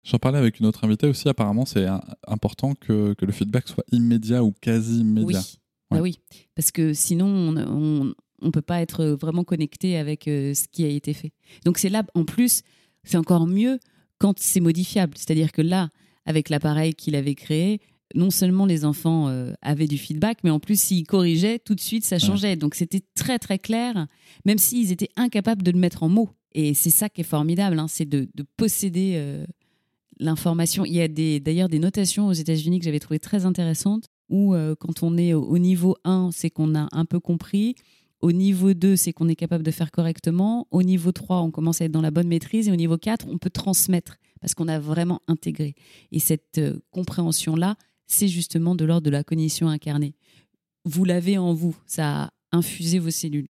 J'en 0.09 0.19
parlais 0.19 0.37
avec 0.39 0.59
une 0.59 0.65
autre 0.65 0.85
invitée 0.85 1.07
aussi. 1.07 1.27
Apparemment, 1.27 1.65
c'est 1.65 1.85
important 2.27 2.75
que, 2.75 3.13
que, 3.13 3.25
le 3.25 3.31
feedback 3.33 3.67
soit 3.67 3.83
immédiat 3.91 4.43
ou 4.43 4.53
quasi 4.61 5.01
immédiat. 5.01 5.39
Oui. 5.39 5.57
Bah 5.91 6.01
oui, 6.01 6.19
parce 6.55 6.71
que 6.71 6.93
sinon, 6.93 7.53
on, 7.57 8.13
on 8.41 8.51
peut 8.51 8.61
pas 8.61 8.81
être 8.81 9.05
vraiment 9.05 9.43
connecté 9.43 9.97
avec 9.97 10.23
ce 10.25 10.67
qui 10.71 10.83
a 10.85 10.87
été 10.87 11.13
fait. 11.13 11.31
Donc 11.65 11.77
c'est 11.77 11.89
là, 11.89 12.03
en 12.13 12.25
plus, 12.25 12.61
c'est 13.03 13.17
encore 13.17 13.47
mieux 13.47 13.79
quand 14.17 14.39
c'est 14.39 14.59
modifiable. 14.59 15.13
C'est-à-dire 15.17 15.51
que 15.51 15.61
là, 15.61 15.89
avec 16.25 16.49
l'appareil 16.49 16.93
qu'il 16.93 17.15
avait 17.15 17.35
créé, 17.35 17.79
non 18.15 18.29
seulement 18.29 18.65
les 18.65 18.85
enfants 18.85 19.27
euh, 19.27 19.53
avaient 19.61 19.87
du 19.87 19.97
feedback, 19.97 20.39
mais 20.43 20.49
en 20.49 20.59
plus, 20.59 20.79
s'ils 20.79 21.05
corrigeaient, 21.05 21.59
tout 21.59 21.75
de 21.75 21.79
suite, 21.79 22.05
ça 22.05 22.19
changeait. 22.19 22.55
Donc, 22.55 22.75
c'était 22.75 23.01
très, 23.15 23.39
très 23.39 23.59
clair, 23.59 24.07
même 24.45 24.57
s'ils 24.57 24.91
étaient 24.91 25.09
incapables 25.15 25.63
de 25.63 25.71
le 25.71 25.79
mettre 25.79 26.03
en 26.03 26.09
mots. 26.09 26.29
Et 26.53 26.73
c'est 26.73 26.89
ça 26.89 27.09
qui 27.09 27.21
est 27.21 27.25
formidable, 27.25 27.77
hein, 27.77 27.87
c'est 27.87 28.07
de, 28.07 28.29
posséder 28.55 29.13
euh, 29.15 29.45
l'information. 30.19 30.85
Il 30.85 30.93
y 30.93 31.01
a 31.01 31.07
d'ailleurs 31.07 31.69
des, 31.69 31.79
notations 31.79 32.27
aux 32.27 32.33
États-Unis 32.33 32.79
que 32.79 32.85
j'avais 32.85 32.99
trouvées 32.99 33.19
très 33.19 33.45
intéressantes, 33.45 34.07
où 34.29 34.53
euh, 34.53 34.75
quand 34.79 35.03
on 35.03 35.17
est 35.17 35.33
au, 35.33 35.57
niveau 35.57 35.95
1, 36.03 36.29
c'est 36.33 36.49
qu'on 36.49 36.75
a 36.75 36.87
un 36.91 37.05
peu 37.05 37.19
compris. 37.19 37.75
Au 38.19 38.31
niveau 38.31 38.73
2, 38.73 38.95
c'est 38.95 39.13
qu'on 39.13 39.29
est 39.29 39.35
capable 39.35 39.63
de 39.63 39.71
faire 39.71 39.91
correctement. 39.91 40.67
Au 40.71 40.83
niveau 40.83 41.11
3, 41.11 41.41
on 41.41 41.51
commence 41.51 41.81
à 41.81 41.85
être 41.85 41.91
dans 41.91 42.01
la 42.01 42.11
bonne 42.11 42.27
maîtrise. 42.27 42.67
Et 42.67 42.71
au 42.71 42.75
niveau 42.75 42.97
4, 42.97 43.27
on 43.29 43.37
peut 43.37 43.49
transmettre 43.49 44.17
parce 44.41 44.53
qu'on 44.53 44.67
a 44.67 44.79
vraiment 44.79 45.21
intégré. 45.27 45.75
Et 46.11 46.19
cette 46.19 46.59
compréhension-là, 46.91 47.75
c'est 48.07 48.27
justement 48.27 48.75
de 48.75 48.85
l'ordre 48.85 49.05
de 49.05 49.11
la 49.11 49.23
cognition 49.23 49.67
incarnée. 49.67 50.15
Vous 50.85 51.05
l'avez 51.05 51.37
en 51.37 51.53
vous, 51.53 51.75
ça 51.85 52.23
a 52.23 52.33
infusé 52.51 52.97
vos 52.99 53.11
cellules. 53.11 53.47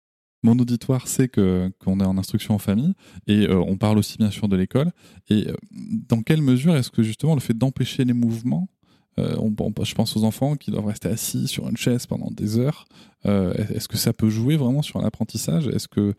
Mon 0.45 0.59
auditoire 0.59 1.07
sait 1.07 1.27
qu'on 1.27 1.99
est 1.99 2.05
en 2.05 2.19
instruction 2.19 2.53
en 2.53 2.59
famille 2.59 2.93
et 3.25 3.47
euh, 3.47 3.63
on 3.65 3.77
parle 3.77 3.97
aussi 3.97 4.19
bien 4.19 4.29
sûr 4.29 4.47
de 4.47 4.55
l'école. 4.55 4.91
Et 5.27 5.47
euh, 5.47 5.55
dans 5.71 6.21
quelle 6.21 6.43
mesure 6.43 6.75
est-ce 6.75 6.91
que 6.91 7.01
justement 7.01 7.33
le 7.33 7.39
fait 7.39 7.57
d'empêcher 7.57 8.05
les 8.05 8.13
mouvements 8.13 8.69
euh, 9.17 9.35
je 9.81 9.95
pense 9.95 10.15
aux 10.15 10.23
enfants 10.23 10.55
qui 10.55 10.69
doivent 10.69 10.85
rester 10.85 11.07
assis 11.07 11.47
sur 11.47 11.67
une 11.67 11.77
chaise 11.77 12.05
pendant 12.05 12.29
des 12.29 12.59
heures. 12.59 12.85
Est-ce 13.23 13.87
que 13.87 13.97
ça 13.97 14.13
peut 14.13 14.29
jouer 14.29 14.55
vraiment 14.55 14.83
sur 14.83 15.01
l'apprentissage? 15.01 15.67
Est-ce 15.67 15.87
que 15.87 16.13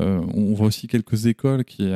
euh, 0.00 0.20
on 0.34 0.54
voit 0.54 0.66
aussi 0.66 0.86
quelques 0.86 1.26
écoles 1.26 1.64
qui, 1.64 1.90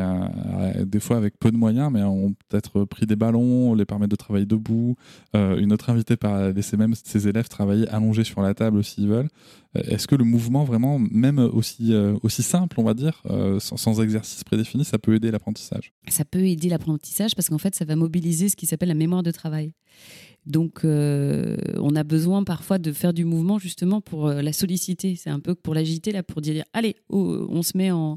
des 0.85 1.01
fois 1.01 1.17
avec 1.17 1.39
peu 1.39 1.51
de 1.51 1.57
moyens, 1.57 1.91
mais 1.93 2.03
ont 2.03 2.35
peut-être 2.49 2.85
pris 2.85 3.07
des 3.07 3.17
ballons, 3.17 3.75
les 3.75 3.85
permettent 3.85 4.11
de 4.11 4.17
travailler 4.17 4.47
debout. 4.47 4.97
Euh, 5.35 5.59
une 5.59 5.73
autre 5.73 5.91
invitée 5.91 6.17
par 6.17 6.53
laisser 6.53 6.77
même 6.77 6.95
ses 6.95 7.29
élèves 7.29 7.49
travailler 7.49 7.89
allongés 7.89 8.25
sur 8.25 8.41
la 8.43 8.55
table 8.55 8.85
s'ils 8.85 9.09
veulent. 9.09 9.29
Euh, 9.77 9.83
est-ce 9.83 10.07
que 10.07 10.15
le 10.15 10.25
mouvement 10.25 10.65
vraiment, 10.65 10.99
même 10.99 11.39
aussi, 11.39 11.95
aussi 12.23 12.43
simple, 12.43 12.79
on 12.81 12.85
va 12.85 12.95
dire, 12.95 13.23
sans, 13.59 13.77
sans, 13.77 14.01
exercice 14.01 14.45
prédéfini, 14.45 14.85
ça 14.85 14.99
peut 14.99 15.15
aider 15.15 15.31
l'apprentissage? 15.31 15.93
Ça 16.09 16.25
peut 16.25 16.47
aider 16.47 16.69
l'apprentissage 16.69 17.35
parce 17.35 17.49
qu'en 17.49 17.59
fait, 17.59 17.75
ça 17.75 17.85
va 17.85 17.97
mobiliser 17.97 18.49
ce 18.49 18.57
qui 18.57 18.67
s'appelle 18.67 18.89
la 18.89 18.95
mémoire 18.95 19.23
de 19.23 19.31
travail. 19.31 19.73
Donc, 20.49 20.83
euh, 20.85 21.57
on 21.77 21.95
a 21.95 22.05
besoin 22.05 22.43
parfois 22.43 22.79
de 22.79 22.91
faire 22.93 23.13
du 23.13 23.27
mouvement 23.27 23.59
justement 23.59 24.01
pour 24.01 24.29
euh, 24.29 24.41
la 24.41 24.55
solliciter. 24.55 25.15
C'est 25.15 25.29
un 25.29 25.41
peu 25.41 25.55
pour 25.55 25.75
l'agiter, 25.75 26.11
là, 26.11 26.23
pour 26.23 26.41
dire 26.41 26.65
allez, 26.73 26.97
oh, 27.11 27.47
on 27.51 27.63
se 27.63 27.77
met 27.77 27.91
en, 27.91 28.17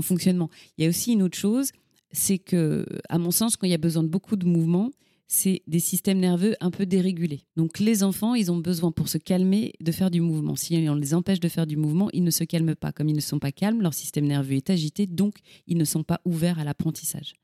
fonctionnement. 0.00 0.48
Il 0.76 0.84
y 0.84 0.86
a 0.86 0.90
aussi 0.90 1.12
une 1.12 1.24
autre 1.24 1.36
chose, 1.36 1.72
c'est 2.12 2.38
que, 2.38 2.86
à 3.08 3.18
mon 3.18 3.32
sens, 3.32 3.56
quand 3.56 3.66
il 3.66 3.70
y 3.70 3.74
a 3.74 3.78
besoin 3.78 4.04
de 4.04 4.08
beaucoup 4.08 4.36
de 4.36 4.46
mouvement, 4.46 4.90
c'est 5.26 5.62
des 5.66 5.80
systèmes 5.80 6.20
nerveux 6.20 6.54
un 6.60 6.70
peu 6.70 6.86
dérégulés. 6.86 7.42
Donc, 7.56 7.80
les 7.80 8.04
enfants, 8.04 8.36
ils 8.36 8.52
ont 8.52 8.58
besoin 8.58 8.92
pour 8.92 9.08
se 9.08 9.18
calmer 9.18 9.72
de 9.80 9.90
faire 9.90 10.12
du 10.12 10.20
mouvement. 10.20 10.54
Si 10.54 10.76
on 10.88 10.94
les 10.94 11.14
empêche 11.14 11.40
de 11.40 11.48
faire 11.48 11.66
du 11.66 11.76
mouvement, 11.76 12.10
ils 12.12 12.22
ne 12.22 12.30
se 12.30 12.44
calment 12.44 12.76
pas. 12.76 12.92
Comme 12.92 13.08
ils 13.08 13.16
ne 13.16 13.20
sont 13.20 13.40
pas 13.40 13.50
calmes, 13.50 13.82
leur 13.82 13.92
système 13.92 14.26
nerveux 14.26 14.54
est 14.54 14.70
agité, 14.70 15.06
donc 15.08 15.38
ils 15.66 15.76
ne 15.76 15.84
sont 15.84 16.04
pas 16.04 16.20
ouverts 16.24 16.60
à 16.60 16.64
l'apprentissage. 16.64 17.34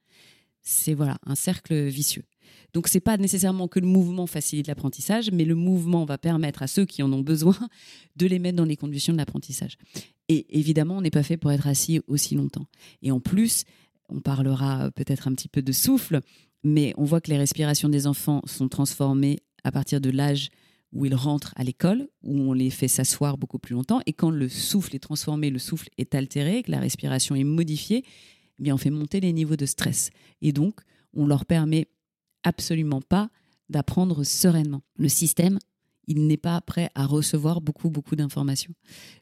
C'est 0.62 0.94
voilà 0.94 1.18
un 1.26 1.34
cercle 1.34 1.74
vicieux. 1.88 2.24
Donc 2.72 2.88
c'est 2.88 3.00
pas 3.00 3.16
nécessairement 3.16 3.68
que 3.68 3.80
le 3.80 3.86
mouvement 3.86 4.26
facilite 4.26 4.66
l'apprentissage, 4.66 5.30
mais 5.32 5.44
le 5.44 5.54
mouvement 5.54 6.04
va 6.04 6.18
permettre 6.18 6.62
à 6.62 6.66
ceux 6.66 6.84
qui 6.84 7.02
en 7.02 7.12
ont 7.12 7.20
besoin 7.20 7.56
de 8.16 8.26
les 8.26 8.38
mettre 8.38 8.56
dans 8.56 8.64
les 8.64 8.76
conditions 8.76 9.12
de 9.12 9.18
l'apprentissage. 9.18 9.76
Et 10.28 10.58
évidemment, 10.58 10.98
on 10.98 11.00
n'est 11.00 11.10
pas 11.10 11.22
fait 11.22 11.36
pour 11.36 11.52
être 11.52 11.66
assis 11.66 12.00
aussi 12.06 12.34
longtemps. 12.34 12.66
Et 13.02 13.10
en 13.10 13.20
plus, 13.20 13.64
on 14.08 14.20
parlera 14.20 14.90
peut-être 14.90 15.28
un 15.28 15.34
petit 15.34 15.48
peu 15.48 15.62
de 15.62 15.72
souffle, 15.72 16.20
mais 16.62 16.94
on 16.96 17.04
voit 17.04 17.20
que 17.20 17.30
les 17.30 17.38
respirations 17.38 17.88
des 17.88 18.06
enfants 18.06 18.42
sont 18.46 18.68
transformées 18.68 19.40
à 19.64 19.72
partir 19.72 20.00
de 20.00 20.10
l'âge 20.10 20.50
où 20.92 21.04
ils 21.04 21.14
rentrent 21.14 21.52
à 21.56 21.64
l'école, 21.64 22.08
où 22.22 22.38
on 22.38 22.52
les 22.52 22.70
fait 22.70 22.88
s'asseoir 22.88 23.36
beaucoup 23.36 23.58
plus 23.58 23.74
longtemps. 23.74 24.00
Et 24.06 24.12
quand 24.12 24.30
le 24.30 24.48
souffle 24.48 24.94
est 24.94 25.00
transformé, 25.00 25.50
le 25.50 25.58
souffle 25.58 25.88
est 25.98 26.14
altéré, 26.14 26.62
que 26.62 26.70
la 26.70 26.78
respiration 26.78 27.34
est 27.34 27.44
modifiée, 27.44 28.04
eh 28.58 28.62
bien 28.62 28.74
on 28.74 28.78
fait 28.78 28.90
monter 28.90 29.20
les 29.20 29.32
niveaux 29.32 29.56
de 29.56 29.66
stress. 29.66 30.10
Et 30.40 30.52
donc, 30.52 30.80
on 31.12 31.26
leur 31.26 31.44
permet 31.46 31.88
absolument 32.44 33.02
pas 33.02 33.30
d'apprendre 33.68 34.24
sereinement. 34.24 34.82
Le 34.96 35.08
système, 35.08 35.58
il 36.06 36.26
n'est 36.26 36.36
pas 36.36 36.60
prêt 36.60 36.90
à 36.94 37.06
recevoir 37.06 37.60
beaucoup, 37.60 37.90
beaucoup 37.90 38.16
d'informations. 38.16 38.74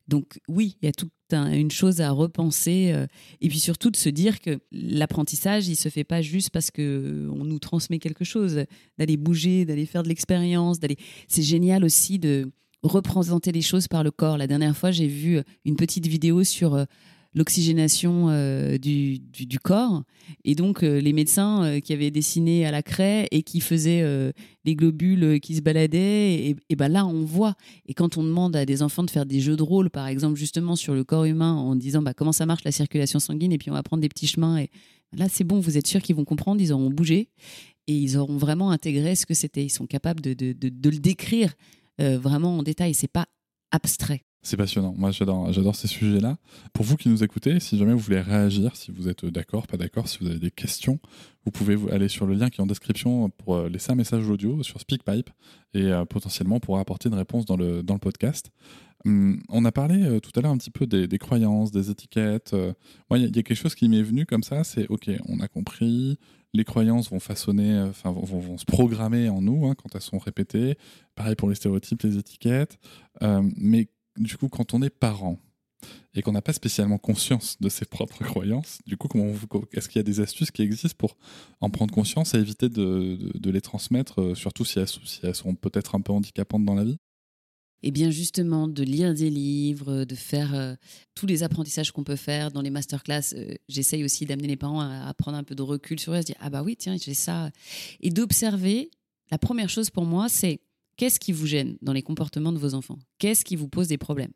Donc 0.08 0.40
oui, 0.48 0.76
il 0.82 0.87
y 0.87 0.88
a 0.88 0.92
toute 0.92 1.12
une 1.32 1.70
chose 1.70 2.00
à 2.02 2.11
repenser 2.11 2.90
euh, 2.92 3.06
et 3.40 3.48
puis 3.48 3.58
surtout 3.58 3.90
de 3.90 3.96
se 3.96 4.11
dire 4.11 4.40
que 4.40 4.61
l'apprentissage, 4.70 5.68
il 5.68 5.76
se 5.76 5.88
fait 5.88 6.04
pas 6.04 6.20
juste 6.20 6.50
parce 6.50 6.70
que 6.70 7.28
on 7.32 7.44
nous 7.44 7.58
transmet 7.58 7.98
quelque 7.98 8.24
chose, 8.24 8.64
d'aller 8.98 9.16
bouger, 9.16 9.64
d'aller 9.64 9.87
faire 9.87 10.02
de 10.02 10.08
l'expérience, 10.08 10.78
d'aller. 10.78 10.98
C'est 11.28 11.42
génial 11.42 11.85
aussi 11.85 12.18
de 12.18 12.50
représenter 12.82 13.52
les 13.52 13.62
choses 13.62 13.88
par 13.88 14.02
le 14.02 14.11
corps. 14.11 14.37
La 14.37 14.46
dernière 14.46 14.76
fois, 14.76 14.90
j'ai 14.90 15.06
vu 15.06 15.40
une 15.64 15.76
petite 15.76 16.06
vidéo 16.06 16.44
sur 16.44 16.74
euh, 16.74 16.85
l'oxygénation 17.35 18.29
euh, 18.29 18.79
du, 18.79 19.18
du, 19.18 19.59
corps. 19.59 20.03
Et 20.45 20.55
donc, 20.55 20.83
euh, 20.83 21.01
les 21.01 21.12
médecins 21.12 21.64
euh, 21.64 21.81
qui 21.81 21.92
avaient 21.92 22.11
dessiné 22.11 22.66
à 22.66 22.71
la 22.71 22.83
craie 22.83 23.27
et 23.31 23.42
qui 23.42 23.61
faisaient 23.61 24.33
les 24.64 24.75
globules 24.75 25.40
qui 25.40 25.57
se 25.57 25.61
baladaient, 25.61 26.35
et, 26.35 26.57
et 26.68 26.77
ben 26.77 26.88
là, 26.88 27.07
on 27.07 27.25
voit. 27.25 27.55
Et 27.87 27.95
quand 27.95 28.16
on 28.16 28.25
demande 28.25 28.55
à 28.57 28.64
des 28.66 28.83
enfants 28.83 29.03
de 29.03 29.11
faire 29.11 29.27
des 29.27 29.40
jeux 29.40 29.57
de 29.57 29.62
rôle, 29.62 29.90
par 29.90 30.07
exemple, 30.07 30.38
justement 30.38 30.77
sur 30.77 30.95
le 30.95 31.05
corps 31.05 31.25
humain, 31.25 31.55
en 31.55 31.75
disant 31.77 32.03
bah, 32.03 32.14
comment 32.14 32.33
ça 32.33 32.47
marche 32.47 32.64
la 32.64 32.73
circulation 32.73 33.18
sanguine, 33.18 33.53
et 33.53 33.59
puis 33.59 33.71
on 33.71 33.75
va 33.75 33.83
prendre 33.83 34.03
des 34.03 34.09
petits 34.09 34.27
chemins, 34.27 34.59
et 34.59 34.71
là, 35.12 35.27
c'est 35.29 35.45
bon, 35.45 35.61
vous 35.61 35.79
êtes 35.79 35.87
sûr 35.87 36.03
qu'ils 36.03 36.16
vont 36.16 36.25
comprendre, 36.25 36.61
ils 36.61 36.73
auront 36.73 36.90
bougé, 36.90 37.29
et 37.87 37.95
ils 37.95 38.16
auront 38.16 38.37
vraiment 38.37 38.71
intégré 38.71 39.14
ce 39.14 39.27
que 39.27 39.35
c'était. 39.35 39.64
Ils 39.64 39.71
sont 39.71 39.87
capables 39.87 40.21
de, 40.21 40.35
de, 40.35 40.53
de, 40.53 40.68
de 40.68 40.90
le 40.90 40.99
décrire 40.99 41.55
vraiment 41.99 42.59
en 42.59 42.62
détail. 42.62 42.95
C'est 42.95 43.09
pas 43.09 43.27
abstrait. 43.71 44.23
C'est 44.44 44.57
passionnant. 44.57 44.92
Moi, 44.96 45.12
j'adore, 45.12 45.76
ces 45.76 45.87
sujets-là. 45.87 46.37
Pour 46.72 46.85
vous 46.85 46.96
qui 46.96 47.09
nous 47.09 47.22
écoutez, 47.22 47.61
si 47.61 47.78
jamais 47.78 47.92
vous 47.92 48.00
voulez 48.00 48.20
réagir, 48.20 48.74
si 48.74 48.90
vous 48.90 49.09
êtes 49.09 49.24
d'accord, 49.24 49.68
pas 49.68 49.76
d'accord, 49.76 50.09
si 50.09 50.18
vous 50.18 50.26
avez 50.26 50.40
des 50.40 50.50
questions, 50.50 50.98
vous 51.44 51.52
pouvez 51.52 51.78
aller 51.92 52.09
sur 52.09 52.26
le 52.26 52.35
lien 52.35 52.50
qui 52.50 52.61
est 52.61 52.62
en 52.64 52.66
description 52.66 53.31
pour 53.31 53.55
euh, 53.55 53.68
laisser 53.68 53.92
un 53.92 53.94
message 53.94 54.28
audio 54.28 54.64
sur 54.64 54.81
SpeakPipe 54.81 55.31
et 55.74 55.85
euh, 55.85 56.05
potentiellement 56.05 56.59
pour 56.59 56.81
apporter 56.81 57.09
une 57.09 57.14
réponse 57.14 57.46
dans 57.46 57.57
le, 57.57 57.85
dans 57.85 57.94
le 57.94 58.00
podcast. 58.00 58.50
Hum, 59.05 59.40
on 59.48 59.64
a 59.64 59.70
parlé 59.70 60.02
euh, 60.02 60.18
tout 60.18 60.33
à 60.35 60.40
l'heure 60.42 60.50
un 60.50 60.59
petit 60.59 60.72
peu 60.72 60.87
des, 60.87 61.18
croyances, 61.18 61.70
des 61.70 61.90
étiquettes. 61.90 62.52
moi, 63.11 63.18
il 63.18 63.24
y, 63.24 63.38
a 63.38 63.42
quelque 63.42 63.55
chose 63.55 63.76
qui 63.76 63.88
m'est 63.88 64.02
venu 64.02 64.26
comme 64.26 64.42
ça, 64.42 64.64
c'est 64.64 64.88
OK, 64.88 65.09
on 65.28 65.38
a 65.38 65.46
compris, 65.46 66.18
les 66.52 66.64
croyances 66.64 67.11
vont 67.11 67.20
façonner, 67.20 67.78
enfin 67.81 68.11
vont, 68.11 68.59
se 68.59 68.64
programmer 68.64 69.28
en 69.28 69.40
nous 69.40 69.66
hein, 69.66 69.76
quand 69.76 69.94
elles 69.94 70.02
sont 70.02 70.18
répétées. 70.18 70.76
Pareil 71.14 71.37
pour 71.37 71.48
les 71.48 71.55
stéréotypes, 71.55 72.02
les 72.02 72.18
étiquettes. 72.18 72.81
mais 73.57 73.87
du 74.16 74.37
coup, 74.37 74.48
quand 74.48 74.75
on 74.75 74.83
est 74.83 74.90
parent 74.90 75.38
et 76.14 76.22
qu'on 76.22 76.33
n'a 76.33 76.42
pas 76.42 76.53
spécialement 76.53 76.98
conscience 76.98 77.57
de 77.61 77.68
ses 77.68 77.85
propres 77.85 78.22
croyances, 78.25 78.79
du 78.87 78.96
coup, 78.96 79.09
est-ce 79.72 79.88
qu'il 79.88 79.98
y 79.98 80.01
a 80.01 80.05
des 80.05 80.20
astuces 80.20 80.51
qui 80.51 80.62
existent 80.62 80.96
pour 80.96 81.16
en 81.61 81.70
prendre 81.70 81.92
conscience 81.92 82.35
et 82.35 82.38
éviter 82.38 82.68
de, 82.68 83.51
les 83.51 83.61
transmettre, 83.61 84.20
euh, 84.20 84.35
surtout 84.35 84.64
si 84.64 84.79
elles, 84.79 85.35
sont 85.35 85.55
peut-être 85.55 85.94
un 85.94 86.01
peu 86.01 86.12
handicapantes 86.12 86.64
dans 86.64 86.75
la 86.75 86.85
vie? 86.85 86.98
Eh 87.85 87.90
bien 87.90 88.11
justement, 88.11 88.68
de 88.68 88.85
lire 88.85 89.12
des 89.12 89.29
livres, 89.29 90.05
de 90.05 90.14
faire 90.14 90.55
euh, 90.55 90.75
tous 91.16 91.27
les 91.27 91.42
apprentissages 91.42 91.90
qu'on 91.90 92.05
peut 92.05 92.16
faire 92.16 92.53
dans 92.53 92.62
les 92.62 92.70
masterclass. 92.70 93.35
Euh, 93.35 93.55
j'essaye 93.68 94.05
aussi 94.05 94.25
d'amener 94.25 94.46
les 94.46 94.57
parents 94.57 94.81
à, 94.81 95.12
prendre 95.14 95.37
un 95.37 95.42
peu 95.42 95.57
de 95.57 95.62
recul 95.62 95.98
sur 95.98 96.12
eux, 96.12 96.16
à 96.16 96.22
se 96.22 96.27
dire 96.27 96.37
ah 96.38 96.48
bah 96.48 96.62
oui 96.62 96.77
tiens 96.77 96.96
j'ai 96.96 97.14
ça, 97.14 97.51
et 98.01 98.11
d'observer. 98.11 98.90
La 99.33 99.38
première 99.38 99.70
chose 99.70 99.90
pour 99.90 100.05
moi, 100.05 100.29
c'est 100.29 100.61
Qu'est-ce 100.96 101.20
qui 101.20 101.33
vous 101.33 101.46
gêne 101.46 101.76
dans 101.83 101.92
les 101.92 102.02
comportements 102.02 102.52
de 102.52 102.59
vos 102.59 102.74
enfants? 102.74 102.98
Qu'est-ce 103.18 103.44
qui 103.44 103.57
vous 103.57 103.68
pose 103.68 103.88
des 103.88 103.98
problèmes? 103.98 104.33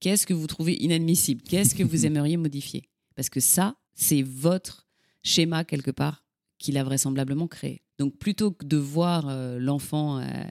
Qu'est-ce 0.00 0.26
que 0.26 0.34
vous 0.34 0.46
trouvez 0.46 0.74
inadmissible? 0.82 1.42
Qu'est-ce 1.42 1.74
que 1.74 1.82
vous 1.82 2.06
aimeriez 2.06 2.36
modifier? 2.36 2.88
Parce 3.14 3.30
que 3.30 3.40
ça, 3.40 3.76
c'est 3.94 4.22
votre 4.22 4.86
schéma 5.22 5.64
quelque 5.64 5.90
part 5.90 6.24
qu'il 6.58 6.78
a 6.78 6.84
vraisemblablement 6.84 7.48
créé. 7.48 7.82
Donc 7.98 8.16
plutôt 8.18 8.50
que 8.50 8.64
de 8.64 8.76
voir 8.76 9.28
euh, 9.28 9.58
l'enfant 9.58 10.18
euh, 10.18 10.44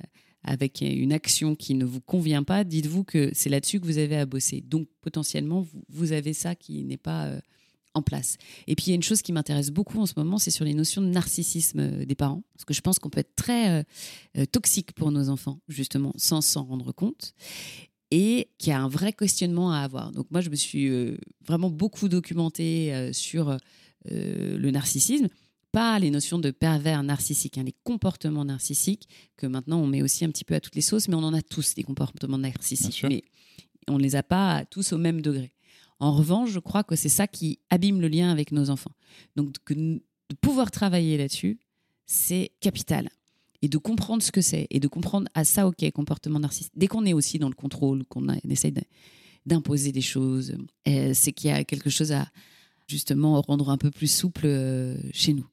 avec 0.44 0.82
une 0.82 1.14
action 1.14 1.56
qui 1.56 1.74
ne 1.74 1.86
vous 1.86 2.02
convient 2.02 2.44
pas, 2.44 2.64
dites-vous 2.64 3.04
que 3.04 3.32
c'est 3.34 3.50
là-dessus 3.50 3.80
que 3.80 3.86
vous 3.86 3.98
avez 3.98 4.18
à 4.18 4.26
bosser. 4.26 4.62
Donc 4.62 4.88
potentiellement, 5.02 5.66
vous, 5.90 6.12
avez 6.12 6.34
ça 6.34 6.56
qui 6.56 6.84
n'est 6.84 6.98
pas 6.98 7.26
euh, 7.26 7.40
en 7.96 8.02
place. 8.02 8.38
Et 8.68 8.76
puis 8.76 8.88
il 8.88 8.90
y 8.90 8.92
a 8.92 8.96
une 8.96 9.04
chose 9.04 9.22
qui 9.22 9.32
m'intéresse 9.32 9.72
beaucoup 9.72 10.00
en 10.00 10.06
ce 10.06 10.14
moment, 10.18 10.38
c'est 10.38 10.52
sur 10.52 10.66
les 10.66 10.74
notions 10.74 11.02
de 11.02 11.08
narcissisme 11.08 11.80
euh, 11.80 12.06
des 12.06 12.16
parents, 12.16 12.44
parce 12.54 12.66
que 12.66 12.74
je 12.74 12.82
pense 12.82 13.00
qu'on 13.00 13.10
peut 13.10 13.22
être 13.22 13.36
très 13.36 13.80
euh, 13.80 13.84
euh, 14.38 14.46
toxique 14.46 14.92
pour 14.94 15.12
nos 15.12 15.30
enfants, 15.30 15.60
justement, 15.68 16.14
sans 16.18 16.42
s'en 16.42 16.66
rendre 16.66 16.92
compte, 16.92 17.34
et 18.12 18.50
qu'il 18.60 18.70
y 18.70 18.74
a 18.74 18.82
un 18.82 18.90
vrai 18.90 19.14
questionnement 19.14 19.72
à 19.72 19.80
avoir. 19.80 20.12
Donc 20.12 20.28
moi, 20.30 20.42
je 20.42 20.50
me 20.50 20.56
suis 20.56 20.90
vraiment 21.46 21.72
beaucoup 21.72 22.08
documentée 22.08 23.10
sur 23.14 23.58
le 24.06 24.72
narcissisme, 24.72 25.28
pas 25.72 25.98
les 25.98 26.12
notions 26.12 26.38
de 26.38 26.52
pervers 26.52 27.02
narcissiques, 27.02 27.58
hein, 27.58 27.64
les 27.64 27.76
comportements 27.84 28.46
narcissiques, 28.46 29.10
que 29.38 29.48
maintenant 29.48 29.80
on 29.80 29.88
met 29.88 30.04
aussi 30.04 30.24
un 30.24 30.30
petit 30.30 30.46
peu 30.46 30.54
à 30.54 30.60
toutes 30.60 30.76
les 30.76 30.82
sauces, 30.82 31.08
mais 31.08 31.16
on 31.16 31.24
en 31.24 31.34
a 31.34 31.42
tous 31.42 31.74
des 31.74 31.84
comportements 31.84 32.38
narcissiques. 32.38 33.04
Mais 33.10 33.24
on 33.88 33.98
ne 33.98 34.04
les 34.04 34.16
a 34.16 34.24
pas 34.24 34.66
tous 34.66 34.94
au 34.94 34.98
même 34.98 35.22
degré. 35.22 35.55
En 36.00 36.12
revanche, 36.14 36.52
je 36.52 36.60
crois 36.60 36.84
que 36.84 36.96
c'est 36.96 37.10
ça 37.10 37.28
qui 37.28 37.60
abîme 37.70 38.02
le 38.02 38.08
lien 38.08 38.32
avec 38.32 38.52
nos 38.52 38.70
enfants. 38.70 38.92
Donc, 39.36 39.56
de 39.70 40.02
pouvoir 40.42 40.72
travailler 40.72 41.18
là-dessus, 41.18 41.60
c'est 42.06 42.52
capital. 42.60 43.10
Et 43.62 43.68
de 43.68 43.78
comprendre 43.78 44.22
ce 44.22 44.32
que 44.32 44.42
c'est, 44.42 44.68
et 44.70 44.80
de 44.80 44.88
comprendre 44.88 45.28
à 45.34 45.44
ça, 45.44 45.68
ok, 45.68 45.90
comportement 45.92 46.40
narcissique. 46.40 46.74
Dès 46.76 46.88
qu'on 46.88 47.06
est 47.06 47.14
aussi 47.14 47.40
dans 47.40 47.50
le 47.50 47.56
contrôle, 47.56 48.06
qu'on 48.06 48.28
essaye 48.50 48.74
d'imposer 49.46 49.92
des 49.92 50.02
choses, 50.02 50.56
euh, 50.88 51.12
c'est 51.14 51.32
qu'il 51.32 51.50
y 51.50 51.54
a 51.54 51.64
quelque 51.64 51.90
chose 51.90 52.12
à 52.12 52.28
justement 52.88 53.42
rendre 53.42 53.70
un 53.70 53.78
peu 53.78 53.90
plus 53.90 54.12
souple 54.12 54.46
euh, 54.46 54.98
chez 55.14 55.34
nous. 55.34 55.48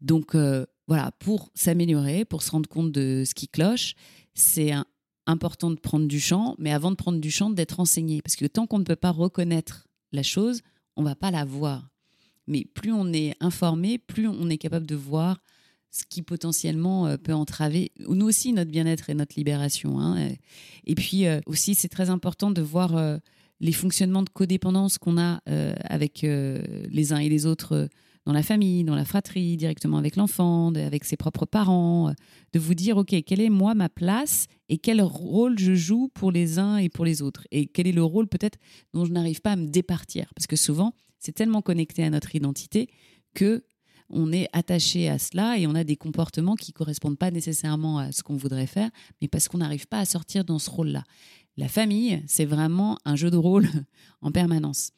Donc 0.00 0.34
euh, 0.34 0.66
voilà, 0.86 1.12
pour 1.12 1.50
s'améliorer, 1.54 2.24
pour 2.24 2.42
se 2.42 2.50
rendre 2.50 2.68
compte 2.68 2.92
de 2.92 3.24
ce 3.26 3.34
qui 3.34 3.48
cloche, 3.48 3.94
c'est 4.34 4.72
important 5.26 5.70
de 5.70 5.80
prendre 5.80 6.06
du 6.06 6.20
champ, 6.20 6.54
mais 6.58 6.72
avant 6.72 6.90
de 6.90 6.96
prendre 6.96 7.20
du 7.20 7.30
champ, 7.30 7.50
d'être 7.50 7.80
enseigné. 7.80 8.22
Parce 8.22 8.36
que 8.36 8.46
tant 8.46 8.66
qu'on 8.66 8.78
ne 8.78 8.84
peut 8.84 8.96
pas 8.96 9.10
reconnaître 9.10 9.86
la 10.12 10.22
chose, 10.22 10.60
on 10.96 11.02
va 11.02 11.14
pas 11.14 11.30
la 11.30 11.44
voir. 11.44 11.88
Mais 12.46 12.64
plus 12.74 12.92
on 12.92 13.12
est 13.12 13.34
informé, 13.40 13.98
plus 13.98 14.28
on 14.28 14.50
est 14.50 14.58
capable 14.58 14.86
de 14.86 14.94
voir 14.94 15.40
ce 15.90 16.02
qui 16.08 16.22
potentiellement 16.22 17.06
euh, 17.06 17.16
peut 17.16 17.32
entraver 17.32 17.92
nous 18.08 18.26
aussi 18.26 18.52
notre 18.52 18.70
bien-être 18.70 19.10
et 19.10 19.14
notre 19.14 19.34
libération. 19.36 20.00
Hein. 20.00 20.30
Et 20.84 20.94
puis 20.94 21.26
euh, 21.26 21.40
aussi, 21.46 21.74
c'est 21.74 21.88
très 21.88 22.10
important 22.10 22.50
de 22.50 22.60
voir 22.60 22.96
euh, 22.96 23.18
les 23.60 23.72
fonctionnements 23.72 24.24
de 24.24 24.28
codépendance 24.28 24.98
qu'on 24.98 25.16
a 25.16 25.40
avec 25.84 26.22
les 26.22 27.12
uns 27.12 27.18
et 27.18 27.28
les 27.28 27.46
autres 27.46 27.88
dans 28.26 28.32
la 28.32 28.42
famille, 28.42 28.84
dans 28.84 28.94
la 28.94 29.04
fratrie, 29.04 29.56
directement 29.56 29.98
avec 29.98 30.16
l'enfant, 30.16 30.74
avec 30.74 31.04
ses 31.04 31.16
propres 31.16 31.44
parents, 31.44 32.14
de 32.52 32.58
vous 32.58 32.74
dire, 32.74 32.96
OK, 32.96 33.14
quelle 33.26 33.40
est 33.40 33.50
moi 33.50 33.74
ma 33.74 33.88
place 33.88 34.46
et 34.68 34.78
quel 34.78 35.02
rôle 35.02 35.58
je 35.58 35.74
joue 35.74 36.08
pour 36.14 36.32
les 36.32 36.58
uns 36.58 36.78
et 36.78 36.88
pour 36.88 37.04
les 37.04 37.20
autres? 37.20 37.46
Et 37.50 37.66
quel 37.66 37.86
est 37.86 37.92
le 37.92 38.04
rôle 38.04 38.26
peut-être 38.26 38.58
dont 38.94 39.04
je 39.04 39.12
n'arrive 39.12 39.40
pas 39.40 39.52
à 39.52 39.56
me 39.56 39.66
départir? 39.66 40.32
Parce 40.34 40.46
que 40.46 40.56
souvent, 40.56 40.94
c'est 41.18 41.32
tellement 41.32 41.62
connecté 41.62 42.02
à 42.02 42.10
notre 42.10 42.34
identité 42.34 42.88
que 43.34 43.64
on 44.10 44.32
est 44.32 44.48
attaché 44.52 45.08
à 45.08 45.18
cela 45.18 45.58
et 45.58 45.66
on 45.66 45.74
a 45.74 45.82
des 45.82 45.96
comportements 45.96 46.56
qui 46.56 46.72
correspondent 46.72 47.18
pas 47.18 47.30
nécessairement 47.30 47.98
à 47.98 48.12
ce 48.12 48.22
qu'on 48.22 48.36
voudrait 48.36 48.66
faire, 48.66 48.90
mais 49.20 49.28
parce 49.28 49.48
qu'on 49.48 49.58
n'arrive 49.58 49.86
pas 49.86 49.98
à 49.98 50.04
sortir 50.04 50.44
dans 50.44 50.58
ce 50.58 50.70
rôle-là. 50.70 51.04
La 51.56 51.68
famille, 51.68 52.22
c'est 52.26 52.44
vraiment 52.44 52.98
un 53.04 53.16
jeu 53.16 53.30
de 53.30 53.36
rôle 53.36 53.66
en 54.20 54.30
permanence 54.30 54.90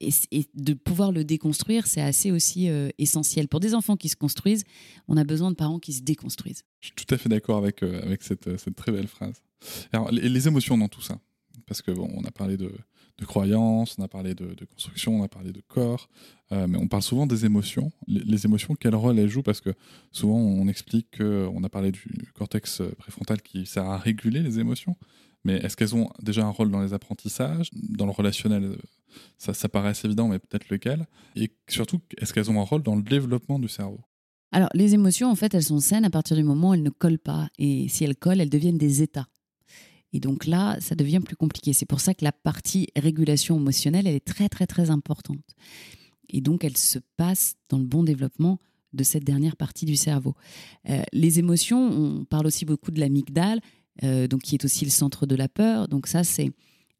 et, 0.00 0.46
de 0.54 0.74
pouvoir 0.74 1.12
le 1.12 1.24
déconstruire, 1.24 1.86
c'est 1.86 2.00
assez 2.00 2.30
aussi 2.30 2.68
euh, 2.68 2.88
essentiel. 2.98 3.48
Pour 3.48 3.60
des 3.60 3.74
enfants 3.74 3.96
qui 3.96 4.08
se 4.08 4.16
construisent, 4.16 4.64
on 5.08 5.16
a 5.16 5.24
besoin 5.24 5.50
de 5.50 5.56
parents 5.56 5.78
qui 5.78 5.92
se 5.92 6.02
déconstruisent. 6.02 6.64
Je 6.80 6.88
suis 6.88 6.96
tout 6.96 7.14
à 7.14 7.18
fait 7.18 7.28
d'accord 7.28 7.58
avec, 7.58 7.82
euh, 7.82 8.02
avec 8.02 8.22
cette, 8.22 8.48
euh, 8.48 8.56
cette, 8.56 8.76
très 8.76 8.92
belle 8.92 9.08
phrase. 9.08 9.42
Alors, 9.92 10.10
les, 10.10 10.48
émotions 10.48 10.78
dans 10.78 10.88
tout 10.88 11.02
ça, 11.02 11.18
parce 11.66 11.82
que 11.82 11.90
bon, 11.90 12.08
on 12.14 12.24
a 12.24 12.30
parlé 12.30 12.56
de, 12.56 12.72
de 13.18 13.24
croyances, 13.26 13.96
on 13.98 14.02
a 14.02 14.08
parlé 14.08 14.34
de, 14.34 14.64
construction, 14.64 15.20
on 15.20 15.22
a 15.22 15.28
parlé 15.28 15.52
de 15.52 15.60
corps, 15.60 16.08
mais 16.50 16.78
on 16.78 16.88
parle 16.88 17.02
souvent 17.02 17.26
des 17.26 17.44
émotions. 17.44 17.92
Les, 18.06 18.20
les, 18.20 18.46
émotions, 18.46 18.74
quel 18.74 18.94
rôle 18.94 19.18
elles 19.18 19.28
jouent 19.28 19.42
Parce 19.42 19.60
que 19.60 19.74
souvent, 20.12 20.38
on 20.38 20.66
explique 20.66 21.18
qu'on 21.18 21.62
a 21.62 21.68
parlé 21.68 21.92
du 21.92 22.32
cortex 22.32 22.80
préfrontal 22.96 23.42
qui 23.42 23.66
sert 23.66 23.84
à 23.84 23.98
réguler 23.98 24.40
les 24.40 24.58
émotions, 24.58 24.96
mais 25.44 25.56
est-ce 25.56 25.76
qu'elles 25.76 25.94
ont 25.94 26.10
déjà 26.22 26.44
un 26.44 26.50
rôle 26.50 26.70
dans 26.70 26.82
les 26.82 26.92
apprentissages, 26.92 27.70
dans 27.72 28.06
le 28.06 28.12
relationnel 28.12 28.76
ça, 29.38 29.54
ça 29.54 29.68
paraît 29.68 29.90
assez 29.90 30.06
évident, 30.06 30.28
mais 30.28 30.38
peut-être 30.38 30.68
lequel? 30.68 31.06
Et 31.36 31.50
surtout, 31.68 32.00
est-ce 32.18 32.32
qu'elles 32.32 32.50
ont 32.50 32.60
un 32.60 32.64
rôle 32.64 32.82
dans 32.82 32.96
le 32.96 33.02
développement 33.02 33.58
du 33.58 33.68
cerveau? 33.68 34.00
Alors, 34.52 34.68
les 34.74 34.94
émotions, 34.94 35.30
en 35.30 35.34
fait, 35.34 35.54
elles 35.54 35.64
sont 35.64 35.78
saines 35.78 36.04
à 36.04 36.10
partir 36.10 36.36
du 36.36 36.42
moment 36.42 36.70
où 36.70 36.74
elles 36.74 36.82
ne 36.82 36.90
collent 36.90 37.18
pas. 37.18 37.48
Et 37.58 37.88
si 37.88 38.04
elles 38.04 38.16
collent, 38.16 38.40
elles 38.40 38.50
deviennent 38.50 38.78
des 38.78 39.02
états. 39.02 39.28
Et 40.12 40.18
donc 40.18 40.46
là, 40.46 40.76
ça 40.80 40.96
devient 40.96 41.20
plus 41.20 41.36
compliqué. 41.36 41.72
C'est 41.72 41.86
pour 41.86 42.00
ça 42.00 42.14
que 42.14 42.24
la 42.24 42.32
partie 42.32 42.88
régulation 42.96 43.56
émotionnelle, 43.56 44.06
elle 44.08 44.16
est 44.16 44.26
très, 44.26 44.48
très, 44.48 44.66
très 44.66 44.90
importante. 44.90 45.44
Et 46.28 46.40
donc, 46.40 46.64
elle 46.64 46.76
se 46.76 46.98
passe 47.16 47.54
dans 47.68 47.78
le 47.78 47.84
bon 47.84 48.02
développement 48.02 48.58
de 48.92 49.04
cette 49.04 49.22
dernière 49.22 49.56
partie 49.56 49.86
du 49.86 49.94
cerveau. 49.94 50.34
Euh, 50.88 51.02
les 51.12 51.38
émotions, 51.38 51.80
on 51.80 52.24
parle 52.24 52.46
aussi 52.46 52.64
beaucoup 52.64 52.90
de 52.90 52.98
l'amygdale, 52.98 53.60
euh, 54.02 54.26
donc 54.26 54.42
qui 54.42 54.54
est 54.54 54.64
aussi 54.64 54.84
le 54.84 54.90
centre 54.90 55.26
de 55.26 55.34
la 55.34 55.48
peur. 55.48 55.88
Donc 55.88 56.06
ça, 56.06 56.24
c'est 56.24 56.50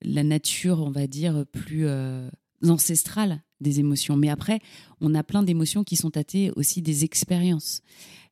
la 0.02 0.22
nature, 0.22 0.80
on 0.80 0.90
va 0.90 1.06
dire, 1.06 1.44
plus 1.52 1.86
euh, 1.86 2.28
ancestrale 2.66 3.42
des 3.60 3.80
émotions. 3.80 4.16
Mais 4.16 4.28
après, 4.28 4.60
on 5.00 5.14
a 5.14 5.22
plein 5.22 5.42
d'émotions 5.42 5.84
qui 5.84 5.96
sont 5.96 6.10
tâtées 6.10 6.50
aussi 6.56 6.82
des 6.82 7.04
expériences. 7.04 7.80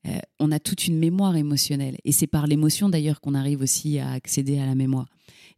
Euh, 0.07 0.19
on 0.39 0.53
a 0.53 0.59
toute 0.59 0.87
une 0.87 0.99
mémoire 0.99 1.37
émotionnelle. 1.37 1.97
Et 2.05 2.13
c'est 2.13 2.27
par 2.27 2.47
l'émotion 2.47 2.89
d'ailleurs 2.89 3.21
qu'on 3.21 3.35
arrive 3.35 3.63
aussi 3.63 3.99
à 3.99 4.11
accéder 4.13 4.59
à 4.59 4.67
la 4.67 4.75
mémoire. 4.75 5.09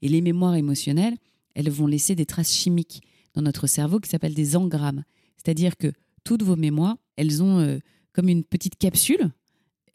Et 0.02 0.08
les 0.08 0.20
mémoires 0.20 0.54
émotionnelles, 0.54 1.16
elles 1.54 1.70
vont 1.70 1.86
laisser 1.86 2.14
des 2.14 2.26
traces 2.26 2.54
chimiques 2.54 3.02
dans 3.34 3.42
notre 3.42 3.66
cerveau 3.66 4.00
qui 4.00 4.08
s'appellent 4.08 4.34
des 4.34 4.56
engrammes. 4.56 5.04
C'est-à-dire 5.36 5.76
que 5.76 5.92
toutes 6.24 6.42
vos 6.42 6.56
mémoires, 6.56 6.96
elles 7.16 7.42
ont 7.42 7.80
comme 8.12 8.28
une 8.28 8.44
petite 8.44 8.76
capsule 8.76 9.30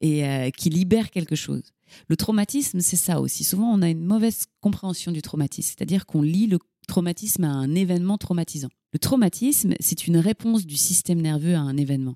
et 0.01 0.51
qui 0.55 0.69
libère 0.69 1.11
quelque 1.11 1.35
chose. 1.35 1.74
Le 2.07 2.17
traumatisme, 2.17 2.79
c'est 2.79 2.95
ça 2.95 3.21
aussi. 3.21 3.43
Souvent, 3.43 3.71
on 3.71 3.81
a 3.81 3.89
une 3.89 4.03
mauvaise 4.03 4.45
compréhension 4.61 5.11
du 5.11 5.21
traumatisme, 5.21 5.75
c'est-à-dire 5.77 6.05
qu'on 6.05 6.21
lie 6.21 6.47
le 6.47 6.59
traumatisme 6.87 7.43
à 7.43 7.49
un 7.49 7.73
événement 7.75 8.17
traumatisant. 8.17 8.69
Le 8.93 8.99
traumatisme, 8.99 9.73
c'est 9.79 10.07
une 10.07 10.17
réponse 10.17 10.65
du 10.65 10.77
système 10.77 11.21
nerveux 11.21 11.55
à 11.55 11.59
un 11.59 11.77
événement. 11.77 12.15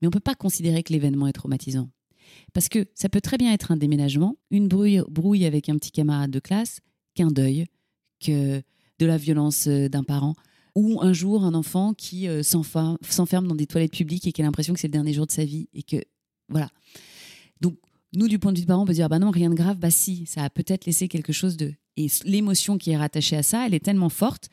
Mais 0.00 0.06
on 0.06 0.10
ne 0.10 0.12
peut 0.12 0.20
pas 0.20 0.34
considérer 0.34 0.82
que 0.82 0.92
l'événement 0.92 1.26
est 1.26 1.32
traumatisant. 1.32 1.90
Parce 2.52 2.68
que 2.68 2.86
ça 2.94 3.08
peut 3.08 3.20
très 3.20 3.36
bien 3.36 3.52
être 3.52 3.72
un 3.72 3.76
déménagement, 3.76 4.36
une 4.50 4.68
brouille, 4.68 5.44
avec 5.44 5.68
un 5.68 5.76
petit 5.76 5.90
camarade 5.90 6.30
de 6.30 6.40
classe, 6.40 6.80
qu'un 7.14 7.30
deuil, 7.30 7.66
que 8.20 8.62
de 8.98 9.06
la 9.06 9.16
violence 9.16 9.66
euh, 9.66 9.88
d'un 9.88 10.04
parent, 10.04 10.34
ou 10.74 11.00
un 11.00 11.12
jour 11.12 11.44
un 11.44 11.54
enfant 11.54 11.94
qui 11.94 12.28
euh, 12.28 12.42
s'enferme 12.42 13.48
dans 13.48 13.54
des 13.54 13.66
toilettes 13.66 13.92
publiques 13.92 14.26
et 14.26 14.32
qui 14.32 14.42
a 14.42 14.44
l'impression 14.44 14.74
que 14.74 14.80
c'est 14.80 14.88
le 14.88 14.92
dernier 14.92 15.12
jour 15.12 15.26
de 15.26 15.32
sa 15.32 15.44
vie 15.44 15.68
et 15.74 15.82
que 15.82 15.96
voilà. 16.48 16.68
Donc 17.60 17.76
nous, 18.14 18.28
du 18.28 18.38
point 18.38 18.52
de 18.52 18.58
vue 18.58 18.64
de 18.64 18.68
parent, 18.68 18.82
on 18.82 18.86
peut 18.86 18.92
dire 18.92 19.08
bah 19.08 19.18
non, 19.18 19.30
rien 19.30 19.50
de 19.50 19.54
grave. 19.54 19.78
Bah 19.78 19.90
si, 19.90 20.26
ça 20.26 20.42
a 20.42 20.50
peut-être 20.50 20.86
laissé 20.86 21.08
quelque 21.08 21.32
chose 21.32 21.56
de. 21.56 21.72
Et 21.96 22.08
l'émotion 22.24 22.78
qui 22.78 22.90
est 22.90 22.96
rattachée 22.96 23.36
à 23.36 23.42
ça, 23.42 23.66
elle 23.66 23.74
est 23.74 23.84
tellement 23.84 24.08
forte 24.08 24.48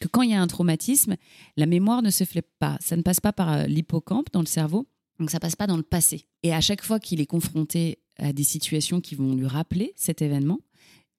que 0.00 0.08
quand 0.08 0.22
il 0.22 0.30
y 0.30 0.34
a 0.34 0.40
un 0.40 0.46
traumatisme, 0.46 1.16
la 1.56 1.66
mémoire 1.66 2.02
ne 2.02 2.10
se 2.10 2.24
fait 2.24 2.46
pas. 2.58 2.78
Ça 2.80 2.96
ne 2.96 3.02
passe 3.02 3.20
pas 3.20 3.32
par 3.32 3.52
euh, 3.52 3.66
l'hippocampe 3.66 4.32
dans 4.32 4.40
le 4.40 4.46
cerveau, 4.46 4.86
donc 5.18 5.30
ça 5.30 5.40
passe 5.40 5.56
pas 5.56 5.66
dans 5.66 5.76
le 5.76 5.82
passé. 5.82 6.26
Et 6.42 6.52
à 6.54 6.60
chaque 6.60 6.82
fois 6.82 6.98
qu'il 6.98 7.20
est 7.20 7.26
confronté 7.26 7.98
à 8.18 8.32
des 8.32 8.44
situations 8.44 9.00
qui 9.00 9.14
vont 9.14 9.34
lui 9.34 9.46
rappeler 9.46 9.92
cet 9.96 10.22
événement, 10.22 10.60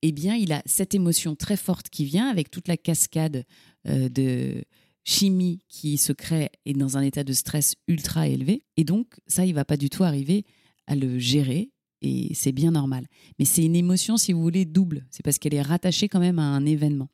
eh 0.01 0.11
bien, 0.11 0.35
il 0.35 0.51
a 0.51 0.61
cette 0.65 0.95
émotion 0.95 1.35
très 1.35 1.57
forte 1.57 1.89
qui 1.89 2.05
vient 2.05 2.27
avec 2.27 2.51
toute 2.51 2.67
la 2.67 2.75
cascade 2.75 3.45
euh, 3.87 4.09
de 4.09 4.63
chimie 5.05 5.59
qui 5.69 5.97
se 5.97 6.11
crée 6.11 6.49
et 6.65 6.73
dans 6.73 6.97
un 6.97 7.01
état 7.01 7.23
de 7.23 7.33
stress 7.33 7.75
ultra 7.87 8.27
élevé. 8.27 8.63
Et 8.77 8.83
donc, 8.83 9.07
ça, 9.27 9.45
il 9.45 9.53
va 9.53 9.65
pas 9.65 9.77
du 9.77 9.89
tout 9.89 10.03
arriver 10.03 10.45
à 10.87 10.95
le 10.95 11.19
gérer 11.19 11.71
et 12.03 12.33
c'est 12.35 12.51
bien 12.51 12.71
normal. 12.71 13.07
Mais 13.39 13.45
c'est 13.45 13.63
une 13.63 13.75
émotion, 13.75 14.17
si 14.17 14.33
vous 14.33 14.41
voulez, 14.41 14.65
double. 14.65 15.05
C'est 15.09 15.23
parce 15.23 15.39
qu'elle 15.39 15.53
est 15.53 15.61
rattachée 15.61 16.09
quand 16.09 16.19
même 16.19 16.37
à 16.37 16.43
un 16.43 16.65
événement. 16.65 17.09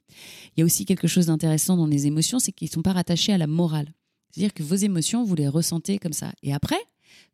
Il 0.55 0.59
y 0.59 0.63
a 0.63 0.65
aussi 0.65 0.85
quelque 0.85 1.07
chose 1.07 1.27
d'intéressant 1.27 1.77
dans 1.77 1.87
les 1.87 2.07
émotions, 2.07 2.39
c'est 2.39 2.51
qu'ils 2.51 2.67
ne 2.67 2.73
sont 2.73 2.81
pas 2.81 2.93
rattachés 2.93 3.31
à 3.31 3.37
la 3.37 3.47
morale. 3.47 3.93
C'est-à-dire 4.31 4.53
que 4.53 4.63
vos 4.63 4.75
émotions, 4.75 5.23
vous 5.23 5.35
les 5.35 5.47
ressentez 5.47 5.99
comme 5.99 6.13
ça. 6.13 6.33
Et 6.43 6.53
après, 6.53 6.79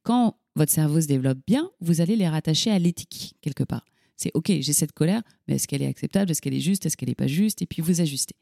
quand 0.04 0.38
votre 0.56 0.72
cerveau 0.72 1.02
se 1.02 1.08
développe 1.08 1.40
bien, 1.48 1.70
vous 1.82 2.02
allez 2.02 2.16
les 2.16 2.28
rattacher 2.28 2.72
à 2.72 2.80
l'éthique, 2.80 3.36
quelque 3.42 3.64
part. 3.64 3.86
C'est 4.18 4.32
OK, 4.34 4.48
j'ai 4.48 4.74
cette 4.74 4.94
colère, 4.94 5.22
mais 5.48 5.56
est-ce 5.56 5.68
qu'elle 5.68 5.82
est 5.82 5.88
acceptable? 5.88 6.32
Est-ce 6.32 6.42
qu'elle 6.42 6.54
est 6.54 6.62
juste? 6.62 6.86
Est-ce 6.86 6.96
qu'elle 6.96 7.10
n'est 7.10 7.16
pas 7.16 7.28
juste? 7.28 7.62
Et 7.62 7.66
puis 7.66 7.82
vous 7.82 8.00
ajustez. 8.00 8.36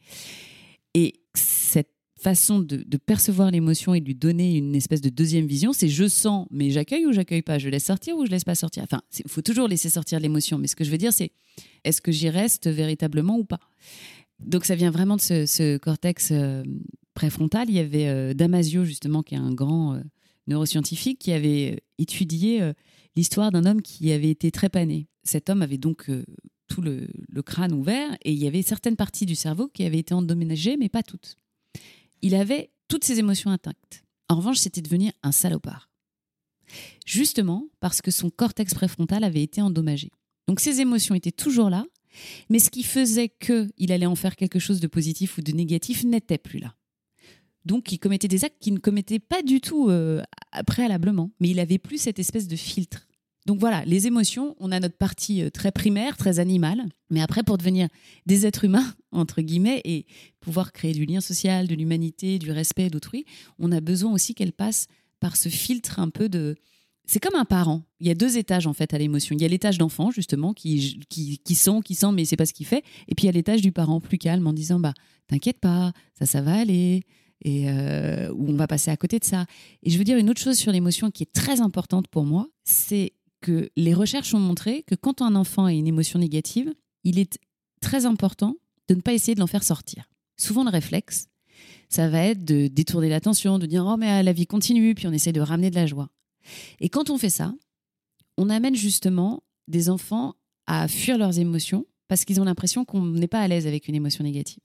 Et 0.93 1.14
cette 1.34 1.89
façon 2.24 2.59
de, 2.59 2.97
percevoir 2.97 3.51
l'émotion 3.51 3.93
et 3.93 3.99
de 3.99 4.05
lui 4.05 4.15
donner 4.15 4.55
une 4.57 4.76
espèce 4.76 5.01
de 5.01 5.09
deuxième 5.09 5.45
vision, 5.45 5.74
c'est 5.74 5.89
je 5.89 6.07
sens, 6.07 6.47
mais 6.49 6.69
j'accueille 6.69 7.05
ou 7.05 7.11
j'accueille 7.11 7.41
pas, 7.41 7.59
je 7.59 7.69
laisse 7.69 7.84
sortir 7.84 8.17
ou 8.17 8.26
je 8.26 8.32
laisse 8.32 8.45
pas 8.45 8.55
sortir? 8.55 8.84
Enfin, 8.84 9.01
il 9.19 9.30
faut 9.30 9.41
toujours 9.41 9.67
laisser 9.67 9.89
sortir 9.89 10.19
l'émotion, 10.19 10.57
mais 10.57 10.67
ce 10.67 10.76
que 10.76 10.84
je 10.84 10.89
veux 10.89 10.97
dire, 10.97 11.13
c'est 11.13 11.32
est-ce 11.84 12.01
que 12.01 12.11
j'y 12.11 12.30
reste 12.30 12.67
véritablement 12.67 13.38
ou 13.38 13.43
pas? 13.43 13.59
Donc 14.39 14.65
ça 14.65 14.76
vient 14.76 14.91
vraiment 14.91 15.17
de 15.17 15.21
ce, 15.21 15.78
cortex 15.78 16.30
euh, 16.32 16.63
préfrontal. 17.13 17.69
Il 17.69 17.76
y 17.76 17.80
avait 17.80 18.07
euh, 18.07 18.34
Damasio, 18.34 18.86
justement, 18.86 19.21
qui 19.21 19.36
est 19.36 19.39
un 19.39 19.53
grand 19.53 19.95
euh, 19.95 20.01
neuroscientifique, 20.47 21.19
qui 21.19 21.32
avait 21.32 21.84
étudié 21.97 22.74
l'histoire 23.15 23.51
d'un 23.51 23.65
homme 23.65 23.82
qui 23.82 24.11
avait 24.11 24.30
été 24.30 24.49
trépané. 24.51 25.07
Cet 25.24 25.49
homme 25.49 25.61
avait 25.61 25.78
donc 25.78 26.09
tout 26.67 26.82
le, 26.82 27.07
le, 27.30 27.41
crâne 27.41 27.71
ouvert 27.71 28.17
et 28.24 28.34
il 28.34 28.39
y 28.39 28.47
avait 28.47 28.61
certaines 28.61 28.97
parties 28.97 29.26
du 29.26 29.36
cerveau 29.36 29.69
qui 29.69 29.86
avaient 29.86 29.99
été 29.99 30.13
endommagées, 30.13 30.76
mais 30.76 30.89
pas 30.89 31.03
toutes 31.03 31.38
il 32.24 32.34
avait 32.34 32.71
toutes 32.88 33.03
ses 33.03 33.19
émotions 33.19 33.51
intactes. 33.51 34.03
En 34.30 34.38
revanche, 34.38 34.57
c'était 34.57 34.82
devenu 34.82 35.11
un 35.21 35.32
salopard. 35.32 35.91
Justement 37.05 37.67
parce 37.80 38.01
que 38.01 38.09
son 38.09 38.32
cortex 38.32 38.74
préfrontal 38.74 39.24
avait 39.24 39.43
été 39.43 39.61
endommagé. 39.61 40.09
Donc 40.47 40.59
ses 40.59 40.80
émotions 40.80 41.13
étaient 41.13 41.32
toujours 41.32 41.69
là, 41.69 41.86
mais 42.49 42.59
ce 42.59 42.71
qui 42.71 42.84
faisait 42.84 43.30
qu'il 43.30 43.91
allait 43.91 44.05
en 44.05 44.15
faire 44.15 44.36
quelque 44.36 44.57
chose 44.57 44.80
de 44.80 44.88
positif 44.88 45.38
ou 45.38 45.41
de 45.41 45.51
négatif 45.51 46.03
n'était 46.03 46.38
plus 46.38 46.59
là. 46.59 46.76
Donc 47.65 47.91
il 47.91 47.99
commettait 47.99 48.28
des 48.28 48.45
actes 48.45 48.59
qu'il 48.59 48.74
ne 48.74 48.80
commettait 48.80 49.19
pas 49.19 49.43
du 49.43 49.61
tout 49.61 49.89
euh, 49.89 50.21
préalablement, 50.65 51.32
mais 51.39 51.49
il 51.49 51.59
avait 51.59 51.78
plus 51.78 51.97
cette 51.97 52.19
espèce 52.19 52.47
de 52.47 52.55
filtre. 52.55 53.07
Donc 53.45 53.59
voilà, 53.59 53.83
les 53.85 54.07
émotions, 54.07 54.55
on 54.59 54.71
a 54.71 54.79
notre 54.79 54.97
partie 54.97 55.41
euh, 55.41 55.49
très 55.49 55.71
primaire, 55.71 56.15
très 56.15 56.39
animale, 56.39 56.85
mais 57.09 57.21
après 57.21 57.43
pour 57.43 57.57
devenir 57.57 57.89
des 58.25 58.45
êtres 58.45 58.63
humains, 58.65 58.93
entre 59.11 59.41
guillemets, 59.41 59.81
et 59.83 60.05
pouvoir 60.39 60.71
créer 60.71 60.93
du 60.93 61.05
lien 61.05 61.21
social, 61.21 61.67
de 61.67 61.75
l'humanité, 61.75 62.39
du 62.39 62.51
respect 62.51 62.89
d'autrui, 62.89 63.25
on 63.59 63.71
a 63.71 63.81
besoin 63.81 64.13
aussi 64.13 64.33
qu'elle 64.33 64.53
passe 64.53 64.87
par 65.19 65.35
ce 65.35 65.49
filtre 65.49 65.99
un 65.99 66.09
peu 66.09 66.29
de... 66.29 66.55
C'est 67.05 67.19
comme 67.19 67.35
un 67.35 67.43
parent. 67.43 67.83
Il 67.99 68.07
y 68.07 68.11
a 68.11 68.15
deux 68.15 68.37
étages 68.37 68.65
en 68.65 68.71
fait 68.71 68.93
à 68.93 68.97
l'émotion. 68.97 69.35
Il 69.35 69.41
y 69.41 69.45
a 69.45 69.49
l'étage 69.49 69.77
d'enfant 69.77 70.09
justement 70.09 70.53
qui, 70.53 71.01
qui, 71.09 71.37
qui 71.37 71.55
sent, 71.55 71.81
qui 71.83 71.95
sent, 71.95 72.13
mais 72.13 72.23
c'est 72.23 72.37
pas 72.37 72.45
ce 72.45 72.53
qu'il 72.53 72.65
fait. 72.65 72.81
Et 73.09 73.15
puis 73.15 73.23
il 73.23 73.25
y 73.25 73.29
a 73.29 73.33
l'étage 73.33 73.61
du 73.61 73.73
parent 73.73 73.99
plus 73.99 74.17
calme 74.17 74.47
en 74.47 74.53
disant 74.53 74.79
bah 74.79 74.93
t'inquiète 75.27 75.59
pas, 75.59 75.91
ça 76.17 76.25
ça 76.25 76.41
va 76.41 76.53
aller 76.53 77.03
et 77.43 77.69
euh, 77.69 78.33
on 78.37 78.53
va 78.53 78.67
passer 78.67 78.89
à 78.89 78.97
côté 78.97 79.19
de 79.19 79.25
ça. 79.25 79.45
Et 79.83 79.89
je 79.89 79.97
veux 79.97 80.03
dire 80.03 80.17
une 80.17 80.29
autre 80.29 80.41
chose 80.41 80.57
sur 80.57 80.71
l'émotion 80.71 81.11
qui 81.11 81.23
est 81.23 81.33
très 81.33 81.61
importante 81.61 82.07
pour 82.07 82.23
moi, 82.23 82.47
c'est 82.63 83.11
que 83.43 83.69
les 83.75 83.93
recherches 83.93 84.33
ont 84.33 84.39
montré 84.39 84.83
que 84.83 84.95
quand 84.95 85.21
un 85.21 85.35
enfant 85.35 85.65
a 85.65 85.73
une 85.73 85.85
émotion 85.85 86.17
négative, 86.17 86.73
il 87.03 87.19
est 87.19 87.37
très 87.81 88.05
important 88.05 88.55
de 88.87 88.95
ne 88.95 89.01
pas 89.01 89.13
essayer 89.13 89.35
de 89.35 89.41
l'en 89.41 89.47
faire 89.47 89.63
sortir. 89.63 90.09
Souvent, 90.37 90.63
le 90.63 90.69
réflexe, 90.69 91.27
ça 91.89 92.09
va 92.09 92.23
être 92.23 92.45
de 92.45 92.67
détourner 92.67 93.09
l'attention, 93.09 93.59
de 93.59 93.65
dire 93.65 93.85
Oh, 93.85 93.97
mais 93.97 94.23
la 94.23 94.33
vie 94.33 94.47
continue, 94.47 94.95
puis 94.95 95.07
on 95.07 95.11
essaie 95.11 95.33
de 95.33 95.41
ramener 95.41 95.69
de 95.69 95.75
la 95.75 95.85
joie. 95.85 96.09
Et 96.79 96.87
quand 96.87 97.09
on 97.09 97.17
fait 97.17 97.29
ça, 97.29 97.53
on 98.37 98.49
amène 98.49 98.75
justement 98.75 99.43
des 99.67 99.89
enfants 99.89 100.35
à 100.65 100.87
fuir 100.87 101.17
leurs 101.17 101.37
émotions 101.37 101.85
parce 102.07 102.23
qu'ils 102.25 102.39
ont 102.39 102.45
l'impression 102.45 102.85
qu'on 102.85 103.05
n'est 103.05 103.27
pas 103.27 103.41
à 103.41 103.47
l'aise 103.47 103.67
avec 103.67 103.87
une 103.89 103.95
émotion 103.95 104.23
négative. 104.23 104.63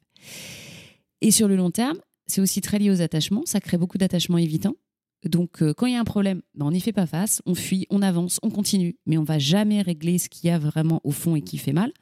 Et 1.21 1.33
sur 1.33 1.49
le 1.49 1.57
long 1.57 1.73
terme, 1.73 1.99
c'est 2.27 2.41
aussi 2.41 2.61
très 2.61 2.79
lié 2.79 2.91
aux 2.91 3.01
attachements, 3.01 3.43
ça 3.45 3.61
crée 3.61 3.79
beaucoup 3.79 3.99
d'attachements 3.99 4.39
évitants. 4.39 4.77
Donc, 5.25 5.63
euh, 5.63 5.75
quand 5.75 5.87
il 5.87 5.95
y 5.95 5.97
a 5.97 6.01
un 6.01 6.05
problème, 6.05 6.43
ben, 6.55 6.67
on 6.67 6.71
n'y 6.71 6.81
fait 6.81 6.93
pas 6.93 7.07
face, 7.07 7.43
on 7.45 7.55
fuit, 7.55 7.87
on 7.91 8.03
avance, 8.03 8.39
on 8.43 8.51
continue, 8.51 8.97
mais 9.07 9.19
on 9.19 9.25
va 9.25 9.39
jamais 9.39 9.83
régler 9.83 10.19
ce 10.19 10.29
qu'il 10.29 10.49
y 10.49 10.53
a 10.53 10.59
vraiment 10.59 11.01
au 11.05 11.11
fond 11.11 11.35
et 11.35 11.43
qui 11.43 11.59
fait 11.59 11.73
mal. 11.73 11.93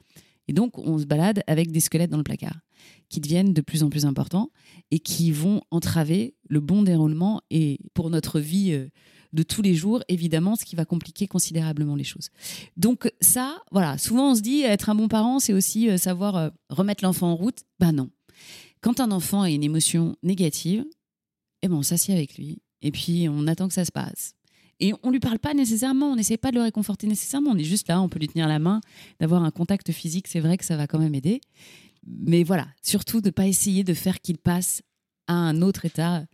Et 0.47 0.53
donc, 0.53 0.77
on 0.77 0.97
se 0.97 1.05
balade 1.05 1.43
avec 1.47 1.71
des 1.71 1.79
squelettes 1.79 2.11
dans 2.11 2.17
le 2.17 2.23
placard 2.23 2.59
qui 3.09 3.19
deviennent 3.19 3.53
de 3.53 3.61
plus 3.61 3.83
en 3.83 3.89
plus 3.89 4.05
importants 4.05 4.51
et 4.91 4.99
qui 4.99 5.31
vont 5.31 5.61
entraver 5.71 6.35
le 6.47 6.59
bon 6.59 6.83
déroulement 6.83 7.41
et 7.49 7.79
pour 7.93 8.09
notre 8.09 8.39
vie 8.39 8.71
euh, 8.71 8.87
de 9.33 9.43
tous 9.43 9.61
les 9.61 9.73
jours, 9.73 10.01
évidemment, 10.07 10.55
ce 10.55 10.63
qui 10.63 10.75
va 10.75 10.85
compliquer 10.85 11.27
considérablement 11.27 11.95
les 11.95 12.03
choses. 12.03 12.29
Donc 12.77 13.11
ça, 13.19 13.61
voilà, 13.71 13.97
souvent 13.97 14.31
on 14.31 14.35
se 14.35 14.41
dit 14.41 14.61
être 14.61 14.89
un 14.89 14.95
bon 14.95 15.07
parent, 15.07 15.39
c'est 15.39 15.53
aussi 15.53 15.89
euh, 15.89 15.97
savoir 15.97 16.51
remettre 16.69 17.03
l'enfant 17.03 17.31
en 17.31 17.35
route. 17.35 17.63
Ben 17.79 17.91
non. 17.91 18.09
Quand 18.81 18.99
un 18.99 19.11
enfant 19.11 19.41
a 19.41 19.49
une 19.49 19.63
émotion 19.63 20.15
négative, 20.23 20.85
eh 21.63 21.67
ben 21.67 21.75
on 21.75 21.83
s'assied 21.83 22.13
avec 22.13 22.37
lui 22.37 22.61
et 22.81 22.91
puis 22.91 23.27
on 23.29 23.47
attend 23.47 23.67
que 23.67 23.73
ça 23.73 23.85
se 23.85 23.91
passe. 23.91 24.33
Et 24.79 24.93
on 25.01 25.09
lui 25.09 25.19
parle 25.19 25.39
pas 25.39 25.53
nécessairement, 25.53 26.11
on 26.11 26.15
n'essaie 26.15 26.37
pas 26.37 26.51
de 26.51 26.57
le 26.57 26.61
réconforter 26.61 27.07
nécessairement, 27.07 27.51
on 27.51 27.57
est 27.57 27.63
juste 27.63 27.87
là, 27.87 28.01
on 28.01 28.09
peut 28.09 28.19
lui 28.19 28.27
tenir 28.27 28.47
la 28.47 28.59
main, 28.59 28.81
d'avoir 29.19 29.43
un 29.43 29.51
contact 29.51 29.91
physique, 29.91 30.27
c'est 30.27 30.39
vrai 30.39 30.57
que 30.57 30.65
ça 30.65 30.77
va 30.77 30.85
quand 30.85 30.99
même 30.99 31.15
aider. 31.15 31.41
Mais 32.05 32.43
voilà, 32.43 32.67
surtout 32.83 33.19
de 33.21 33.27
ne 33.27 33.31
pas 33.31 33.47
essayer 33.47 33.83
de 33.83 33.93
faire 33.93 34.21
qu'il 34.21 34.37
passe 34.37 34.81
à 35.27 35.33
un 35.33 35.61
autre 35.61 35.85
état 35.85 36.25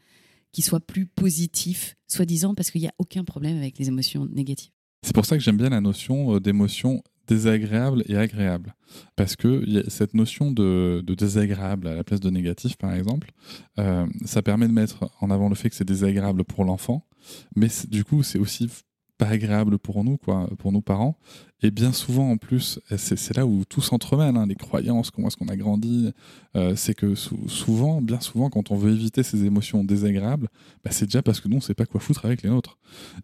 qui 0.51 0.61
soit 0.61 0.79
plus 0.79 1.05
positif, 1.05 1.95
soi-disant, 2.07 2.53
parce 2.53 2.69
qu'il 2.69 2.81
n'y 2.81 2.87
a 2.87 2.93
aucun 2.99 3.23
problème 3.23 3.57
avec 3.57 3.79
les 3.79 3.87
émotions 3.87 4.27
négatives. 4.27 4.71
C'est 5.03 5.15
pour 5.15 5.25
ça 5.25 5.35
que 5.35 5.43
j'aime 5.43 5.57
bien 5.57 5.69
la 5.69 5.81
notion 5.81 6.35
euh, 6.35 6.39
d'émotion 6.39 7.01
désagréable 7.27 8.03
et 8.07 8.17
agréable. 8.17 8.75
Parce 9.15 9.35
que 9.35 9.63
cette 9.89 10.13
notion 10.13 10.51
de, 10.51 11.03
désagréable 11.05 11.87
à 11.87 11.95
la 11.95 12.03
place 12.03 12.19
de 12.19 12.29
négatif, 12.29 12.77
par 12.77 12.93
exemple, 12.93 13.31
euh, 13.79 14.05
ça 14.25 14.41
permet 14.41 14.67
de 14.67 14.73
mettre 14.73 15.09
en 15.21 15.31
avant 15.31 15.49
le 15.49 15.55
fait 15.55 15.69
que 15.69 15.75
c'est 15.75 15.87
désagréable 15.87 16.43
pour 16.43 16.65
l'enfant, 16.65 17.07
mais 17.55 17.67
du 17.87 18.03
coup, 18.03 18.23
c'est 18.23 18.39
aussi 18.39 18.69
pas 19.17 19.27
agréable 19.27 19.77
pour 19.77 20.03
nous, 20.03 20.17
quoi, 20.17 20.49
pour 20.57 20.71
nos 20.71 20.81
parents. 20.81 21.17
Et 21.61 21.71
bien 21.71 21.93
souvent, 21.93 22.29
en 22.29 22.37
plus, 22.37 22.79
c'est 22.97 23.37
là 23.37 23.45
où 23.45 23.63
tout 23.63 23.81
s'entremêle, 23.81 24.35
hein, 24.35 24.45
les 24.45 24.55
croyances, 24.55 25.11
comment 25.11 25.29
est-ce 25.29 25.37
qu'on 25.37 25.47
a 25.47 25.55
grandi. 25.55 26.11
Euh, 26.57 26.75
c'est 26.75 26.93
que 26.93 27.15
souvent, 27.15 28.01
bien 28.01 28.19
souvent, 28.19 28.49
quand 28.49 28.71
on 28.71 28.75
veut 28.75 28.91
éviter 28.91 29.23
ces 29.23 29.45
émotions 29.45 29.83
désagréables, 29.83 30.49
bah, 30.83 30.91
c'est 30.91 31.05
déjà 31.05 31.21
parce 31.21 31.39
que 31.39 31.47
nous, 31.47 31.57
on 31.57 31.61
sait 31.61 31.73
pas 31.73 31.85
quoi 31.85 32.01
foutre 32.01 32.25
avec 32.25 32.41
les 32.41 32.49
nôtres. 32.49 32.77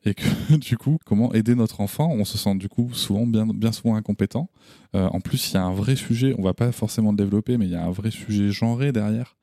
Et 0.06 0.14
que 0.14 0.56
du 0.58 0.78
coup, 0.78 0.98
comment 1.06 1.34
aider 1.34 1.54
notre 1.54 1.82
enfant 1.82 2.10
On 2.12 2.24
se 2.24 2.38
sent 2.38 2.56
du 2.56 2.70
coup 2.70 2.94
souvent 2.94 3.28
bien, 3.28 3.46
bien 3.46 3.74
souvent 3.74 3.96
incompétent. 3.96 4.50
Euh, 4.96 5.08
en 5.08 5.20
plus, 5.20 5.52
il 5.52 5.56
y 5.56 5.58
a 5.58 5.64
un 5.64 5.74
vrai 5.74 5.98
sujet, 5.98 6.34
on 6.38 6.44
va 6.44 6.54
pas 6.54 6.72
forcément 6.72 7.12
le 7.12 7.18
développer, 7.18 7.58
mais 7.58 7.66
il 7.66 7.72
y 7.72 7.76
a 7.76 7.84
un 7.84 7.92
vrai 7.92 8.12
sujet 8.12 8.52
genré 8.52 8.94
derrière. 8.94 9.36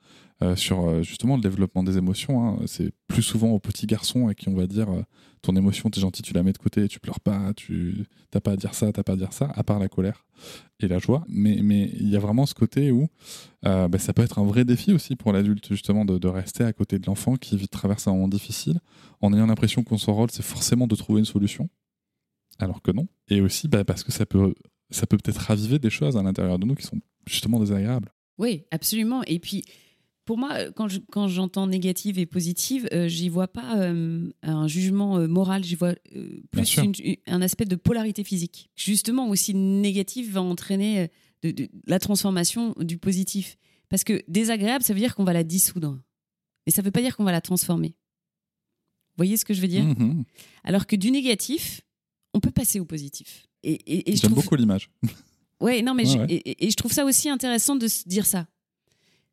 Euh, 0.42 0.54
sur 0.54 0.86
euh, 0.86 1.02
justement 1.02 1.36
le 1.36 1.40
développement 1.40 1.82
des 1.82 1.96
émotions. 1.96 2.46
Hein. 2.46 2.58
C'est 2.66 2.92
plus 3.08 3.22
souvent 3.22 3.52
aux 3.52 3.58
petits 3.58 3.86
garçons 3.86 4.28
à 4.28 4.34
qui 4.34 4.50
on 4.50 4.54
va 4.54 4.66
dire 4.66 4.90
euh, 4.90 5.02
ton 5.40 5.56
émotion, 5.56 5.88
t'es 5.88 5.98
gentil, 5.98 6.20
tu 6.20 6.34
la 6.34 6.42
mets 6.42 6.52
de 6.52 6.58
côté, 6.58 6.88
tu 6.88 7.00
pleures 7.00 7.20
pas, 7.20 7.54
tu 7.54 8.04
t'as 8.30 8.40
pas 8.40 8.50
à 8.50 8.56
dire 8.56 8.74
ça, 8.74 8.92
t'as 8.92 9.02
pas 9.02 9.14
à 9.14 9.16
dire 9.16 9.32
ça, 9.32 9.50
à 9.54 9.64
part 9.64 9.78
la 9.78 9.88
colère 9.88 10.26
et 10.80 10.88
la 10.88 10.98
joie. 10.98 11.24
Mais 11.26 11.60
mais 11.62 11.90
il 11.94 12.10
y 12.10 12.16
a 12.16 12.18
vraiment 12.18 12.44
ce 12.44 12.52
côté 12.52 12.90
où 12.90 13.08
bah, 13.62 13.88
ça 13.98 14.12
peut 14.12 14.22
être 14.22 14.38
un 14.38 14.44
vrai 14.44 14.66
défi 14.66 14.92
aussi 14.92 15.16
pour 15.16 15.32
l'adulte 15.32 15.68
justement 15.70 16.04
de, 16.04 16.28
rester 16.28 16.64
à 16.64 16.72
côté 16.74 16.98
de 16.98 17.06
l'enfant 17.06 17.36
qui 17.36 17.56
traverse 17.68 18.06
un 18.06 18.12
moment 18.12 18.28
difficile 18.28 18.78
en 19.22 19.32
ayant 19.32 19.46
l'impression 19.46 19.82
qu'on 19.84 19.96
son 19.96 20.14
rôle 20.14 20.30
c'est 20.30 20.44
forcément 20.44 20.86
de 20.86 20.94
trouver 20.96 21.20
une 21.20 21.24
solution, 21.24 21.70
alors 22.58 22.82
que 22.82 22.90
non. 22.90 23.08
Et 23.28 23.40
aussi 23.40 23.68
bah, 23.68 23.84
parce 23.84 24.04
que 24.04 24.12
ça 24.12 24.26
peut 24.26 24.54
ça 24.90 25.06
peut 25.06 25.16
peut-être 25.16 25.38
raviver 25.40 25.78
des 25.78 25.90
choses 25.90 26.18
à 26.18 26.22
l'intérieur 26.22 26.58
de 26.58 26.66
nous 26.66 26.74
qui 26.74 26.86
sont 26.86 27.00
justement 27.26 27.58
désagréables. 27.58 28.12
Oui, 28.38 28.64
absolument. 28.70 29.22
Et 29.24 29.38
puis 29.38 29.64
pour 30.26 30.36
moi, 30.38 30.58
quand, 30.72 31.28
j'entends 31.28 31.68
négative 31.68 32.18
et 32.18 32.26
positive, 32.26 32.88
euh, 32.92 33.06
j'y 33.06 33.28
vois 33.28 33.46
pas 33.46 33.78
euh, 33.78 34.28
un 34.42 34.66
jugement 34.66 35.18
euh, 35.18 35.28
moral, 35.28 35.62
j'y 35.64 35.76
vois 35.76 35.94
plus 36.50 36.80
un 37.26 37.42
aspect 37.42 37.64
de 37.64 37.76
polarité 37.76 38.24
physique. 38.24 38.68
Justement, 38.74 39.28
aussi 39.28 39.54
négative 39.54 40.32
va 40.32 40.42
entraîner 40.42 41.08
de, 41.42 41.68
la 41.86 42.00
transformation 42.00 42.74
du 42.80 42.98
positif. 42.98 43.56
Parce 43.88 44.02
que 44.02 44.20
désagréable, 44.26 44.82
ça 44.82 44.92
veut 44.92 44.98
dire 44.98 45.14
qu'on 45.14 45.24
va 45.24 45.32
la 45.32 45.44
dissoudre. 45.44 46.00
Mais 46.66 46.72
ça 46.72 46.82
ne 46.82 46.86
veut 46.86 46.90
pas 46.90 47.02
dire 47.02 47.16
qu'on 47.16 47.24
va 47.24 47.32
la 47.32 47.40
transformer. 47.40 47.90
Vous 47.90 49.18
voyez 49.18 49.36
ce 49.36 49.44
que 49.44 49.54
je 49.54 49.60
veux 49.60 49.68
dire? 49.68 49.84
Mm-hmm. 49.84 50.24
Alors 50.64 50.88
que 50.88 50.96
du 50.96 51.12
négatif, 51.12 51.82
on 52.34 52.40
peut 52.40 52.50
passer 52.50 52.80
au 52.80 52.84
positif. 52.84 53.46
Et, 53.62 54.16
J'aime 54.16 54.34
beaucoup 54.34 54.56
l'image. 54.56 54.90
Ouais, 55.60 55.80
non, 55.82 55.94
mais 55.94 56.04
et, 56.28 56.68
je 56.68 56.76
trouve 56.76 56.92
ça 56.92 57.04
aussi 57.04 57.30
intéressant 57.30 57.76
de 57.76 57.88
se 57.88 58.06
dire 58.06 58.26
ça 58.26 58.46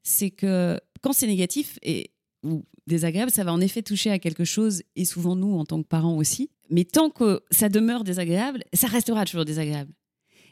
c'est 0.04 0.32
que 0.32 0.80
quand 1.02 1.14
c'est 1.14 1.28
négatif 1.28 1.80
et 1.82 2.12
ou 2.44 2.66
désagréable, 2.88 3.32
ça 3.32 3.44
va 3.44 3.54
en 3.54 3.62
effet 3.62 3.82
toucher 3.82 4.10
à 4.10 4.20
quelque 4.20 4.44
chose, 4.44 4.84
et 4.96 5.06
souvent 5.06 5.36
nous 5.36 5.56
en 5.56 5.66
tant 5.66 5.82
que 5.82 5.88
parents 5.88 6.18
aussi. 6.18 6.50
Mais 6.70 6.84
tant 6.84 7.10
que 7.10 7.42
ça 7.52 7.70
demeure 7.70 8.04
désagréable, 8.04 8.64
ça 8.74 8.88
restera 8.88 9.26
toujours 9.26 9.46
désagréable. 9.46 9.92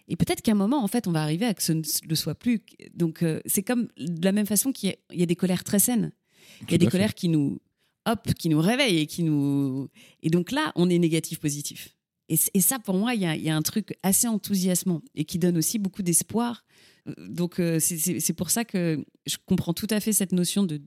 Et 0.08 0.16
peut-être 0.16 0.42
qu'à 0.42 0.52
un 0.52 0.56
moment, 0.56 0.84
en 0.84 0.88
fait, 0.88 1.08
on 1.08 1.12
va 1.12 1.22
arriver 1.22 1.46
à 1.46 1.54
que 1.54 1.64
ce 1.64 1.74
ne 1.74 1.84
le 2.08 2.16
soit 2.16 2.36
plus. 2.36 2.62
Donc, 2.94 3.24
euh, 3.24 3.42
c'est 3.46 3.64
comme 3.64 3.88
de 3.98 4.26
la 4.26 4.32
même 4.32 4.46
façon 4.46 4.72
qu'il 4.72 4.96
y, 5.12 5.24
a 5.24 5.26
des 5.26 5.36
colères 5.36 5.64
très 5.64 5.80
saines. 5.80 6.12
Il 6.64 6.72
y 6.72 6.76
a 6.76 6.78
des 6.78 6.88
colères 6.88 7.14
qui 7.14 7.30
nous, 7.30 7.60
hop, 8.06 8.34
qui 8.34 8.50
nous 8.50 8.60
réveillent 8.60 9.00
et 9.00 9.06
qui 9.06 9.24
nous. 9.24 9.90
Et 10.22 10.30
donc 10.30 10.52
là, 10.52 10.72
on 10.76 10.90
est 10.90 11.00
négatif-positif. 11.00 11.96
Et, 12.28 12.62
ça, 12.62 12.80
pour 12.80 12.96
moi, 12.96 13.14
il 13.14 13.22
y, 13.22 13.50
a, 13.50 13.56
un 13.56 13.62
truc 13.62 13.98
assez 14.04 14.28
enthousiasmant 14.28 15.02
et 15.16 15.26
qui 15.26 15.38
donne 15.38 15.58
aussi 15.58 15.80
beaucoup 15.80 16.02
d'espoir. 16.02 16.64
Euh, 17.08 17.14
donc, 17.18 17.60
euh, 17.60 17.80
c'est 17.80 18.34
pour 18.34 18.50
ça 18.50 18.66
que 18.66 19.04
je 19.26 19.38
comprends 19.46 19.74
tout 19.74 19.88
à 19.90 20.00
fait 20.00 20.14
cette 20.14 20.32
notion 20.32 20.64
de 20.64 20.82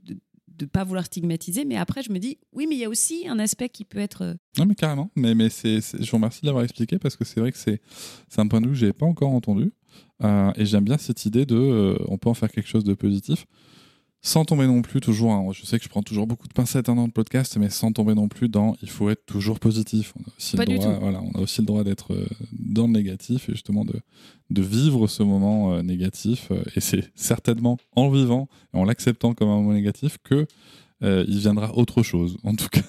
ne 0.59 0.65
pas 0.65 0.83
vouloir 0.83 1.05
stigmatiser. 1.05 1.65
Mais 1.65 1.75
après, 1.77 2.03
je 2.03 2.11
me 2.11 2.19
dis, 2.19 2.37
oui, 2.53 2.65
mais 2.67 2.75
il 2.75 2.79
y 2.79 2.85
a 2.85 2.89
aussi 2.89 3.27
un 3.27 3.39
aspect 3.39 3.69
qui 3.69 3.85
peut 3.85 3.99
être. 3.99 4.21
Euh, 4.23 4.33
non, 4.57 4.65
mais 4.65 4.75
carrément. 4.75 5.11
Mais, 5.15 5.35
mais 5.35 5.49
je 5.49 6.09
vous 6.09 6.17
remercie 6.17 6.41
de 6.41 6.47
l'avoir 6.47 6.63
expliqué 6.63 6.97
parce 6.99 7.15
que 7.15 7.25
c'est 7.25 7.39
vrai 7.39 7.51
que 7.51 7.57
c'est 7.57 7.81
un 8.37 8.47
point 8.47 8.61
de 8.61 8.67
vue 8.67 8.73
que 8.73 8.79
je 8.79 8.85
n'avais 8.85 8.93
pas 8.93 9.05
encore 9.05 9.31
entendu. 9.31 9.71
et 10.21 10.65
j'aime 10.65 10.85
bien 10.85 10.97
cette 10.97 11.25
idée 11.25 11.45
de 11.45 11.97
on 12.07 12.17
peut 12.17 12.29
en 12.29 12.33
faire 12.33 12.51
quelque 12.51 12.69
chose 12.69 12.83
de 12.83 12.93
positif 12.93 13.45
sans 14.25 14.43
tomber 14.43 14.65
non 14.65 14.81
plus 14.81 15.01
toujours, 15.01 15.33
hein, 15.33 15.47
je 15.51 15.63
sais 15.67 15.77
que 15.77 15.83
je 15.83 15.89
prends 15.89 16.01
toujours 16.01 16.25
beaucoup 16.25 16.47
de 16.47 16.53
pincettes 16.53 16.89
hein, 16.89 16.95
dans 16.95 17.05
le 17.05 17.11
podcast, 17.11 17.57
mais 17.57 17.69
sans 17.69 17.91
tomber 17.91 18.15
non 18.15 18.27
plus 18.27 18.49
dans 18.49 18.75
il 18.81 18.89
faut 18.89 19.11
être 19.11 19.23
toujours 19.27 19.59
positif. 19.59 20.13
On 20.17 20.23
a 20.23 20.33
aussi, 20.35 20.57
le, 20.57 20.65
droit, 20.65 20.99
voilà, 20.99 21.21
on 21.21 21.37
a 21.37 21.41
aussi 21.41 21.61
le 21.61 21.67
droit 21.67 21.83
d'être 21.83 22.11
euh, 22.11 22.27
dans 22.51 22.87
le 22.87 22.93
négatif 22.93 23.49
et 23.49 23.51
justement 23.51 23.85
de, 23.85 23.93
de 24.49 24.61
vivre 24.63 25.05
ce 25.05 25.21
moment 25.21 25.73
euh, 25.73 25.83
négatif. 25.83 26.47
Euh, 26.49 26.63
et 26.75 26.79
c'est 26.79 27.11
certainement 27.13 27.77
en 27.95 28.09
le 28.09 28.17
vivant 28.17 28.49
et 28.73 28.77
en 28.77 28.83
l'acceptant 28.83 29.35
comme 29.35 29.47
un 29.47 29.57
moment 29.57 29.73
négatif 29.73 30.17
que 30.23 30.47
il 31.01 31.37
viendra 31.37 31.77
autre 31.77 32.01
chose, 32.01 32.37
en 32.41 32.55
tout 32.55 32.69
cas. 32.69 32.81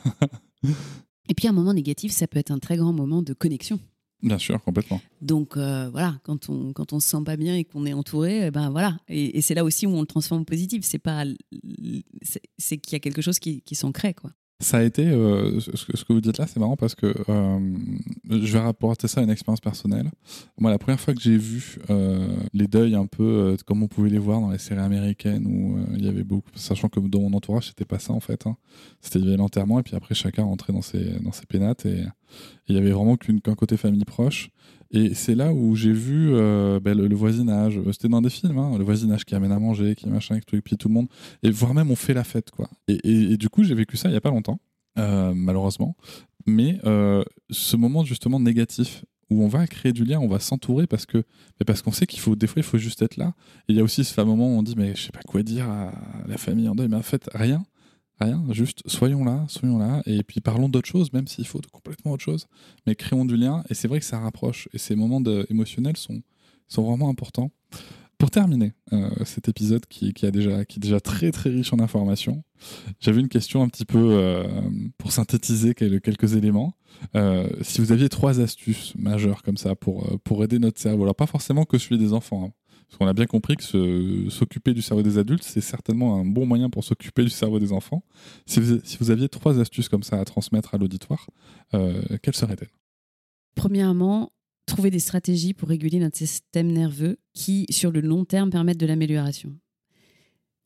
et 1.29 1.35
puis 1.35 1.49
un 1.49 1.53
moment 1.53 1.75
négatif, 1.75 2.13
ça 2.13 2.27
peut 2.27 2.39
être 2.39 2.51
un 2.51 2.59
très 2.59 2.79
grand 2.79 2.95
moment 2.95 3.21
de 3.21 3.35
connexion. 3.35 3.79
Bien 4.23 4.39
sûr, 4.39 4.63
complètement. 4.63 5.01
Donc 5.21 5.57
euh, 5.57 5.91
voilà, 5.91 6.19
quand 6.23 6.49
on 6.49 6.73
quand 6.73 6.93
on 6.93 7.01
se 7.01 7.09
sent 7.09 7.23
pas 7.25 7.37
bien 7.37 7.55
et 7.55 7.65
qu'on 7.65 7.85
est 7.85 7.93
entouré, 7.93 8.47
eh 8.47 8.51
ben 8.51 8.71
voilà, 8.71 8.97
et, 9.09 9.43
c'est 9.43 9.55
là 9.55 9.63
aussi 9.63 9.87
où 9.87 9.91
on 9.91 10.01
le 10.01 10.07
transforme 10.07 10.41
en 10.41 10.45
positif. 10.45 10.85
C'est 10.85 10.99
pas, 10.99 11.25
c'est 12.59 12.79
qu'il 12.79 12.95
y 12.95 12.97
a 12.97 13.01
quelque 13.01 13.23
chose 13.23 13.39
qui, 13.39 13.61
qui 13.63 13.77
quoi. 14.15 14.31
Ça 14.59 14.79
a 14.79 14.83
été, 14.83 15.07
euh, 15.07 15.61
ce, 15.61 15.85
que, 15.85 16.15
vous 16.15 16.23
dites 16.23 16.39
là, 16.39 16.47
c'est 16.47 16.59
marrant 16.59 16.77
parce 16.77 16.95
que 16.95 17.15
euh, 17.29 17.77
je 18.31 18.53
vais 18.55 18.59
rapporter 18.59 19.07
ça 19.07 19.21
à 19.21 19.25
une 19.25 19.29
expérience 19.29 19.61
personnelle. 19.61 20.11
Moi, 20.59 20.71
la 20.71 20.79
première 20.79 20.99
fois 20.99 21.13
que 21.13 21.21
j'ai 21.21 21.37
vu 21.37 21.79
les 22.55 22.67
deuils 22.67 22.95
un 22.95 23.05
peu 23.05 23.55
comme 23.67 23.83
on 23.83 23.89
pouvait 23.89 24.09
les 24.09 24.19
voir 24.19 24.41
dans 24.41 24.51
les 24.51 24.57
séries 24.57 24.81
américaines 24.81 25.47
où 25.47 25.79
il 25.95 26.03
y 26.03 26.09
avait 26.09 26.25
beaucoup, 26.25 26.49
sachant 26.55 26.89
que 26.89 27.01
dans 27.01 27.21
mon 27.21 27.35
entourage, 27.35 27.69
c'était 27.69 27.85
pas 27.85 27.99
ça 27.99 28.15
en 28.15 28.21
fait. 28.21 28.47
Hein. 28.47 28.57
C'était 29.03 29.19
l'enterrement 29.19 29.79
et 29.79 29.83
puis 29.83 29.95
après 29.95 30.15
chacun 30.15 30.45
rentrait 30.45 30.73
dans 30.73 30.81
ses, 30.81 31.21
dans 31.21 31.33
ses 31.33 31.45
pénates 31.45 31.85
et 31.85 32.05
il 32.69 32.75
y 32.75 32.79
avait 32.79 32.91
vraiment 32.91 33.17
qu'un 33.17 33.55
côté 33.55 33.77
famille 33.77 34.05
proche. 34.05 34.51
Et 34.93 35.15
c'est 35.15 35.35
là 35.35 35.53
où 35.53 35.75
j'ai 35.75 35.93
vu 35.93 36.31
euh, 36.33 36.79
ben, 36.81 36.97
le, 36.97 37.15
voisinage. 37.15 37.81
C'était 37.93 38.09
dans 38.09 38.23
des 38.23 38.31
films, 38.31 38.57
hein, 38.59 38.79
le 38.79 38.85
voisinage 38.85 39.25
qui 39.25 39.35
amène 39.35 39.53
à 39.53 39.59
manger, 39.59 39.95
qui 39.95 40.09
machin, 40.09 40.39
qui 40.41 40.61
puis 40.61 40.77
tout 40.77 40.89
le 40.89 40.95
monde. 40.95 41.09
Et 41.43 41.51
voire 41.51 41.75
même 41.75 41.91
on 41.91 41.97
fait 41.97 42.15
la 42.15 42.25
fête, 42.25 42.51
quoi. 42.51 42.69
Et, 42.89 43.37
du 43.37 43.49
coup, 43.49 43.65
j'ai 43.65 43.75
vécu 43.75 43.97
ça 43.97 44.09
il 44.09 44.13
y 44.13 44.17
a 44.17 44.21
pas 44.21 44.31
longtemps, 44.31 44.61
euh, 44.99 45.33
malheureusement. 45.35 45.97
Mais 46.47 46.79
euh, 46.85 47.25
ce 47.51 47.77
moment 47.77 48.05
justement 48.05 48.39
négatif 48.39 49.05
où 49.29 49.43
on 49.43 49.49
va 49.49 49.67
créer 49.67 49.93
du 49.93 50.05
lien, 50.05 50.21
on 50.21 50.29
va 50.29 50.39
s'entourer 50.39 50.87
parce 50.87 51.05
que 51.05 51.19
mais 51.19 51.65
parce 51.67 51.83
qu'on 51.83 51.91
sait 51.91 52.07
qu'il 52.07 52.21
faut 52.21 52.37
des 52.37 52.47
fois 52.47 52.61
il 52.61 52.63
faut 52.63 52.79
juste 52.79 53.03
être 53.03 53.17
là. 53.17 53.35
Et 53.69 53.73
il 53.73 53.77
y 53.77 53.81
a 53.81 53.83
aussi 53.83 54.05
ce 54.05 54.15
fameux 54.15 54.31
moment 54.31 54.55
où 54.55 54.59
on 54.59 54.63
dit 54.63 54.75
mais 54.77 54.95
je 54.95 55.03
sais 55.03 55.11
pas 55.11 55.21
quoi 55.27 55.43
dire 55.43 55.69
à 55.69 55.93
la 56.29 56.37
famille 56.37 56.69
en 56.69 56.77
deuil, 56.77 56.87
mais 56.89 56.97
en 56.97 57.03
fait 57.03 57.29
rien, 57.35 57.65
rien, 58.21 58.45
juste 58.51 58.83
soyons 58.87 59.25
là, 59.25 59.45
soyons 59.49 59.79
là, 59.79 60.03
et 60.07 60.23
puis 60.23 60.41
parlons 60.41 60.69
d'autre 60.69 60.89
chose, 60.89 61.13
même 61.13 61.27
s'il 61.27 61.47
faut 61.47 61.61
de 61.61 61.67
complètement 61.67 62.13
autre 62.13 62.25
chose, 62.25 62.47
mais 62.87 62.95
créons 62.95 63.25
du 63.25 63.37
lien. 63.37 63.63
Et 63.71 63.75
c'est 63.75 63.89
vrai 63.89 64.01
que 64.01 64.07
ça 64.07 64.19
rapproche. 64.19 64.69
Et 64.73 64.79
ces 64.79 64.97
moments 64.97 65.23
émotionnels 65.49 65.97
sont 65.97 66.23
sont 66.69 66.83
vraiment 66.83 67.09
importants. 67.09 67.51
Pour 68.19 68.31
terminer 68.31 68.73
euh, 68.95 69.11
cet 69.25 69.49
épisode 69.49 69.85
qui, 69.87 70.13
a 70.23 70.31
déjà, 70.31 70.65
qui 70.65 70.79
est 70.79 70.81
déjà 70.81 71.01
très 71.01 71.31
très 71.31 71.51
riche 71.51 71.73
en 71.75 71.79
informations, 71.81 72.43
j'avais 72.99 73.21
une 73.21 73.29
question 73.29 73.63
un 73.63 73.69
petit 73.69 73.85
peu 73.85 73.99
euh, 73.99 74.45
pour 74.97 75.13
synthétiser 75.13 75.75
quel- 75.75 76.01
quelques 76.01 76.35
éléments. 76.35 76.73
Euh, 77.15 77.47
si 77.61 77.83
vous 77.83 77.93
aviez 77.93 78.09
trois 78.09 78.41
astuces 78.41 78.95
majeures 78.97 79.43
comme 79.43 79.59
ça 79.59 79.75
pour, 79.77 80.19
pour 80.25 80.43
aider 80.43 80.59
notre 80.59 80.81
cerveau, 80.81 81.03
alors 81.03 81.15
pas 81.15 81.27
forcément 81.27 81.67
que 81.67 81.77
celui 81.77 81.99
des 81.99 82.15
enfants, 82.15 82.47
hein, 82.47 82.53
parce 82.89 82.99
qu'on 82.99 83.07
a 83.07 83.13
bien 83.13 83.27
compris 83.27 83.57
que 83.57 84.31
s'occuper 84.31 84.73
du 84.73 84.81
cerveau 84.81 85.03
des 85.03 85.19
adultes, 85.19 85.43
c'est 85.43 85.61
certainement 85.61 86.21
un 86.21 86.25
bon 86.25 86.47
moyen 86.47 86.71
pour 86.71 86.85
s'occuper 86.85 87.25
du 87.25 87.31
cerveau 87.31 87.59
des 87.59 87.73
enfants. 87.73 88.05
Si 88.47 88.61
vous, 88.61 88.79
si 88.85 88.97
vous 88.99 89.11
aviez 89.11 89.29
trois 89.29 89.59
astuces 89.59 89.89
comme 89.89 90.05
ça 90.05 90.21
à 90.21 90.25
transmettre 90.25 90.75
à 90.75 90.79
l'auditoire, 90.79 91.29
euh, 91.75 92.01
quelles 92.23 92.37
seraient-elles? 92.37 92.71
Premièrement, 93.57 94.31
trouver 94.67 94.91
des 94.91 95.01
stratégies 95.01 95.53
pour 95.53 95.69
réguler 95.69 95.99
notre 95.99 96.17
système 96.17 96.69
nerveux 96.69 97.19
qui, 97.33 97.67
sur 97.71 97.91
le 97.91 98.01
long 98.01 98.25
terme, 98.25 98.51
permettent 98.51 98.81
de 98.81 98.87
l'amélioration. 98.87 99.57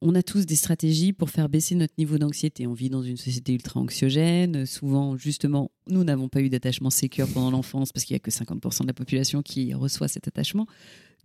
On 0.02 0.14
a 0.14 0.22
tous 0.22 0.46
des 0.46 0.56
stratégies 0.56 1.12
pour 1.12 1.28
faire 1.28 1.50
baisser 1.50 1.74
notre 1.74 1.92
niveau 1.98 2.16
d'anxiété. 2.16 2.66
On 2.66 2.72
vit 2.72 2.88
dans 2.88 3.02
une 3.02 3.18
société 3.18 3.52
ultra 3.52 3.80
anxiogène. 3.80 4.64
Souvent, 4.64 5.16
justement, 5.18 5.70
nous 5.88 6.04
n'avons 6.04 6.28
pas 6.30 6.40
eu 6.40 6.48
d'attachement 6.48 6.88
sécure 6.88 7.28
pendant 7.28 7.50
l'enfance 7.50 7.92
parce 7.92 8.04
qu'il 8.04 8.14
n'y 8.14 8.16
a 8.16 8.20
que 8.20 8.30
50% 8.30 8.82
de 8.82 8.86
la 8.86 8.94
population 8.94 9.42
qui 9.42 9.74
reçoit 9.74 10.08
cet 10.08 10.26
attachement. 10.26 10.66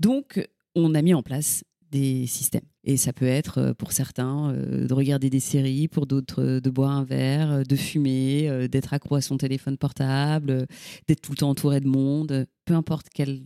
Donc, 0.01 0.45
on 0.75 0.93
a 0.95 1.01
mis 1.01 1.13
en 1.13 1.23
place 1.23 1.63
des 1.91 2.27
systèmes. 2.27 2.65
Et 2.83 2.97
ça 2.97 3.13
peut 3.13 3.25
être, 3.25 3.57
euh, 3.59 3.73
pour 3.73 3.91
certains, 3.91 4.51
euh, 4.51 4.87
de 4.87 4.93
regarder 4.93 5.29
des 5.29 5.39
séries, 5.39 5.87
pour 5.87 6.05
d'autres, 6.05 6.43
euh, 6.43 6.59
de 6.59 6.69
boire 6.69 6.91
un 6.91 7.03
verre, 7.03 7.63
de 7.63 7.75
fumer, 7.75 8.67
d'être 8.69 8.93
accro 8.93 9.15
à 9.15 9.21
son 9.21 9.37
téléphone 9.37 9.77
portable, 9.77 10.67
d'être 11.07 11.21
tout 11.21 11.31
le 11.31 11.37
temps 11.37 11.49
entouré 11.49 11.79
de 11.79 11.87
monde, 11.87 12.45
peu 12.65 12.73
importe 12.73 13.07
quelle, 13.13 13.45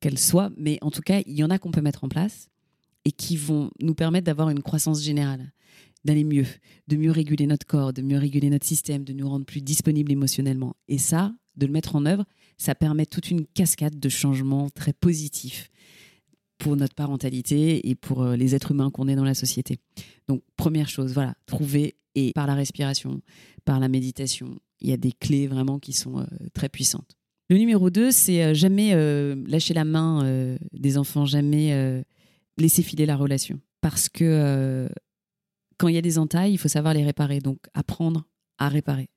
qu'elle 0.00 0.18
soit. 0.18 0.50
Mais 0.56 0.78
en 0.82 0.90
tout 0.90 1.02
cas, 1.02 1.20
il 1.26 1.34
y 1.34 1.44
en 1.44 1.50
a 1.50 1.58
qu'on 1.58 1.70
peut 1.70 1.80
mettre 1.80 2.04
en 2.04 2.08
place 2.08 2.48
et 3.04 3.12
qui 3.12 3.36
vont 3.36 3.70
nous 3.80 3.94
permettre 3.94 4.26
d'avoir 4.26 4.50
une 4.50 4.62
croissance 4.62 5.02
générale, 5.02 5.52
d'aller 6.04 6.24
mieux, 6.24 6.46
de 6.86 6.96
mieux 6.96 7.10
réguler 7.10 7.46
notre 7.46 7.66
corps, 7.66 7.92
de 7.92 8.02
mieux 8.02 8.18
réguler 8.18 8.50
notre 8.50 8.66
système, 8.66 9.04
de 9.04 9.12
nous 9.12 9.28
rendre 9.28 9.46
plus 9.46 9.62
disponibles 9.62 10.12
émotionnellement. 10.12 10.74
Et 10.88 10.98
ça, 10.98 11.34
de 11.56 11.66
le 11.66 11.72
mettre 11.72 11.96
en 11.96 12.06
œuvre, 12.06 12.24
ça 12.56 12.74
permet 12.74 13.06
toute 13.06 13.30
une 13.30 13.46
cascade 13.46 13.98
de 13.98 14.08
changements 14.08 14.70
très 14.70 14.92
positifs 14.92 15.70
pour 16.58 16.76
notre 16.76 16.94
parentalité 16.94 17.88
et 17.88 17.94
pour 17.94 18.22
euh, 18.22 18.36
les 18.36 18.54
êtres 18.54 18.72
humains 18.72 18.90
qu'on 18.90 19.08
est 19.08 19.14
dans 19.14 19.24
la 19.24 19.34
société. 19.34 19.78
Donc, 20.26 20.42
première 20.56 20.88
chose, 20.88 21.12
voilà, 21.14 21.34
trouver 21.46 21.96
et 22.14 22.32
par 22.32 22.46
la 22.46 22.54
respiration, 22.54 23.22
par 23.64 23.80
la 23.80 23.88
méditation, 23.88 24.58
il 24.80 24.90
y 24.90 24.92
a 24.92 24.96
des 24.96 25.12
clés 25.12 25.46
vraiment 25.46 25.78
qui 25.78 25.92
sont 25.92 26.18
euh, 26.18 26.26
très 26.52 26.68
puissantes. 26.68 27.16
Le 27.48 27.56
numéro 27.56 27.90
2, 27.90 28.10
c'est 28.10 28.44
euh, 28.44 28.54
jamais 28.54 28.94
lâcher 29.46 29.72
la 29.72 29.84
main 29.84 30.56
des 30.72 30.98
enfants, 30.98 31.24
jamais 31.24 32.04
laisser 32.58 32.82
filer 32.82 33.06
la 33.06 33.16
relation. 33.16 33.60
Parce 33.80 34.08
que 34.08 34.88
quand 35.78 35.88
il 35.88 35.94
y 35.94 35.98
a 35.98 36.02
des 36.02 36.18
entailles, 36.18 36.52
il 36.52 36.58
faut 36.58 36.68
savoir 36.68 36.92
les 36.92 37.04
réparer. 37.04 37.38
Donc, 37.38 37.58
apprendre 37.72 38.24
à 38.58 38.68
réparer. 38.68 39.08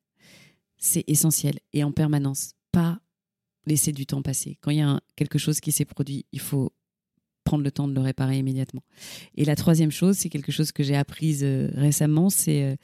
C'est 0.78 1.04
essentiel. 1.08 1.56
Et 1.74 1.84
en 1.84 1.92
permanence, 1.92 2.54
pas 2.72 3.02
laisser 3.66 3.92
du 3.92 4.06
temps 4.06 4.22
passer. 4.22 4.58
Quand 4.62 4.72
il 4.72 4.78
y 4.78 4.82
a 4.82 5.02
quelque 5.16 5.38
chose 5.38 5.60
qui 5.60 5.72
s'est 5.72 5.86
produit, 5.86 6.26
il 6.32 6.40
faut 6.40 6.72
prendre 7.44 7.64
le 7.64 7.72
temps 7.72 7.88
de 7.88 7.94
le 7.94 8.02
réparer 8.02 8.38
immédiatement. 8.38 8.82
Et 9.36 9.46
la 9.46 9.56
troisième 9.56 9.92
chose, 9.92 10.18
c'est 10.18 10.30
quelque 10.30 10.52
chose 10.52 10.72
que 10.72 10.84
j'ai 10.84 10.96
apprise 10.96 11.44
euh, 11.44 11.70
récemment, 11.76 12.30
c'est 12.30 12.64
euh, 12.64 12.76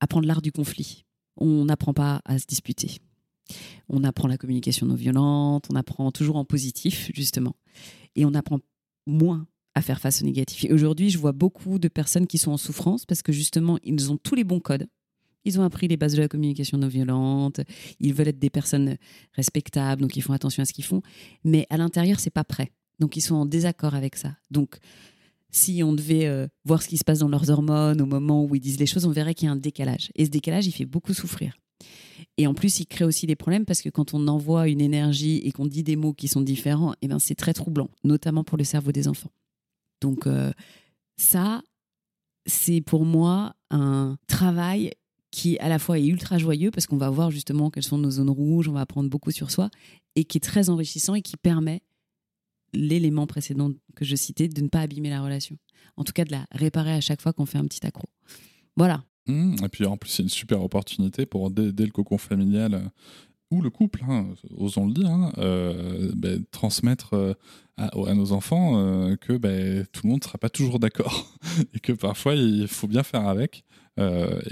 apprendre 0.00 0.26
l'art 0.26 0.42
du 0.42 0.52
conflit. 0.52 1.04
On 1.36 1.64
n'apprend 1.64 1.94
pas 1.94 2.20
à 2.24 2.38
se 2.38 2.46
disputer. 2.46 2.98
On 3.88 4.04
apprend 4.04 4.28
la 4.28 4.36
communication 4.36 4.86
non 4.86 4.94
violente, 4.94 5.66
on 5.70 5.76
apprend 5.76 6.10
toujours 6.12 6.36
en 6.36 6.44
positif, 6.44 7.10
justement. 7.14 7.56
Et 8.16 8.24
on 8.24 8.34
apprend 8.34 8.58
moins 9.06 9.46
à 9.74 9.82
faire 9.82 10.00
face 10.00 10.22
au 10.22 10.24
négatif. 10.24 10.64
Et 10.64 10.72
aujourd'hui, 10.72 11.10
je 11.10 11.18
vois 11.18 11.32
beaucoup 11.32 11.78
de 11.78 11.88
personnes 11.88 12.26
qui 12.26 12.38
sont 12.38 12.50
en 12.50 12.56
souffrance 12.56 13.06
parce 13.06 13.22
que 13.22 13.32
justement, 13.32 13.78
ils 13.82 14.12
ont 14.12 14.16
tous 14.16 14.34
les 14.34 14.44
bons 14.44 14.60
codes. 14.60 14.88
Ils 15.44 15.58
ont 15.60 15.62
appris 15.62 15.88
les 15.88 15.96
bases 15.96 16.14
de 16.14 16.20
la 16.20 16.28
communication 16.28 16.76
non 16.78 16.88
violente, 16.88 17.60
ils 18.00 18.12
veulent 18.12 18.28
être 18.28 18.40
des 18.40 18.50
personnes 18.50 18.96
respectables, 19.34 20.02
donc 20.02 20.16
ils 20.16 20.20
font 20.20 20.32
attention 20.32 20.62
à 20.62 20.66
ce 20.66 20.72
qu'ils 20.72 20.84
font. 20.84 21.00
Mais 21.44 21.66
à 21.70 21.76
l'intérieur, 21.76 22.20
c'est 22.20 22.28
pas 22.28 22.44
prêt. 22.44 22.72
Donc 22.98 23.16
ils 23.16 23.20
sont 23.20 23.34
en 23.34 23.46
désaccord 23.46 23.94
avec 23.94 24.16
ça. 24.16 24.36
Donc 24.50 24.78
si 25.50 25.82
on 25.82 25.92
devait 25.92 26.26
euh, 26.26 26.46
voir 26.64 26.82
ce 26.82 26.88
qui 26.88 26.98
se 26.98 27.04
passe 27.04 27.20
dans 27.20 27.28
leurs 27.28 27.50
hormones 27.50 28.00
au 28.00 28.06
moment 28.06 28.44
où 28.44 28.54
ils 28.54 28.60
disent 28.60 28.78
les 28.78 28.86
choses, 28.86 29.06
on 29.06 29.10
verrait 29.10 29.34
qu'il 29.34 29.46
y 29.46 29.48
a 29.48 29.52
un 29.52 29.56
décalage. 29.56 30.10
Et 30.14 30.24
ce 30.24 30.30
décalage, 30.30 30.66
il 30.66 30.72
fait 30.72 30.84
beaucoup 30.84 31.14
souffrir. 31.14 31.56
Et 32.36 32.46
en 32.46 32.54
plus, 32.54 32.80
il 32.80 32.86
crée 32.86 33.04
aussi 33.04 33.26
des 33.26 33.36
problèmes 33.36 33.64
parce 33.64 33.80
que 33.80 33.88
quand 33.88 34.14
on 34.14 34.28
envoie 34.28 34.68
une 34.68 34.80
énergie 34.80 35.38
et 35.38 35.52
qu'on 35.52 35.66
dit 35.66 35.82
des 35.82 35.96
mots 35.96 36.12
qui 36.12 36.28
sont 36.28 36.40
différents, 36.40 36.94
eh 37.02 37.08
ben, 37.08 37.18
c'est 37.18 37.34
très 37.34 37.54
troublant, 37.54 37.88
notamment 38.04 38.44
pour 38.44 38.58
le 38.58 38.64
cerveau 38.64 38.92
des 38.92 39.08
enfants. 39.08 39.30
Donc 40.00 40.26
euh, 40.26 40.52
ça, 41.16 41.62
c'est 42.46 42.80
pour 42.80 43.04
moi 43.04 43.54
un 43.70 44.16
travail 44.26 44.92
qui 45.30 45.58
à 45.58 45.68
la 45.68 45.78
fois 45.78 45.98
est 45.98 46.06
ultra 46.06 46.38
joyeux 46.38 46.70
parce 46.70 46.86
qu'on 46.86 46.96
va 46.96 47.10
voir 47.10 47.30
justement 47.30 47.70
quelles 47.70 47.82
sont 47.82 47.98
nos 47.98 48.10
zones 48.10 48.30
rouges, 48.30 48.68
on 48.68 48.72
va 48.72 48.80
apprendre 48.80 49.10
beaucoup 49.10 49.30
sur 49.30 49.50
soi, 49.50 49.70
et 50.14 50.24
qui 50.24 50.38
est 50.38 50.42
très 50.42 50.70
enrichissant 50.70 51.14
et 51.14 51.22
qui 51.22 51.36
permet 51.36 51.82
l'élément 52.72 53.26
précédent 53.26 53.70
que 53.94 54.04
je 54.04 54.16
citais, 54.16 54.48
de 54.48 54.60
ne 54.60 54.68
pas 54.68 54.80
abîmer 54.80 55.10
la 55.10 55.22
relation. 55.22 55.56
En 55.96 56.04
tout 56.04 56.12
cas, 56.12 56.24
de 56.24 56.32
la 56.32 56.46
réparer 56.52 56.92
à 56.92 57.00
chaque 57.00 57.20
fois 57.22 57.32
qu'on 57.32 57.46
fait 57.46 57.58
un 57.58 57.64
petit 57.66 57.84
accro. 57.86 58.08
Voilà. 58.76 59.04
Mmh, 59.26 59.56
et 59.64 59.68
puis 59.68 59.84
en 59.84 59.96
plus, 59.96 60.10
c'est 60.10 60.22
une 60.22 60.28
super 60.28 60.62
opportunité 60.62 61.26
pour, 61.26 61.50
dès, 61.50 61.72
dès 61.72 61.84
le 61.84 61.90
cocon 61.92 62.16
familial 62.18 62.74
euh, 62.74 62.80
ou 63.50 63.60
le 63.62 63.70
couple, 63.70 64.02
hein, 64.08 64.28
osons 64.56 64.86
le 64.86 64.92
dire, 64.92 65.08
hein, 65.08 65.32
euh, 65.38 66.12
ben, 66.14 66.44
transmettre 66.50 67.14
euh, 67.14 67.34
à, 67.76 67.86
à 68.08 68.14
nos 68.14 68.32
enfants 68.32 69.16
que 69.20 69.36
ben, 69.36 69.86
tout 69.92 70.02
le 70.04 70.10
monde 70.10 70.20
ne 70.20 70.24
sera 70.24 70.38
pas 70.38 70.50
toujours 70.50 70.78
d'accord 70.78 71.34
et 71.74 71.80
que 71.80 71.92
parfois 71.92 72.34
il 72.34 72.68
faut 72.68 72.86
bien 72.88 73.02
faire 73.02 73.26
avec. 73.26 73.64
Et, 73.98 74.02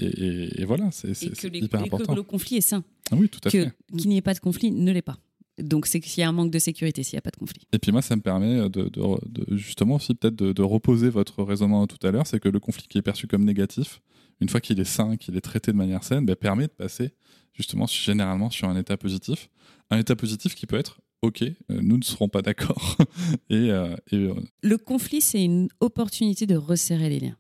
et- 0.07 0.61
et 0.61 0.65
voilà, 0.65 0.91
c'est 0.91 1.09
les- 1.09 1.59
hyper 1.61 1.81
et 1.81 1.89
que 1.89 1.95
important. 1.95 2.15
le 2.17 2.23
conflit 2.25 2.57
est 2.57 2.61
sain. 2.63 2.83
Ah 3.13 3.17
oui, 3.17 3.29
tout 3.29 3.39
à 3.45 3.51
Que- 3.51 3.65
fait. 3.65 3.73
Qu'il 3.97 4.09
n'y 4.09 4.17
ait 4.17 4.21
pas 4.23 4.35
de 4.35 4.41
conflit 4.41 4.73
ne 4.73 4.91
l'est 4.93 5.03
pas. 5.03 5.19
Donc 5.59 5.87
c'est 5.87 6.01
qu'il 6.01 6.21
y 6.21 6.25
a 6.25 6.29
un 6.29 6.33
manque 6.33 6.51
de 6.51 6.59
sécurité 6.59 7.03
s'il 7.03 7.17
n'y 7.17 7.19
a 7.19 7.23
pas 7.23 7.31
de 7.31 7.37
conflit. 7.37 7.63
Et 7.73 7.79
puis 7.79 7.93
moi, 7.93 8.03
ça 8.03 8.15
me 8.17 8.21
permet 8.21 8.69
de, 8.69 8.69
de- 8.69 8.91
de- 9.27 9.57
justement 9.57 9.95
aussi 9.97 10.15
peut-être 10.15 10.37
de, 10.37 10.53
de 10.53 10.63
reposer 10.63 11.09
votre 11.09 11.43
raisonnement 11.43 11.87
tout 11.87 12.05
à 12.07 12.11
l'heure, 12.11 12.27
c'est 12.27 12.41
que 12.41 12.49
le 12.49 12.61
conflit 12.61 12.87
qui 12.89 12.99
est 12.99 13.03
perçu 13.03 13.27
comme 13.27 13.45
négatif, 13.45 14.01
une 14.41 14.49
fois 14.51 14.61
qu'il 14.61 14.79
est 14.81 14.85
sain, 14.85 15.17
qu'il 15.17 15.35
est 15.37 15.41
traité 15.41 15.73
de 15.73 15.77
manière 15.77 16.05
saine, 16.05 16.27
ben, 16.27 16.37
permet 16.37 16.65
de 16.67 16.73
passer 16.73 17.13
justement 17.55 17.87
généralement 17.87 18.51
sur 18.51 18.69
un 18.69 18.77
état 18.77 18.97
positif. 18.99 19.49
Un 19.91 19.99
état 19.99 20.15
positif 20.15 20.55
qui 20.55 20.67
peut 20.67 20.77
être 20.77 21.01
OK, 21.23 21.43
euh, 21.43 21.55
nous 21.71 21.97
ne 21.97 22.05
serons 22.05 22.29
pas 22.29 22.43
d'accord. 22.43 22.99
et, 23.49 23.71
euh, 23.71 23.97
et, 24.13 24.17
euh, 24.17 24.35
Le 24.63 24.77
conflit, 24.77 25.23
c'est 25.23 25.43
une 25.43 25.69
opportunité 25.81 26.47
de 26.47 26.55
resserrer 26.57 27.09
les 27.09 27.21
liens. 27.21 27.37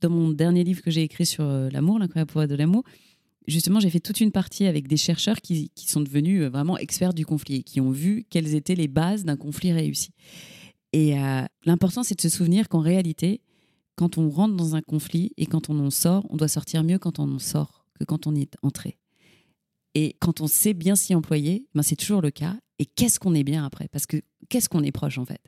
Dans 0.00 0.08
mon 0.08 0.30
dernier 0.30 0.64
livre 0.64 0.80
que 0.80 0.90
j'ai 0.90 1.02
écrit 1.02 1.26
sur 1.26 1.44
euh, 1.44 1.68
l'amour, 1.70 1.98
l'incroyable 1.98 2.28
pouvoir 2.28 2.48
de 2.48 2.54
l'amour, 2.54 2.84
justement, 3.48 3.80
j'ai 3.80 3.90
fait 3.90 4.00
toute 4.00 4.20
une 4.20 4.30
partie 4.30 4.66
avec 4.66 4.86
des 4.86 4.96
chercheurs 4.96 5.40
qui, 5.40 5.70
qui 5.74 5.88
sont 5.88 6.00
devenus 6.00 6.42
euh, 6.42 6.48
vraiment 6.48 6.78
experts 6.78 7.14
du 7.14 7.26
conflit 7.26 7.56
et 7.56 7.62
qui 7.62 7.80
ont 7.80 7.90
vu 7.90 8.26
quelles 8.30 8.54
étaient 8.54 8.74
les 8.74 8.88
bases 8.88 9.24
d'un 9.24 9.36
conflit 9.36 9.72
réussi. 9.72 10.10
Et 10.92 11.18
euh, 11.18 11.42
l'important, 11.64 12.02
c'est 12.02 12.14
de 12.14 12.20
se 12.20 12.28
souvenir 12.28 12.68
qu'en 12.68 12.80
réalité, 12.80 13.40
quand 13.96 14.18
on 14.18 14.30
rentre 14.30 14.54
dans 14.54 14.76
un 14.76 14.82
conflit 14.82 15.32
et 15.36 15.46
quand 15.46 15.70
on 15.70 15.78
en 15.80 15.90
sort, 15.90 16.26
on 16.30 16.36
doit 16.36 16.48
sortir 16.48 16.84
mieux 16.84 16.98
quand 16.98 17.18
on 17.18 17.34
en 17.34 17.38
sort 17.38 17.84
que 17.98 18.04
quand 18.04 18.26
on 18.26 18.34
y 18.34 18.42
est 18.42 18.54
entré. 18.62 18.98
Et 19.94 20.14
quand 20.20 20.40
on 20.40 20.46
sait 20.46 20.74
bien 20.74 20.94
s'y 20.94 21.14
employer, 21.14 21.66
ben 21.74 21.82
c'est 21.82 21.96
toujours 21.96 22.22
le 22.22 22.30
cas. 22.30 22.56
Et 22.78 22.86
qu'est-ce 22.86 23.18
qu'on 23.18 23.34
est 23.34 23.42
bien 23.42 23.64
après? 23.64 23.88
Parce 23.88 24.06
que 24.06 24.18
qu'est-ce 24.48 24.68
qu'on 24.68 24.84
est 24.84 24.92
proche 24.92 25.18
en 25.18 25.24
fait? 25.24 25.40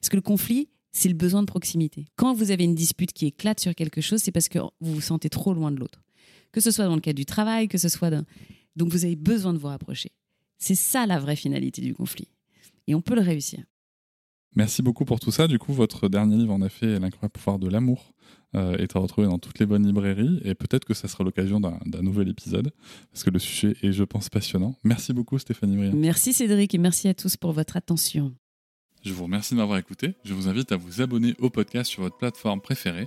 Parce 0.00 0.10
que 0.10 0.16
le 0.16 0.22
conflit, 0.22 0.68
c'est 0.92 1.08
le 1.08 1.14
besoin 1.14 1.40
de 1.40 1.46
proximité. 1.46 2.06
Quand 2.16 2.34
vous 2.34 2.50
avez 2.50 2.64
une 2.64 2.74
dispute 2.74 3.12
qui 3.12 3.26
éclate 3.26 3.60
sur 3.60 3.74
quelque 3.74 4.00
chose, 4.00 4.20
c'est 4.20 4.32
parce 4.32 4.48
que 4.48 4.58
vous 4.58 4.94
vous 4.94 5.00
sentez 5.00 5.30
trop 5.30 5.54
loin 5.54 5.70
de 5.70 5.76
l'autre. 5.76 6.02
Que 6.52 6.60
ce 6.60 6.70
soit 6.70 6.86
dans 6.86 6.94
le 6.94 7.00
cadre 7.00 7.16
du 7.16 7.26
travail, 7.26 7.68
que 7.68 7.78
ce 7.78 7.88
soit 7.88 8.10
d'un... 8.10 8.24
Donc 8.76 8.90
vous 8.90 9.04
avez 9.04 9.16
besoin 9.16 9.52
de 9.52 9.58
vous 9.58 9.66
rapprocher. 9.66 10.12
C'est 10.58 10.74
ça 10.74 11.06
la 11.06 11.18
vraie 11.18 11.36
finalité 11.36 11.82
du 11.82 11.94
conflit. 11.94 12.28
Et 12.86 12.94
on 12.94 13.00
peut 13.00 13.14
le 13.14 13.20
réussir. 13.20 13.60
Merci 14.56 14.82
beaucoup 14.82 15.04
pour 15.04 15.20
tout 15.20 15.30
ça. 15.30 15.46
Du 15.46 15.58
coup, 15.58 15.72
votre 15.72 16.08
dernier 16.08 16.36
livre, 16.36 16.52
en 16.52 16.62
effet, 16.62 16.98
L'incroyable 16.98 17.32
pouvoir 17.32 17.58
de 17.58 17.68
l'amour, 17.68 18.12
euh, 18.54 18.76
est 18.78 18.96
à 18.96 18.98
retrouver 18.98 19.26
dans 19.26 19.38
toutes 19.38 19.58
les 19.58 19.66
bonnes 19.66 19.86
librairies. 19.86 20.40
Et 20.42 20.54
peut-être 20.54 20.84
que 20.84 20.94
ça 20.94 21.06
sera 21.06 21.22
l'occasion 21.22 21.60
d'un 21.60 22.02
nouvel 22.02 22.28
épisode, 22.28 22.72
parce 23.12 23.22
que 23.22 23.30
le 23.30 23.38
sujet 23.38 23.76
est, 23.82 23.92
je 23.92 24.04
pense, 24.04 24.28
passionnant. 24.30 24.74
Merci 24.84 25.12
beaucoup, 25.12 25.38
Stéphanie 25.38 25.76
Briand. 25.76 25.94
Merci 25.94 26.32
Cédric 26.32 26.74
et 26.74 26.78
merci 26.78 27.08
à 27.08 27.14
tous 27.14 27.36
pour 27.36 27.52
votre 27.52 27.76
attention. 27.76 28.34
Je 29.04 29.12
vous 29.12 29.24
remercie 29.24 29.54
de 29.54 29.58
m'avoir 29.58 29.78
écouté. 29.78 30.14
Je 30.24 30.34
vous 30.34 30.48
invite 30.48 30.72
à 30.72 30.76
vous 30.76 31.02
abonner 31.02 31.34
au 31.38 31.50
podcast 31.50 31.90
sur 31.90 32.02
votre 32.02 32.16
plateforme 32.16 32.60
préférée 32.60 33.06